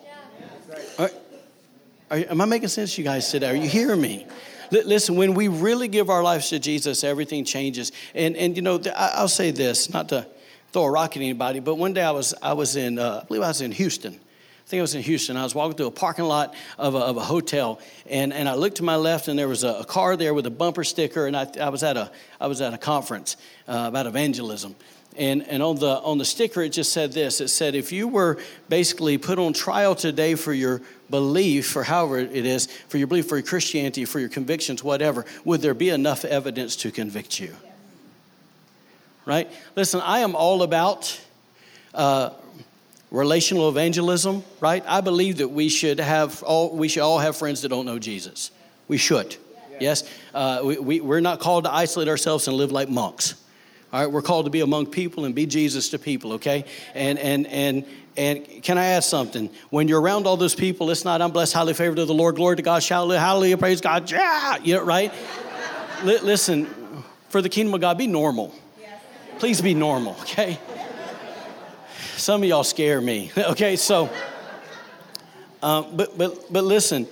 Are, 2.11 2.17
am 2.17 2.41
I 2.41 2.45
making 2.45 2.69
sense 2.69 2.97
you 2.97 3.03
guys 3.03 3.29
today? 3.29 3.49
Are 3.49 3.55
you 3.55 3.69
hearing 3.69 4.01
me? 4.01 4.25
Listen, 4.71 5.15
when 5.15 5.33
we 5.33 5.47
really 5.47 5.87
give 5.87 6.09
our 6.09 6.23
lives 6.23 6.49
to 6.49 6.59
Jesus, 6.59 7.03
everything 7.03 7.43
changes. 7.43 7.91
And, 8.13 8.35
and 8.35 8.55
you 8.55 8.61
know, 8.61 8.79
I'll 8.95 9.27
say 9.27 9.51
this, 9.51 9.91
not 9.91 10.09
to 10.09 10.27
throw 10.71 10.83
a 10.83 10.91
rock 10.91 11.11
at 11.11 11.17
anybody, 11.17 11.59
but 11.59 11.75
one 11.75 11.93
day 11.93 12.03
I 12.03 12.11
was, 12.11 12.33
I 12.41 12.53
was 12.53 12.75
in, 12.75 12.99
uh, 12.99 13.21
I 13.23 13.27
believe 13.27 13.41
I 13.41 13.47
was 13.47 13.61
in 13.61 13.71
Houston. 13.71 14.13
I 14.13 14.69
think 14.69 14.79
I 14.79 14.81
was 14.81 14.93
in 14.93 15.01
Houston. 15.01 15.37
I 15.37 15.43
was 15.43 15.55
walking 15.55 15.75
through 15.75 15.87
a 15.87 15.91
parking 15.91 16.25
lot 16.25 16.53
of 16.77 16.93
a, 16.93 16.99
of 16.99 17.17
a 17.17 17.23
hotel, 17.23 17.79
and, 18.05 18.31
and 18.31 18.47
I 18.47 18.53
looked 18.53 18.77
to 18.77 18.83
my 18.83 18.95
left, 18.95 19.27
and 19.27 19.37
there 19.37 19.47
was 19.47 19.63
a, 19.63 19.79
a 19.79 19.85
car 19.85 20.15
there 20.15 20.35
with 20.35 20.45
a 20.45 20.51
bumper 20.51 20.83
sticker, 20.83 21.25
and 21.25 21.35
I, 21.35 21.47
I, 21.59 21.69
was, 21.69 21.81
at 21.81 21.97
a, 21.97 22.11
I 22.39 22.45
was 22.45 22.61
at 22.61 22.75
a 22.75 22.77
conference 22.77 23.37
uh, 23.67 23.85
about 23.87 24.05
evangelism. 24.05 24.75
And, 25.19 25.45
and 25.49 25.61
on, 25.61 25.75
the, 25.75 25.99
on 25.99 26.17
the 26.17 26.23
sticker, 26.23 26.61
it 26.61 26.69
just 26.69 26.93
said 26.93 27.11
this 27.11 27.41
it 27.41 27.49
said, 27.49 27.75
if 27.75 27.91
you 27.91 28.07
were 28.07 28.37
basically 28.69 29.17
put 29.17 29.37
on 29.37 29.51
trial 29.51 29.93
today 29.93 30.35
for 30.35 30.53
your 30.53 30.81
belief, 31.09 31.67
for 31.67 31.83
however 31.83 32.19
it 32.19 32.45
is, 32.45 32.67
for 32.87 32.97
your 32.97 33.07
belief, 33.07 33.27
for 33.27 33.35
your 33.35 33.45
Christianity, 33.45 34.05
for 34.05 34.21
your 34.21 34.29
convictions, 34.29 34.81
whatever, 34.81 35.25
would 35.43 35.61
there 35.61 35.73
be 35.73 35.89
enough 35.89 36.23
evidence 36.23 36.77
to 36.77 36.91
convict 36.91 37.37
you? 37.37 37.53
Right? 39.25 39.51
Listen, 39.75 39.99
I 39.99 40.19
am 40.19 40.37
all 40.37 40.63
about 40.63 41.19
uh, 41.93 42.29
relational 43.11 43.67
evangelism, 43.67 44.45
right? 44.61 44.85
I 44.87 45.01
believe 45.01 45.39
that 45.39 45.49
we 45.49 45.67
should 45.67 45.99
have 45.99 46.41
all, 46.43 46.73
we 46.73 46.87
should 46.87 47.03
all 47.03 47.19
have 47.19 47.35
friends 47.35 47.61
that 47.63 47.69
don't 47.69 47.85
know 47.85 47.99
Jesus. 47.99 48.51
We 48.87 48.95
should. 48.95 49.35
Yes? 49.81 50.09
Uh, 50.33 50.61
we, 50.63 50.77
we, 50.77 51.01
we're 51.01 51.19
not 51.19 51.41
called 51.41 51.65
to 51.65 51.73
isolate 51.73 52.07
ourselves 52.07 52.47
and 52.47 52.55
live 52.55 52.71
like 52.71 52.87
monks. 52.87 53.35
All 53.91 53.99
right, 53.99 54.11
we're 54.11 54.21
called 54.21 54.45
to 54.45 54.51
be 54.51 54.61
among 54.61 54.85
people 54.85 55.25
and 55.25 55.33
be 55.33 55.47
Jesus 55.47 55.89
to 55.89 55.99
people, 55.99 56.33
okay? 56.33 56.65
And 56.93 57.17
and 57.17 57.47
and 57.47 57.85
and 58.15 58.45
can 58.61 58.77
I 58.77 58.85
ask 58.85 59.09
something? 59.09 59.49
When 59.71 59.87
you're 59.87 59.99
around 59.99 60.27
all 60.27 60.37
those 60.37 60.53
people, 60.53 60.91
it's 60.91 61.03
not 61.03 61.23
I'm 61.23 61.31
blessed, 61.31 61.53
highly 61.53 61.73
favored 61.73 61.97
of 61.97 62.07
the 62.07 62.13
Lord, 62.13 62.35
glory 62.35 62.55
to 62.57 62.61
God, 62.61 62.83
shout 62.83 63.09
hallelujah, 63.09 63.57
praise 63.57 63.81
God, 63.81 64.11
yeah, 64.11 64.57
you 64.61 64.79
right? 64.81 65.11
L- 66.01 66.23
listen, 66.23 66.67
for 67.29 67.41
the 67.41 67.49
kingdom 67.49 67.73
of 67.73 67.81
God, 67.81 67.97
be 67.97 68.05
normal. 68.05 68.53
Please 69.39 69.59
be 69.59 69.73
normal, 69.73 70.15
okay? 70.21 70.59
Some 72.15 72.43
of 72.43 72.49
y'all 72.49 72.63
scare 72.63 73.01
me, 73.01 73.31
okay? 73.37 73.75
So, 73.75 74.07
uh, 75.63 75.81
but 75.81 76.15
but 76.15 76.53
but 76.53 76.63
listen. 76.63 77.07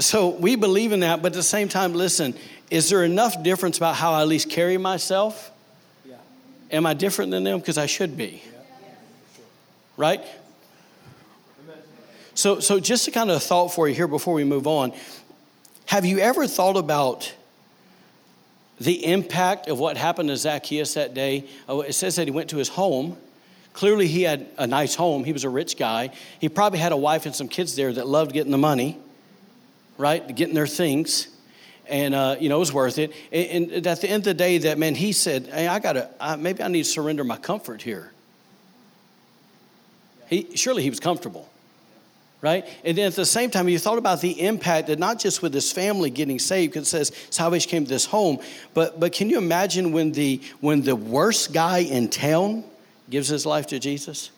So 0.00 0.30
we 0.30 0.56
believe 0.56 0.90
in 0.90 1.00
that, 1.00 1.22
but 1.22 1.28
at 1.28 1.34
the 1.34 1.42
same 1.44 1.68
time, 1.68 1.94
listen 1.94 2.34
is 2.70 2.88
there 2.88 3.04
enough 3.04 3.42
difference 3.42 3.76
about 3.76 3.96
how 3.96 4.12
I 4.12 4.22
at 4.22 4.28
least 4.28 4.50
carry 4.50 4.78
myself? 4.78 5.50
Yeah. 6.04 6.16
Am 6.70 6.86
I 6.86 6.94
different 6.94 7.30
than 7.30 7.44
them? 7.44 7.58
Because 7.58 7.78
I 7.78 7.86
should 7.86 8.16
be. 8.16 8.42
Yeah. 8.44 8.60
Right? 9.96 10.24
So, 12.34 12.58
so 12.58 12.80
just 12.80 13.06
a 13.06 13.10
kind 13.10 13.30
of 13.30 13.42
thought 13.42 13.68
for 13.68 13.88
you 13.88 13.94
here 13.94 14.08
before 14.08 14.34
we 14.34 14.44
move 14.44 14.66
on. 14.66 14.92
Have 15.86 16.04
you 16.04 16.18
ever 16.18 16.48
thought 16.48 16.76
about 16.76 17.32
the 18.80 19.06
impact 19.06 19.68
of 19.68 19.78
what 19.78 19.96
happened 19.96 20.30
to 20.30 20.36
Zacchaeus 20.36 20.94
that 20.94 21.14
day? 21.14 21.44
Oh, 21.68 21.82
it 21.82 21.92
says 21.92 22.16
that 22.16 22.26
he 22.26 22.32
went 22.32 22.50
to 22.50 22.56
his 22.56 22.68
home. 22.68 23.16
Clearly, 23.72 24.08
he 24.08 24.22
had 24.22 24.48
a 24.56 24.66
nice 24.66 24.94
home. 24.94 25.24
He 25.24 25.32
was 25.32 25.44
a 25.44 25.48
rich 25.48 25.76
guy. 25.76 26.10
He 26.40 26.48
probably 26.48 26.78
had 26.78 26.92
a 26.92 26.96
wife 26.96 27.26
and 27.26 27.34
some 27.34 27.48
kids 27.48 27.76
there 27.76 27.92
that 27.92 28.08
loved 28.08 28.32
getting 28.32 28.52
the 28.52 28.58
money, 28.58 28.98
right? 29.96 30.34
Getting 30.34 30.54
their 30.54 30.66
things 30.66 31.28
and 31.88 32.14
uh, 32.14 32.36
you 32.40 32.48
know 32.48 32.56
it 32.56 32.60
was 32.60 32.72
worth 32.72 32.98
it. 32.98 33.12
And, 33.32 33.70
and, 33.70 33.86
at 33.86 34.00
the 34.00 34.08
end 34.08 34.22
of 34.22 34.24
the 34.24 34.34
day, 34.34 34.58
that 34.58 34.78
man, 34.78 34.94
he 34.94 35.12
said, 35.12 35.46
"Hey, 35.46 35.66
I 35.68 35.78
gotta 35.78 36.08
maybe 36.38 36.62
I 36.62 36.68
need 36.68 36.84
to 36.84 36.88
surrender 36.88 37.24
my 37.24 37.36
comfort 37.36 37.82
here." 37.82 38.12
He 40.28 40.56
surely 40.56 40.82
he 40.82 40.90
was 40.90 41.00
comfortable, 41.00 41.48
right? 42.40 42.66
And 42.84 42.96
then 42.96 43.06
at 43.06 43.14
the 43.14 43.26
same 43.26 43.50
time, 43.50 43.66
he 43.66 43.76
thought 43.78 43.98
about 43.98 44.20
the 44.20 44.40
impact 44.40 44.88
that 44.88 44.98
not 44.98 45.18
just 45.18 45.42
with 45.42 45.52
his 45.52 45.70
family 45.72 46.10
getting 46.10 46.38
saved, 46.38 46.72
because 46.72 46.86
it 46.86 46.90
says 46.90 47.26
salvation 47.30 47.70
came 47.70 47.84
to 47.84 47.90
this 47.90 48.06
home, 48.06 48.38
but 48.72 48.98
but 48.98 49.12
can 49.12 49.28
you 49.30 49.38
imagine 49.38 49.92
when 49.92 50.12
the 50.12 50.40
when 50.60 50.82
the 50.82 50.96
worst 50.96 51.52
guy 51.52 51.78
in 51.78 52.08
town 52.08 52.64
gives 53.10 53.28
his 53.28 53.44
life 53.44 53.66
to 53.68 53.78
Jesus? 53.78 54.30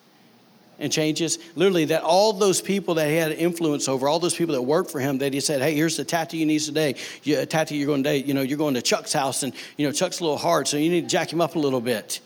And 0.78 0.92
changes. 0.92 1.38
Literally, 1.54 1.86
that 1.86 2.02
all 2.02 2.32
those 2.32 2.60
people 2.60 2.94
that 2.94 3.08
he 3.08 3.16
had 3.16 3.32
influence 3.32 3.88
over, 3.88 4.08
all 4.08 4.18
those 4.18 4.34
people 4.34 4.54
that 4.54 4.62
worked 4.62 4.90
for 4.90 5.00
him, 5.00 5.18
that 5.18 5.32
he 5.32 5.40
said, 5.40 5.62
"Hey, 5.62 5.74
here's 5.74 5.96
the 5.96 6.04
tattoo 6.04 6.36
you 6.36 6.46
need 6.46 6.60
today. 6.60 6.96
You, 7.22 7.44
tattoo 7.46 7.76
you're 7.76 7.86
going 7.86 8.02
to, 8.04 8.18
you 8.18 8.34
know, 8.34 8.42
you're 8.42 8.58
going 8.58 8.74
to 8.74 8.82
Chuck's 8.82 9.12
house, 9.12 9.42
and 9.42 9.52
you 9.76 9.86
know 9.86 9.92
Chuck's 9.92 10.20
a 10.20 10.24
little 10.24 10.38
hard, 10.38 10.68
so 10.68 10.76
you 10.76 10.90
need 10.90 11.02
to 11.02 11.08
jack 11.08 11.32
him 11.32 11.40
up 11.40 11.54
a 11.54 11.58
little 11.58 11.80
bit. 11.80 12.20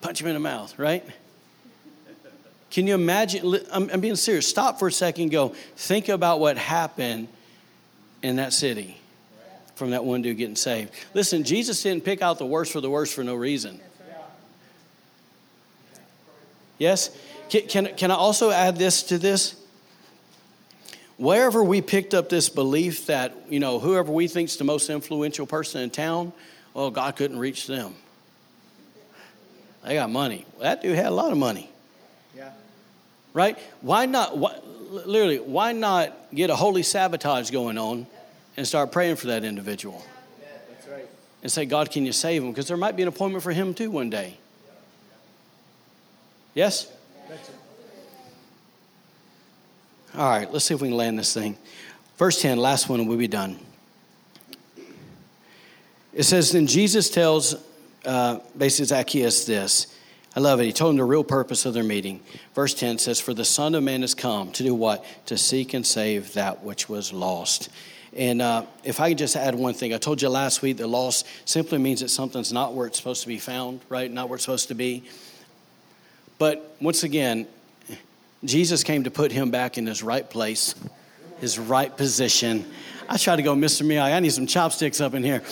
Punch 0.00 0.20
him 0.20 0.28
in 0.28 0.34
the 0.34 0.40
mouth, 0.40 0.78
right? 0.78 1.04
Can 2.70 2.86
you 2.86 2.94
imagine? 2.94 3.58
I'm, 3.72 3.90
I'm 3.90 4.00
being 4.00 4.16
serious. 4.16 4.46
Stop 4.46 4.78
for 4.78 4.88
a 4.88 4.92
second. 4.92 5.30
go 5.30 5.54
think 5.76 6.08
about 6.08 6.38
what 6.38 6.58
happened 6.58 7.28
in 8.22 8.36
that 8.36 8.52
city 8.52 8.96
from 9.74 9.90
that 9.90 10.04
one 10.04 10.22
dude 10.22 10.36
getting 10.36 10.56
saved. 10.56 10.92
Listen, 11.14 11.44
Jesus 11.44 11.82
didn't 11.82 12.04
pick 12.04 12.20
out 12.20 12.38
the 12.38 12.46
worst 12.46 12.72
for 12.72 12.80
the 12.80 12.90
worst 12.90 13.14
for 13.14 13.22
no 13.22 13.34
reason. 13.34 13.80
Yes? 16.78 17.10
Can, 17.50 17.66
can, 17.66 17.96
can 17.96 18.10
I 18.10 18.14
also 18.14 18.50
add 18.50 18.76
this 18.76 19.02
to 19.04 19.18
this? 19.18 19.54
Wherever 21.16 21.64
we 21.64 21.82
picked 21.82 22.14
up 22.14 22.28
this 22.28 22.48
belief 22.48 23.06
that, 23.06 23.34
you 23.48 23.58
know, 23.58 23.80
whoever 23.80 24.12
we 24.12 24.28
think's 24.28 24.56
the 24.56 24.64
most 24.64 24.88
influential 24.88 25.46
person 25.46 25.80
in 25.80 25.90
town, 25.90 26.32
well, 26.74 26.90
God 26.90 27.16
couldn't 27.16 27.38
reach 27.38 27.66
them. 27.66 27.94
They 29.84 29.94
got 29.94 30.10
money. 30.10 30.46
That 30.60 30.82
dude 30.82 30.94
had 30.94 31.06
a 31.06 31.10
lot 31.10 31.32
of 31.32 31.38
money. 31.38 31.70
Yeah. 32.36 32.50
Right? 33.32 33.58
Why 33.80 34.06
not, 34.06 34.36
why, 34.36 34.58
literally, 34.90 35.38
why 35.38 35.72
not 35.72 36.14
get 36.32 36.50
a 36.50 36.56
holy 36.56 36.82
sabotage 36.82 37.50
going 37.50 37.78
on 37.78 38.06
and 38.56 38.66
start 38.66 38.92
praying 38.92 39.16
for 39.16 39.28
that 39.28 39.44
individual? 39.44 40.04
That's 40.70 40.88
right. 40.88 41.08
And 41.42 41.50
say, 41.50 41.64
God, 41.64 41.90
can 41.90 42.06
you 42.06 42.12
save 42.12 42.42
him? 42.42 42.50
Because 42.50 42.68
there 42.68 42.76
might 42.76 42.96
be 42.96 43.02
an 43.02 43.08
appointment 43.08 43.42
for 43.42 43.52
him 43.52 43.74
too 43.74 43.90
one 43.90 44.10
day. 44.10 44.38
Yes? 46.58 46.92
All 50.16 50.28
right, 50.28 50.52
let's 50.52 50.64
see 50.64 50.74
if 50.74 50.80
we 50.80 50.88
can 50.88 50.96
land 50.96 51.16
this 51.16 51.32
thing. 51.32 51.56
Verse 52.16 52.42
10, 52.42 52.58
last 52.58 52.88
one, 52.88 52.98
and 52.98 53.08
we'll 53.08 53.16
be 53.16 53.28
done. 53.28 53.60
It 56.12 56.24
says, 56.24 56.50
Then 56.50 56.66
Jesus 56.66 57.10
tells 57.10 57.54
uh, 58.04 58.40
basically 58.56 58.86
Zacchaeus 58.86 59.44
this. 59.44 59.96
I 60.34 60.40
love 60.40 60.58
it. 60.58 60.64
He 60.64 60.72
told 60.72 60.94
him 60.94 60.96
the 60.96 61.04
real 61.04 61.22
purpose 61.22 61.64
of 61.64 61.74
their 61.74 61.84
meeting. 61.84 62.22
Verse 62.56 62.74
10 62.74 62.98
says, 62.98 63.20
For 63.20 63.34
the 63.34 63.44
Son 63.44 63.76
of 63.76 63.84
Man 63.84 64.00
has 64.00 64.16
come 64.16 64.50
to 64.50 64.64
do 64.64 64.74
what? 64.74 65.04
To 65.26 65.38
seek 65.38 65.74
and 65.74 65.86
save 65.86 66.32
that 66.32 66.64
which 66.64 66.88
was 66.88 67.12
lost. 67.12 67.68
And 68.12 68.42
uh, 68.42 68.64
if 68.82 68.98
I 68.98 69.10
could 69.10 69.18
just 69.18 69.36
add 69.36 69.54
one 69.54 69.74
thing, 69.74 69.94
I 69.94 69.98
told 69.98 70.20
you 70.20 70.28
last 70.28 70.60
week 70.60 70.78
that 70.78 70.88
lost 70.88 71.24
simply 71.44 71.78
means 71.78 72.00
that 72.00 72.08
something's 72.08 72.52
not 72.52 72.74
where 72.74 72.88
it's 72.88 72.98
supposed 72.98 73.22
to 73.22 73.28
be 73.28 73.38
found, 73.38 73.80
right? 73.88 74.10
Not 74.10 74.28
where 74.28 74.34
it's 74.34 74.44
supposed 74.44 74.66
to 74.68 74.74
be. 74.74 75.04
But 76.38 76.76
once 76.80 77.02
again, 77.02 77.46
Jesus 78.44 78.84
came 78.84 79.04
to 79.04 79.10
put 79.10 79.32
him 79.32 79.50
back 79.50 79.76
in 79.76 79.86
his 79.86 80.02
right 80.02 80.28
place, 80.28 80.74
his 81.40 81.58
right 81.58 81.94
position. 81.94 82.64
I 83.08 83.16
try 83.16 83.34
to 83.34 83.42
go, 83.42 83.54
Mr. 83.54 83.84
Miyagi, 83.84 84.14
I 84.14 84.20
need 84.20 84.32
some 84.32 84.46
chopsticks 84.46 85.00
up 85.00 85.14
in 85.14 85.24
here. 85.24 85.42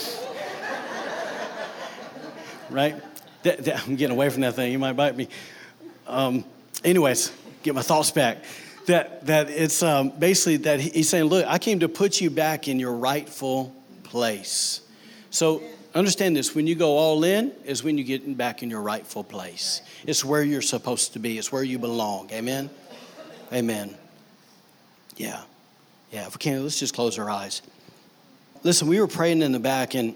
right? 2.70 2.94
I'm 3.44 3.96
getting 3.96 4.16
away 4.16 4.28
from 4.28 4.42
that 4.42 4.54
thing. 4.54 4.70
You 4.70 4.78
might 4.78 4.92
bite 4.92 5.16
me. 5.16 5.28
Um, 6.06 6.44
anyways, 6.84 7.32
get 7.62 7.74
my 7.74 7.82
thoughts 7.82 8.12
back. 8.12 8.44
That, 8.86 9.26
that 9.26 9.50
it's 9.50 9.82
um, 9.82 10.10
basically 10.10 10.58
that 10.58 10.78
he's 10.78 11.08
saying, 11.08 11.24
Look, 11.24 11.44
I 11.48 11.58
came 11.58 11.80
to 11.80 11.88
put 11.88 12.20
you 12.20 12.30
back 12.30 12.68
in 12.68 12.78
your 12.78 12.92
rightful 12.92 13.74
place. 14.04 14.80
So 15.30 15.62
understand 15.98 16.36
this 16.36 16.54
when 16.54 16.66
you 16.66 16.74
go 16.74 16.96
all 16.96 17.24
in, 17.24 17.52
is 17.64 17.82
when 17.82 17.96
you 17.98 18.04
get 18.04 18.36
back 18.36 18.62
in 18.62 18.70
your 18.70 18.82
rightful 18.82 19.24
place. 19.24 19.82
It's 20.06 20.24
where 20.24 20.42
you're 20.42 20.62
supposed 20.62 21.14
to 21.14 21.18
be, 21.18 21.38
it's 21.38 21.50
where 21.50 21.62
you 21.62 21.78
belong. 21.78 22.30
Amen? 22.32 22.70
Amen. 23.52 23.96
Yeah. 25.16 25.42
Yeah. 26.10 26.26
If 26.26 26.34
we 26.34 26.38
can, 26.38 26.62
let's 26.62 26.78
just 26.78 26.94
close 26.94 27.18
our 27.18 27.30
eyes. 27.30 27.62
Listen, 28.62 28.88
we 28.88 29.00
were 29.00 29.06
praying 29.06 29.42
in 29.42 29.52
the 29.52 29.60
back, 29.60 29.94
and 29.94 30.14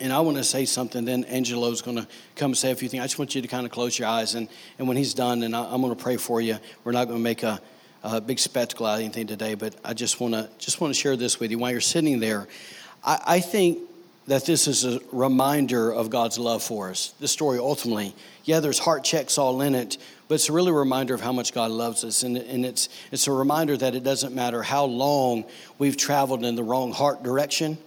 and 0.00 0.12
I 0.12 0.20
want 0.20 0.38
to 0.38 0.44
say 0.44 0.64
something. 0.64 1.04
Then 1.04 1.24
Angelo's 1.24 1.82
going 1.82 1.98
to 1.98 2.06
come 2.34 2.54
say 2.54 2.70
a 2.70 2.74
few 2.74 2.88
things. 2.88 3.02
I 3.02 3.04
just 3.04 3.18
want 3.18 3.34
you 3.34 3.42
to 3.42 3.48
kind 3.48 3.66
of 3.66 3.72
close 3.72 3.98
your 3.98 4.08
eyes, 4.08 4.34
and, 4.34 4.48
and 4.78 4.88
when 4.88 4.96
he's 4.96 5.12
done, 5.12 5.42
and 5.42 5.54
I, 5.54 5.74
am 5.74 5.82
going 5.82 5.94
to 5.94 6.02
pray 6.02 6.16
for 6.16 6.40
you. 6.40 6.58
We're 6.84 6.92
not 6.92 7.06
going 7.06 7.18
to 7.18 7.22
make 7.22 7.42
a, 7.42 7.60
a 8.02 8.20
big 8.20 8.38
spectacle 8.38 8.86
out 8.86 8.94
of 8.94 9.00
anything 9.00 9.26
today, 9.26 9.54
but 9.54 9.74
I 9.84 9.92
just 9.92 10.20
want 10.20 10.34
to 10.34 10.48
just 10.58 10.80
want 10.80 10.94
to 10.94 10.98
share 10.98 11.16
this 11.16 11.38
with 11.38 11.50
you 11.50 11.58
while 11.58 11.70
you're 11.70 11.80
sitting 11.80 12.18
there. 12.18 12.48
I, 13.04 13.22
I 13.26 13.40
think 13.40 13.78
that 14.26 14.46
this 14.46 14.68
is 14.68 14.84
a 14.84 15.00
reminder 15.12 15.92
of 15.92 16.10
God's 16.10 16.38
love 16.38 16.62
for 16.62 16.90
us. 16.90 17.14
This 17.20 17.32
story 17.32 17.58
ultimately, 17.58 18.14
yeah, 18.44 18.60
there's 18.60 18.78
heart 18.78 19.02
checks 19.02 19.38
all 19.38 19.60
in 19.60 19.74
it, 19.74 19.98
but 20.28 20.36
it's 20.36 20.48
a 20.48 20.52
really 20.52 20.70
a 20.70 20.74
reminder 20.74 21.14
of 21.14 21.20
how 21.20 21.32
much 21.32 21.52
God 21.52 21.70
loves 21.70 22.04
us. 22.04 22.22
And, 22.22 22.36
and 22.36 22.64
it's, 22.64 22.88
it's 23.10 23.26
a 23.26 23.32
reminder 23.32 23.76
that 23.76 23.94
it 23.94 24.04
doesn't 24.04 24.34
matter 24.34 24.62
how 24.62 24.84
long 24.84 25.44
we've 25.78 25.96
traveled 25.96 26.44
in 26.44 26.54
the 26.54 26.62
wrong 26.62 26.92
heart 26.92 27.22
direction 27.22 27.78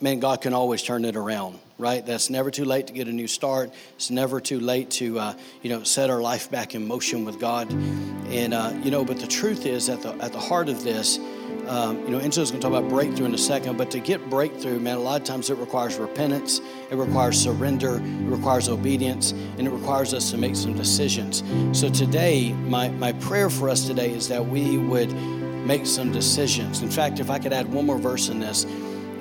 man, 0.00 0.18
God 0.18 0.40
can 0.40 0.54
always 0.54 0.82
turn 0.82 1.04
it 1.04 1.16
around, 1.16 1.58
right? 1.78 2.04
That's 2.04 2.30
never 2.30 2.50
too 2.50 2.64
late 2.64 2.86
to 2.86 2.92
get 2.92 3.06
a 3.06 3.12
new 3.12 3.26
start. 3.26 3.70
It's 3.96 4.10
never 4.10 4.40
too 4.40 4.58
late 4.58 4.90
to, 4.92 5.18
uh, 5.18 5.34
you 5.62 5.70
know, 5.70 5.82
set 5.82 6.10
our 6.10 6.20
life 6.20 6.50
back 6.50 6.74
in 6.74 6.86
motion 6.86 7.24
with 7.24 7.38
God. 7.38 7.70
And, 7.70 8.54
uh, 8.54 8.72
you 8.82 8.90
know, 8.90 9.04
but 9.04 9.18
the 9.18 9.26
truth 9.26 9.66
is 9.66 9.88
at 9.88 10.00
the, 10.02 10.12
at 10.14 10.32
the 10.32 10.40
heart 10.40 10.68
of 10.68 10.82
this, 10.82 11.18
um, 11.70 12.00
you 12.00 12.08
know, 12.08 12.18
Enzo's 12.18 12.50
going 12.50 12.60
to 12.60 12.68
talk 12.68 12.76
about 12.76 12.88
breakthrough 12.88 13.26
in 13.26 13.34
a 13.34 13.38
second, 13.38 13.78
but 13.78 13.92
to 13.92 14.00
get 14.00 14.28
breakthrough, 14.28 14.80
man, 14.80 14.96
a 14.96 15.00
lot 15.00 15.20
of 15.20 15.24
times 15.24 15.50
it 15.50 15.58
requires 15.58 15.98
repentance, 15.98 16.60
it 16.90 16.96
requires 16.96 17.40
surrender, 17.40 17.98
it 17.98 18.28
requires 18.28 18.68
obedience, 18.68 19.30
and 19.30 19.68
it 19.68 19.70
requires 19.70 20.12
us 20.12 20.32
to 20.32 20.36
make 20.36 20.56
some 20.56 20.74
decisions. 20.74 21.44
So 21.70 21.88
today, 21.88 22.52
my, 22.52 22.88
my 22.88 23.12
prayer 23.12 23.48
for 23.48 23.68
us 23.68 23.86
today 23.86 24.10
is 24.10 24.26
that 24.26 24.44
we 24.44 24.78
would 24.78 25.12
make 25.64 25.86
some 25.86 26.10
decisions. 26.10 26.82
In 26.82 26.90
fact, 26.90 27.20
if 27.20 27.30
I 27.30 27.38
could 27.38 27.52
add 27.52 27.72
one 27.72 27.86
more 27.86 27.98
verse 27.98 28.30
in 28.30 28.40
this, 28.40 28.64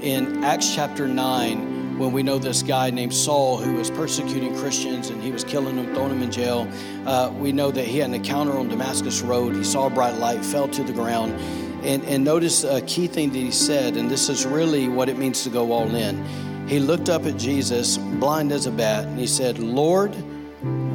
in 0.01 0.43
Acts 0.43 0.73
chapter 0.73 1.07
9 1.07 1.99
when 1.99 2.11
we 2.13 2.23
know 2.23 2.39
this 2.39 2.63
guy 2.63 2.89
named 2.89 3.13
Saul 3.13 3.57
who 3.57 3.73
was 3.73 3.91
persecuting 3.91 4.55
Christians 4.55 5.11
and 5.11 5.21
he 5.21 5.31
was 5.31 5.43
killing 5.43 5.75
them, 5.75 5.93
throwing 5.93 6.09
them 6.09 6.23
in 6.23 6.31
jail. 6.31 6.67
Uh, 7.05 7.31
we 7.37 7.51
know 7.51 7.69
that 7.69 7.85
he 7.85 7.99
had 7.99 8.09
an 8.09 8.15
encounter 8.15 8.57
on 8.57 8.69
Damascus 8.69 9.21
Road. 9.21 9.53
He 9.55 9.63
saw 9.63 9.85
a 9.85 9.89
bright 9.91 10.15
light, 10.15 10.43
fell 10.43 10.67
to 10.69 10.81
the 10.81 10.93
ground. 10.93 11.37
And, 11.83 12.03
and 12.03 12.23
notice 12.23 12.63
a 12.63 12.81
key 12.81 13.07
thing 13.07 13.31
that 13.31 13.37
he 13.37 13.51
said, 13.51 13.95
and 13.95 14.11
this 14.11 14.27
is 14.29 14.45
really 14.45 14.89
what 14.89 15.07
it 15.07 15.17
means 15.17 15.43
to 15.43 15.49
go 15.49 15.71
all 15.71 15.95
in. 15.95 16.67
He 16.67 16.79
looked 16.79 17.09
up 17.09 17.25
at 17.25 17.37
Jesus, 17.37 17.97
blind 17.97 18.51
as 18.51 18.65
a 18.65 18.71
bat, 18.71 19.05
and 19.05 19.17
he 19.17 19.25
said, 19.25 19.59
Lord, 19.59 20.13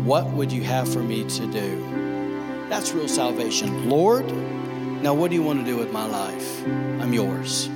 what 0.04 0.26
would 0.30 0.52
you 0.52 0.62
have 0.62 0.92
for 0.92 1.02
me 1.02 1.24
to 1.24 1.46
do? 1.50 2.66
That's 2.68 2.92
real 2.92 3.08
salvation. 3.08 3.88
Lord, 3.88 4.26
now 5.02 5.14
what 5.14 5.30
do 5.30 5.36
you 5.36 5.42
want 5.42 5.60
to 5.60 5.64
do 5.64 5.76
with 5.76 5.90
my 5.90 6.06
life? 6.06 6.66
I'm 7.00 7.12
yours. 7.12 7.68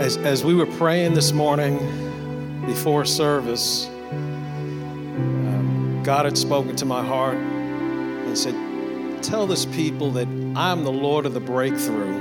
As, 0.00 0.16
as 0.18 0.44
we 0.44 0.54
were 0.54 0.66
praying 0.66 1.14
this 1.14 1.32
morning 1.32 1.78
before 2.66 3.04
service, 3.04 3.90
God 6.06 6.24
had 6.24 6.38
spoken 6.38 6.76
to 6.76 6.84
my 6.84 7.04
heart 7.04 7.34
and 7.36 8.38
said, 8.38 8.54
Tell 9.24 9.44
this 9.44 9.66
people 9.66 10.12
that 10.12 10.28
I'm 10.54 10.84
the 10.84 10.92
Lord 10.92 11.26
of 11.26 11.34
the 11.34 11.40
breakthrough. 11.40 12.14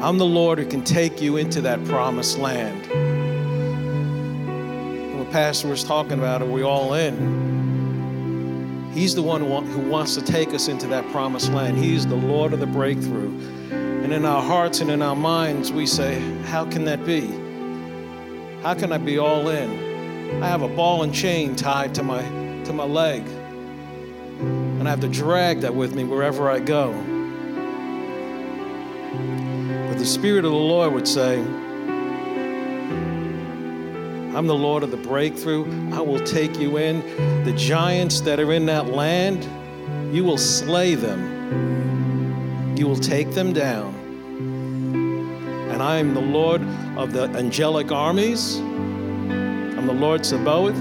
I'm 0.00 0.18
the 0.18 0.24
Lord 0.24 0.60
who 0.60 0.66
can 0.66 0.84
take 0.84 1.20
you 1.20 1.36
into 1.36 1.60
that 1.62 1.84
promised 1.86 2.38
land. 2.38 2.86
And 5.10 5.20
the 5.20 5.24
pastor 5.32 5.66
was 5.66 5.82
talking 5.82 6.12
about, 6.12 6.42
are 6.42 6.46
we 6.48 6.62
all 6.62 6.94
in? 6.94 8.92
He's 8.94 9.16
the 9.16 9.22
one 9.22 9.40
who 9.40 9.90
wants 9.90 10.14
to 10.14 10.22
take 10.22 10.54
us 10.54 10.68
into 10.68 10.86
that 10.86 11.10
promised 11.10 11.50
land. 11.50 11.76
He's 11.76 12.06
the 12.06 12.14
Lord 12.14 12.52
of 12.52 12.60
the 12.60 12.68
breakthrough. 12.68 13.36
And 13.72 14.12
in 14.12 14.24
our 14.24 14.42
hearts 14.42 14.78
and 14.78 14.92
in 14.92 15.02
our 15.02 15.16
minds, 15.16 15.72
we 15.72 15.86
say, 15.86 16.20
How 16.44 16.64
can 16.64 16.84
that 16.84 17.04
be? 17.04 17.26
How 18.62 18.74
can 18.74 18.92
I 18.92 18.98
be 18.98 19.18
all 19.18 19.48
in? 19.48 19.83
I 20.42 20.48
have 20.48 20.62
a 20.62 20.68
ball 20.68 21.02
and 21.02 21.14
chain 21.14 21.56
tied 21.56 21.94
to 21.94 22.02
my, 22.02 22.22
to 22.64 22.72
my 22.72 22.84
leg, 22.84 23.22
and 24.40 24.86
I 24.86 24.90
have 24.90 25.00
to 25.00 25.08
drag 25.08 25.60
that 25.60 25.74
with 25.74 25.94
me 25.94 26.04
wherever 26.04 26.50
I 26.50 26.60
go. 26.60 26.92
But 29.88 29.98
the 29.98 30.06
Spirit 30.06 30.44
of 30.44 30.50
the 30.50 30.56
Lord 30.56 30.92
would 30.92 31.08
say, 31.08 31.38
I'm 34.34 34.48
the 34.48 34.54
Lord 34.54 34.82
of 34.82 34.90
the 34.90 34.96
breakthrough. 34.96 35.64
I 35.94 36.00
will 36.00 36.18
take 36.18 36.58
you 36.58 36.78
in. 36.78 37.44
The 37.44 37.52
giants 37.52 38.20
that 38.22 38.40
are 38.40 38.52
in 38.52 38.66
that 38.66 38.88
land, 38.88 39.44
you 40.12 40.24
will 40.24 40.38
slay 40.38 40.96
them. 40.96 42.76
You 42.76 42.88
will 42.88 42.98
take 42.98 43.30
them 43.30 43.52
down. 43.52 43.94
And 45.70 45.80
I 45.80 45.98
am 45.98 46.14
the 46.14 46.20
Lord 46.20 46.62
of 46.96 47.12
the 47.12 47.28
angelic 47.36 47.92
armies. 47.92 48.58
The 49.86 49.92
Lord 49.92 50.24
Sabaoth. 50.24 50.76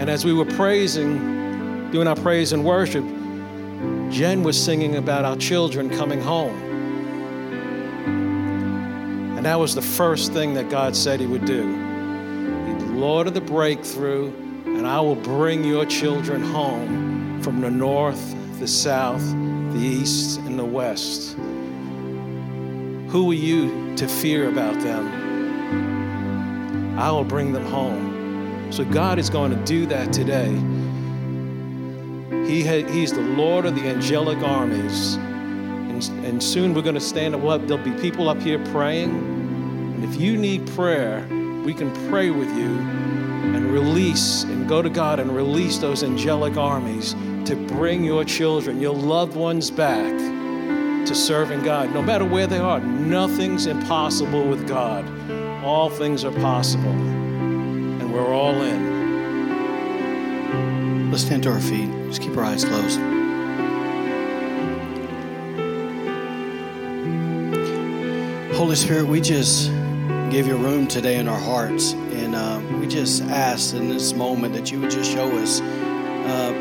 And 0.00 0.08
as 0.08 0.24
we 0.24 0.32
were 0.32 0.44
praising, 0.44 1.90
doing 1.90 2.06
our 2.06 2.16
praise 2.16 2.52
and 2.52 2.64
worship, 2.64 3.04
Jen 4.10 4.42
was 4.42 4.62
singing 4.62 4.96
about 4.96 5.24
our 5.24 5.36
children 5.36 5.90
coming 5.90 6.20
home. 6.20 6.56
And 9.36 9.44
that 9.44 9.58
was 9.58 9.74
the 9.74 9.82
first 9.82 10.32
thing 10.32 10.54
that 10.54 10.68
God 10.70 10.96
said 10.96 11.20
He 11.20 11.26
would 11.26 11.44
do. 11.44 11.88
Lord 12.98 13.28
of 13.28 13.34
the 13.34 13.40
breakthrough, 13.40 14.32
and 14.64 14.84
I 14.84 15.00
will 15.00 15.14
bring 15.14 15.62
your 15.62 15.86
children 15.86 16.42
home 16.42 17.40
from 17.42 17.60
the 17.60 17.70
north, 17.70 18.34
the 18.58 18.66
south, 18.66 19.22
the 19.72 19.78
east, 19.78 20.40
and 20.40 20.58
the 20.58 20.64
west. 20.64 21.36
Who 23.08 23.30
are 23.30 23.34
you 23.34 23.96
to 23.96 24.06
fear 24.06 24.50
about 24.50 24.78
them? 24.80 25.08
I 26.98 27.10
will 27.10 27.24
bring 27.24 27.54
them 27.54 27.64
home. 27.64 28.70
So 28.70 28.84
God 28.84 29.18
is 29.18 29.30
going 29.30 29.50
to 29.50 29.64
do 29.64 29.86
that 29.86 30.12
today. 30.12 30.50
He 32.46 32.62
ha- 32.62 32.86
he's 32.86 33.14
the 33.14 33.22
Lord 33.22 33.64
of 33.64 33.74
the 33.76 33.88
angelic 33.88 34.42
armies. 34.42 35.14
And, 35.14 36.02
and 36.26 36.42
soon 36.42 36.74
we're 36.74 36.82
going 36.82 36.96
to 36.96 37.00
stand 37.00 37.34
up. 37.34 37.40
There'll 37.66 37.82
be 37.82 37.92
people 37.92 38.28
up 38.28 38.42
here 38.42 38.62
praying. 38.66 39.08
And 39.08 40.04
if 40.04 40.20
you 40.20 40.36
need 40.36 40.66
prayer, 40.66 41.26
we 41.64 41.72
can 41.72 41.90
pray 42.10 42.28
with 42.28 42.54
you 42.58 42.78
and 42.78 43.72
release 43.72 44.42
and 44.42 44.68
go 44.68 44.82
to 44.82 44.90
God 44.90 45.18
and 45.18 45.34
release 45.34 45.78
those 45.78 46.02
angelic 46.02 46.58
armies 46.58 47.14
to 47.46 47.56
bring 47.68 48.04
your 48.04 48.22
children, 48.24 48.82
your 48.82 48.94
loved 48.94 49.34
ones 49.34 49.70
back 49.70 50.37
to 51.08 51.14
serving 51.14 51.62
God. 51.62 51.92
No 51.94 52.02
matter 52.02 52.24
where 52.26 52.46
they 52.46 52.58
are, 52.58 52.80
nothing's 52.80 53.66
impossible 53.66 54.46
with 54.46 54.68
God. 54.68 55.04
All 55.64 55.88
things 55.88 56.22
are 56.22 56.32
possible, 56.32 56.90
and 56.90 58.12
we're 58.12 58.30
all 58.32 58.60
in. 58.60 58.98
Let's 61.10 61.22
stand 61.24 61.44
to 61.44 61.50
our 61.50 61.60
feet. 61.60 61.90
Just 62.08 62.20
keep 62.20 62.36
our 62.36 62.44
eyes 62.44 62.64
closed. 62.64 63.00
Holy 68.54 68.76
Spirit, 68.76 69.06
we 69.06 69.22
just 69.22 69.70
give 70.30 70.46
you 70.46 70.56
room 70.56 70.86
today 70.86 71.16
in 71.16 71.26
our 71.26 71.40
hearts. 71.40 71.92
And 71.92 72.34
uh, 72.34 72.60
we 72.78 72.86
just 72.86 73.22
ask 73.22 73.74
in 73.74 73.88
this 73.88 74.12
moment 74.12 74.52
that 74.54 74.70
you 74.70 74.78
would 74.80 74.90
just 74.90 75.10
show 75.10 75.30
us 75.38 75.62
uh, 75.62 76.52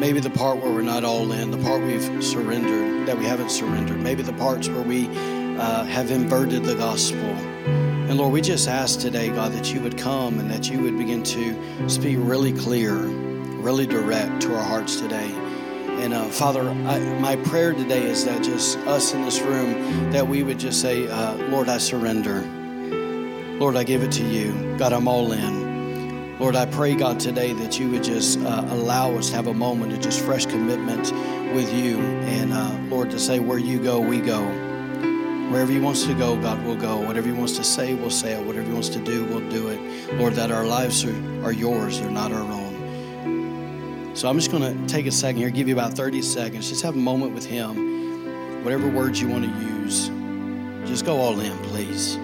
maybe 0.00 0.18
the 0.18 0.30
part 0.30 0.56
where 0.56 0.72
we're 0.72 0.80
not 0.80 1.04
all 1.04 1.30
in, 1.30 1.50
the 1.50 1.58
part 1.58 1.82
we've 1.82 2.24
surrendered, 2.24 3.06
that 3.06 3.18
we 3.18 3.26
haven't 3.26 3.50
surrendered, 3.50 3.98
maybe 4.00 4.22
the 4.22 4.32
parts 4.32 4.66
where 4.66 4.82
we 4.82 5.06
uh, 5.58 5.84
have 5.84 6.10
inverted 6.10 6.64
the 6.64 6.74
gospel. 6.74 7.18
And 7.18 8.16
Lord, 8.16 8.32
we 8.32 8.40
just 8.40 8.66
ask 8.66 8.98
today, 8.98 9.28
God, 9.28 9.52
that 9.52 9.74
you 9.74 9.80
would 9.82 9.98
come 9.98 10.40
and 10.40 10.50
that 10.50 10.70
you 10.70 10.80
would 10.80 10.96
begin 10.96 11.22
to 11.24 11.88
speak 11.88 12.16
really 12.18 12.52
clear, 12.52 12.94
really 12.94 13.86
direct 13.86 14.40
to 14.42 14.56
our 14.56 14.64
hearts 14.64 14.98
today. 14.98 15.30
And 16.02 16.14
uh, 16.14 16.24
Father, 16.30 16.66
I, 16.70 16.98
my 17.20 17.36
prayer 17.36 17.74
today 17.74 18.02
is 18.02 18.24
that 18.24 18.42
just 18.42 18.78
us 18.78 19.12
in 19.12 19.22
this 19.22 19.38
room, 19.40 20.10
that 20.12 20.26
we 20.26 20.42
would 20.42 20.58
just 20.58 20.80
say, 20.80 21.08
uh, 21.08 21.34
Lord, 21.50 21.68
I 21.68 21.76
surrender. 21.76 22.40
Lord, 23.58 23.76
I 23.76 23.84
give 23.84 24.02
it 24.02 24.12
to 24.12 24.24
you. 24.24 24.76
God, 24.78 24.94
I'm 24.94 25.06
all 25.06 25.32
in. 25.32 25.59
Lord, 26.40 26.56
I 26.56 26.64
pray, 26.64 26.94
God, 26.94 27.20
today 27.20 27.52
that 27.52 27.78
you 27.78 27.90
would 27.90 28.02
just 28.02 28.38
uh, 28.40 28.64
allow 28.70 29.14
us 29.14 29.28
to 29.28 29.36
have 29.36 29.46
a 29.46 29.52
moment 29.52 29.92
of 29.92 30.00
just 30.00 30.24
fresh 30.24 30.46
commitment 30.46 31.12
with 31.54 31.70
you. 31.74 31.98
And 31.98 32.54
uh, 32.54 32.78
Lord, 32.88 33.10
to 33.10 33.18
say, 33.18 33.40
where 33.40 33.58
you 33.58 33.78
go, 33.78 34.00
we 34.00 34.22
go. 34.22 34.42
Wherever 35.50 35.70
He 35.70 35.78
wants 35.78 36.06
to 36.06 36.14
go, 36.14 36.40
God 36.40 36.64
will 36.64 36.76
go. 36.76 36.96
Whatever 36.96 37.26
He 37.26 37.34
wants 37.34 37.58
to 37.58 37.62
say, 37.62 37.92
we'll 37.92 38.08
say 38.08 38.32
it. 38.32 38.46
Whatever 38.46 38.68
He 38.68 38.72
wants 38.72 38.88
to 38.88 39.00
do, 39.00 39.26
we'll 39.26 39.46
do 39.50 39.68
it. 39.68 40.14
Lord, 40.14 40.32
that 40.32 40.50
our 40.50 40.64
lives 40.64 41.04
are, 41.04 41.44
are 41.44 41.52
yours, 41.52 42.00
they're 42.00 42.10
not 42.10 42.32
our 42.32 42.40
own. 42.40 44.12
So 44.16 44.26
I'm 44.26 44.38
just 44.38 44.50
going 44.50 44.62
to 44.62 44.86
take 44.90 45.04
a 45.04 45.12
second 45.12 45.42
here, 45.42 45.50
give 45.50 45.68
you 45.68 45.74
about 45.74 45.92
30 45.92 46.22
seconds. 46.22 46.70
Just 46.70 46.82
have 46.82 46.94
a 46.94 46.98
moment 46.98 47.34
with 47.34 47.44
Him. 47.44 48.64
Whatever 48.64 48.88
words 48.88 49.20
you 49.20 49.28
want 49.28 49.44
to 49.44 49.50
use, 49.60 50.08
just 50.88 51.04
go 51.04 51.18
all 51.18 51.38
in, 51.38 51.58
please. 51.64 52.16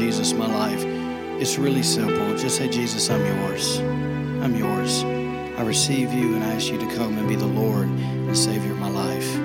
Jesus 0.00 0.32
my 0.32 0.46
life, 0.46 0.82
it's 1.42 1.58
really 1.58 1.82
simple. 1.82 2.34
Just 2.38 2.56
say, 2.56 2.70
Jesus, 2.70 3.10
I'm 3.10 3.22
yours. 3.22 3.80
I'm 4.42 4.56
yours. 4.56 5.04
I 5.04 5.62
receive 5.62 6.14
you 6.14 6.36
and 6.36 6.42
I 6.42 6.54
ask 6.54 6.68
you 6.68 6.78
to 6.78 6.86
come 6.96 7.18
and 7.18 7.28
be 7.28 7.36
the 7.36 7.44
Lord 7.44 7.86
and 7.86 8.34
Savior 8.34 8.72
of 8.72 8.78
my 8.78 8.88
life. 8.88 9.39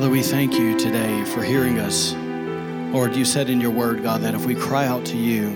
Father, 0.00 0.12
we 0.12 0.22
thank 0.22 0.54
you 0.54 0.78
today 0.78 1.26
for 1.26 1.42
hearing 1.42 1.78
us. 1.78 2.14
Lord, 2.90 3.14
you 3.14 3.26
said 3.26 3.50
in 3.50 3.60
your 3.60 3.70
word, 3.70 4.02
God, 4.02 4.22
that 4.22 4.34
if 4.34 4.46
we 4.46 4.54
cry 4.54 4.86
out 4.86 5.04
to 5.04 5.16
you, 5.18 5.50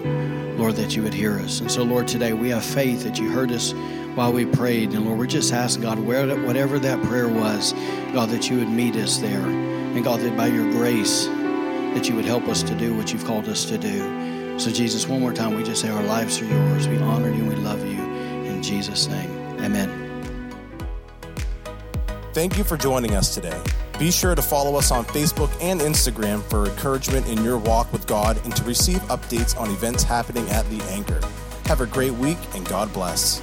Lord, 0.59 0.77
that 0.77 0.95
you 0.95 1.03
would 1.03 1.15
hear 1.15 1.39
us. 1.39 1.61
And 1.61 1.71
so, 1.71 1.83
Lord, 1.83 2.07
today 2.07 2.35
we 2.35 2.51
have 2.51 2.63
faith 2.63 3.05
that 3.05 3.19
you 3.19 3.31
heard 3.31 3.51
us 3.51 3.73
while 4.15 4.35
we 4.35 4.45
prayed. 4.45 4.93
And 4.93 5.07
Lord, 5.07 5.19
we're 5.19 5.27
just 5.27 5.51
asking, 5.55 5.85
God, 5.85 5.99
whatever 5.99 6.79
that 6.79 7.03
prayer 7.05 7.27
was, 7.27 7.73
God, 8.13 8.29
that 8.29 8.51
you 8.51 8.59
would 8.59 8.69
meet 8.69 8.97
us 8.97 9.17
there. 9.17 9.41
And 9.41 10.05
God, 10.05 10.21
that 10.21 10.37
by 10.37 10.49
your 10.49 10.71
grace, 10.73 11.25
that 11.25 12.07
you 12.11 12.15
would 12.15 12.27
help 12.27 12.47
us 12.47 12.63
to 12.65 12.75
do 12.75 12.95
what 12.95 13.15
you've 13.15 13.25
called 13.25 13.49
us 13.49 13.65
to 13.65 13.79
do. 13.79 14.59
So, 14.59 14.71
Jesus, 14.71 15.09
one 15.09 15.21
more 15.21 15.33
time, 15.33 15.55
we 15.55 15.63
just 15.63 15.81
say 15.81 15.89
our 15.89 16.03
lives 16.03 16.39
are 16.43 16.45
yours. 16.45 16.87
We 16.87 16.99
honor 16.99 17.31
you 17.31 17.45
and 17.45 17.49
we 17.49 17.57
love 17.57 17.83
you. 17.83 17.99
In 18.45 18.63
Jesus' 18.63 19.07
name, 19.07 19.31
amen. 19.61 20.03
Thank 22.35 22.59
you 22.59 22.65
for 22.65 22.77
joining 22.77 23.15
us 23.15 23.35
today. 23.35 23.59
Be 23.99 24.11
sure 24.11 24.35
to 24.35 24.43
follow 24.43 24.77
us 24.77 24.91
on 24.91 25.05
Facebook 25.05 25.51
and 25.61 25.81
Instagram 25.81 26.43
for 26.51 26.67
encouragement 26.67 27.29
in 27.29 27.45
your 27.45 27.59
walk 27.59 27.93
with 27.93 28.07
God 28.07 28.41
and 28.45 28.55
to 28.57 28.65
receive 28.65 28.99
updates 29.03 29.59
on 29.59 29.71
events 29.71 30.03
happening 30.03 30.49
at 30.51 30.69
The 30.69 30.83
Anchor. 30.91 31.21
Have 31.67 31.81
a 31.81 31.87
great 31.87 32.13
week 32.13 32.39
and 32.55 32.67
God 32.69 32.93
bless. 32.93 33.41